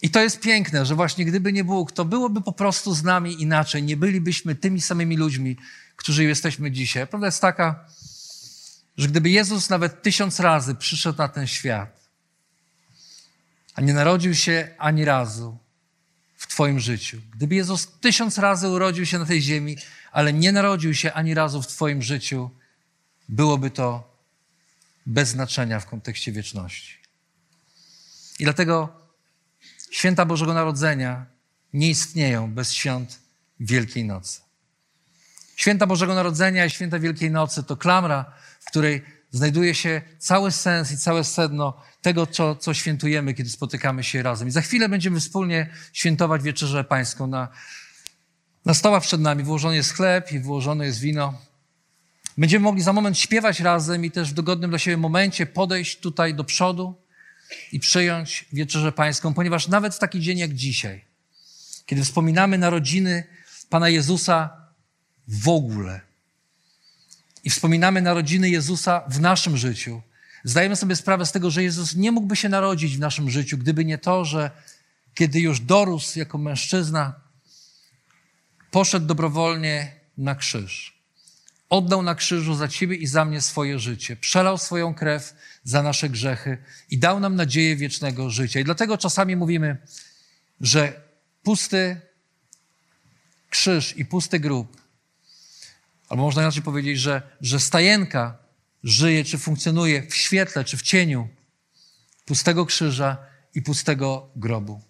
I 0.02 0.10
to 0.10 0.20
jest 0.20 0.40
piękne, 0.40 0.86
że 0.86 0.94
właśnie 0.94 1.24
gdyby 1.24 1.52
nie 1.52 1.64
Bóg, 1.64 1.92
to 1.92 2.04
byłoby 2.04 2.40
po 2.42 2.52
prostu 2.52 2.94
z 2.94 3.02
nami 3.02 3.42
inaczej. 3.42 3.82
Nie 3.82 3.96
bylibyśmy 3.96 4.54
tymi 4.54 4.80
samymi 4.80 5.16
ludźmi, 5.16 5.56
którzy 5.96 6.24
jesteśmy 6.24 6.70
dzisiaj. 6.70 7.06
Prawda 7.06 7.26
jest 7.26 7.40
taka, 7.40 7.84
że 8.97 9.09
gdyby 9.09 9.30
Jezus 9.30 9.70
nawet 9.70 10.03
tysiąc 10.03 10.40
razy 10.40 10.74
przyszedł 10.74 11.18
na 11.18 11.28
ten 11.28 11.47
świat, 11.47 12.01
a 13.74 13.80
nie 13.80 13.94
narodził 13.94 14.34
się 14.34 14.74
ani 14.78 15.05
razu 15.05 15.59
w 16.36 16.47
Twoim 16.47 16.80
życiu, 16.80 17.20
gdyby 17.34 17.55
Jezus 17.55 17.88
tysiąc 18.01 18.38
razy 18.38 18.68
urodził 18.68 19.07
się 19.07 19.18
na 19.18 19.26
tej 19.26 19.42
ziemi, 19.42 19.76
ale 20.12 20.32
nie 20.32 20.53
narodził 20.53 20.94
się 20.94 21.12
ani 21.12 21.34
razu 21.34 21.62
w 21.62 21.66
Twoim 21.66 22.03
życiu, 22.03 22.51
byłoby 23.28 23.70
to 23.70 24.16
bez 25.07 25.28
znaczenia 25.28 25.80
w 25.80 25.86
kontekście 25.86 26.32
wieczności. 26.32 26.99
I 28.38 28.44
dlatego 28.44 29.01
święta 29.90 30.24
Bożego 30.24 30.55
Narodzenia 30.55 31.26
nie 31.72 31.88
istnieją 31.88 32.53
bez 32.53 32.72
świąt 32.72 33.18
Wielkiej 33.61 34.05
Nocy. 34.05 34.40
Święta 35.57 35.86
Bożego 35.86 36.14
Narodzenia 36.14 36.66
i 36.66 36.70
święta 36.70 36.99
Wielkiej 36.99 37.30
Nocy 37.30 37.62
to 37.62 37.76
klamra, 37.76 38.32
w 38.66 38.70
której 38.70 39.02
znajduje 39.30 39.74
się 39.74 40.02
cały 40.18 40.52
sens 40.52 40.92
i 40.92 40.98
całe 40.98 41.24
sedno 41.24 41.82
tego, 42.02 42.26
co, 42.26 42.56
co 42.56 42.74
świętujemy, 42.74 43.34
kiedy 43.34 43.50
spotykamy 43.50 44.04
się 44.04 44.22
razem. 44.22 44.48
I 44.48 44.50
za 44.50 44.60
chwilę 44.60 44.88
będziemy 44.88 45.20
wspólnie 45.20 45.70
świętować 45.92 46.42
Wieczerzę 46.42 46.84
Pańską. 46.84 47.26
Na, 47.26 47.48
na 48.64 48.74
stołach 48.74 49.02
przed 49.02 49.20
nami 49.20 49.44
włożony 49.44 49.76
jest 49.76 49.92
chleb 49.92 50.32
i 50.32 50.40
włożone 50.40 50.86
jest 50.86 51.00
wino. 51.00 51.40
Będziemy 52.38 52.62
mogli 52.62 52.82
za 52.82 52.92
moment 52.92 53.18
śpiewać 53.18 53.60
razem 53.60 54.04
i 54.04 54.10
też 54.10 54.30
w 54.30 54.34
dogodnym 54.34 54.70
dla 54.70 54.78
siebie 54.78 54.96
momencie 54.96 55.46
podejść 55.46 56.00
tutaj 56.00 56.34
do 56.34 56.44
przodu 56.44 56.94
i 57.72 57.80
przyjąć 57.80 58.48
Wieczerzę 58.52 58.92
Pańską, 58.92 59.34
ponieważ 59.34 59.68
nawet 59.68 59.94
w 59.94 59.98
taki 59.98 60.20
dzień 60.20 60.38
jak 60.38 60.54
dzisiaj, 60.54 61.04
kiedy 61.86 62.04
wspominamy 62.04 62.58
narodziny 62.58 63.24
Pana 63.70 63.88
Jezusa 63.88 64.50
w 65.28 65.48
ogóle 65.48 66.00
i 67.47 67.51
wspominamy 67.51 68.03
narodziny 68.03 68.51
Jezusa 68.51 69.03
w 69.09 69.20
naszym 69.20 69.57
życiu, 69.57 70.03
zdajemy 70.44 70.76
sobie 70.76 70.97
sprawę 70.97 71.26
z 71.26 71.32
tego, 71.32 71.51
że 71.51 71.62
Jezus 71.62 71.94
nie 71.94 72.12
mógłby 72.12 72.36
się 72.36 72.49
narodzić 72.49 72.97
w 72.97 73.01
naszym 73.01 73.30
życiu, 73.30 73.59
gdyby 73.59 73.84
nie 73.84 73.99
to, 73.99 74.24
że 74.24 74.51
kiedy 75.14 75.40
już 75.40 75.61
dorósł 75.61 76.18
jako 76.18 76.38
mężczyzna, 76.38 77.14
poszedł 78.70 79.07
dobrowolnie 79.07 79.92
na 80.18 80.34
krzyż. 80.34 80.97
Oddał 81.70 82.03
na 82.03 82.14
krzyżu 82.14 82.55
za 82.55 82.68
ciebie 82.68 82.97
i 82.97 83.07
za 83.07 83.24
mnie 83.24 83.40
swoje 83.40 83.78
życie. 83.78 84.16
Przelał 84.16 84.59
swoją 84.59 84.94
krew 84.94 85.34
za 85.64 85.82
nasze 85.82 86.09
grzechy 86.09 86.59
i 86.90 86.99
dał 86.99 87.20
nam 87.20 87.36
nadzieję 87.36 87.76
wiecznego 87.76 88.30
życia. 88.30 88.61
I 88.61 88.64
dlatego 88.64 88.99
czasami 88.99 89.36
mówimy, 89.36 89.76
że 90.61 91.01
pusty 91.42 92.01
krzyż 93.51 93.97
i 93.97 94.05
pusty 94.05 94.40
grób, 94.40 94.86
albo 96.09 96.22
można 96.22 96.42
inaczej 96.42 96.62
powiedzieć, 96.62 96.98
że, 96.98 97.22
że 97.40 97.61
stajenka 97.61 98.38
żyje 98.82 99.24
czy 99.24 99.38
funkcjonuje 99.38 100.02
w 100.02 100.16
świetle 100.16 100.64
czy 100.64 100.76
w 100.76 100.82
cieniu 100.82 101.28
pustego 102.24 102.66
krzyża 102.66 103.16
i 103.54 103.62
pustego 103.62 104.28
grobu. 104.36 104.80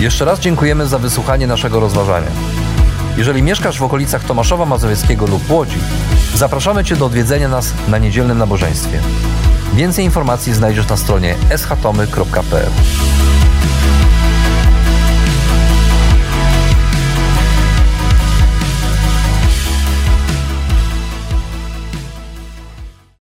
Jeszcze 0.00 0.24
raz 0.24 0.40
dziękujemy 0.40 0.86
za 0.86 0.98
wysłuchanie 0.98 1.46
naszego 1.46 1.80
rozważania. 1.80 2.30
Jeżeli 3.16 3.42
mieszkasz 3.42 3.78
w 3.78 3.82
okolicach 3.82 4.24
Tomaszowa 4.24 4.66
Mazowieckiego 4.66 5.26
lub 5.26 5.50
Łodzi, 5.50 5.78
zapraszamy 6.34 6.84
Cię 6.84 6.96
do 6.96 7.06
odwiedzenia 7.06 7.48
nas 7.48 7.74
na 7.88 7.98
niedzielnym 7.98 8.38
nabożeństwie. 8.38 9.00
Więcej 9.74 10.04
informacji 10.04 10.54
znajdziesz 10.54 10.88
na 10.88 10.96
stronie 10.96 11.36
schatomy.pl. 11.56 12.70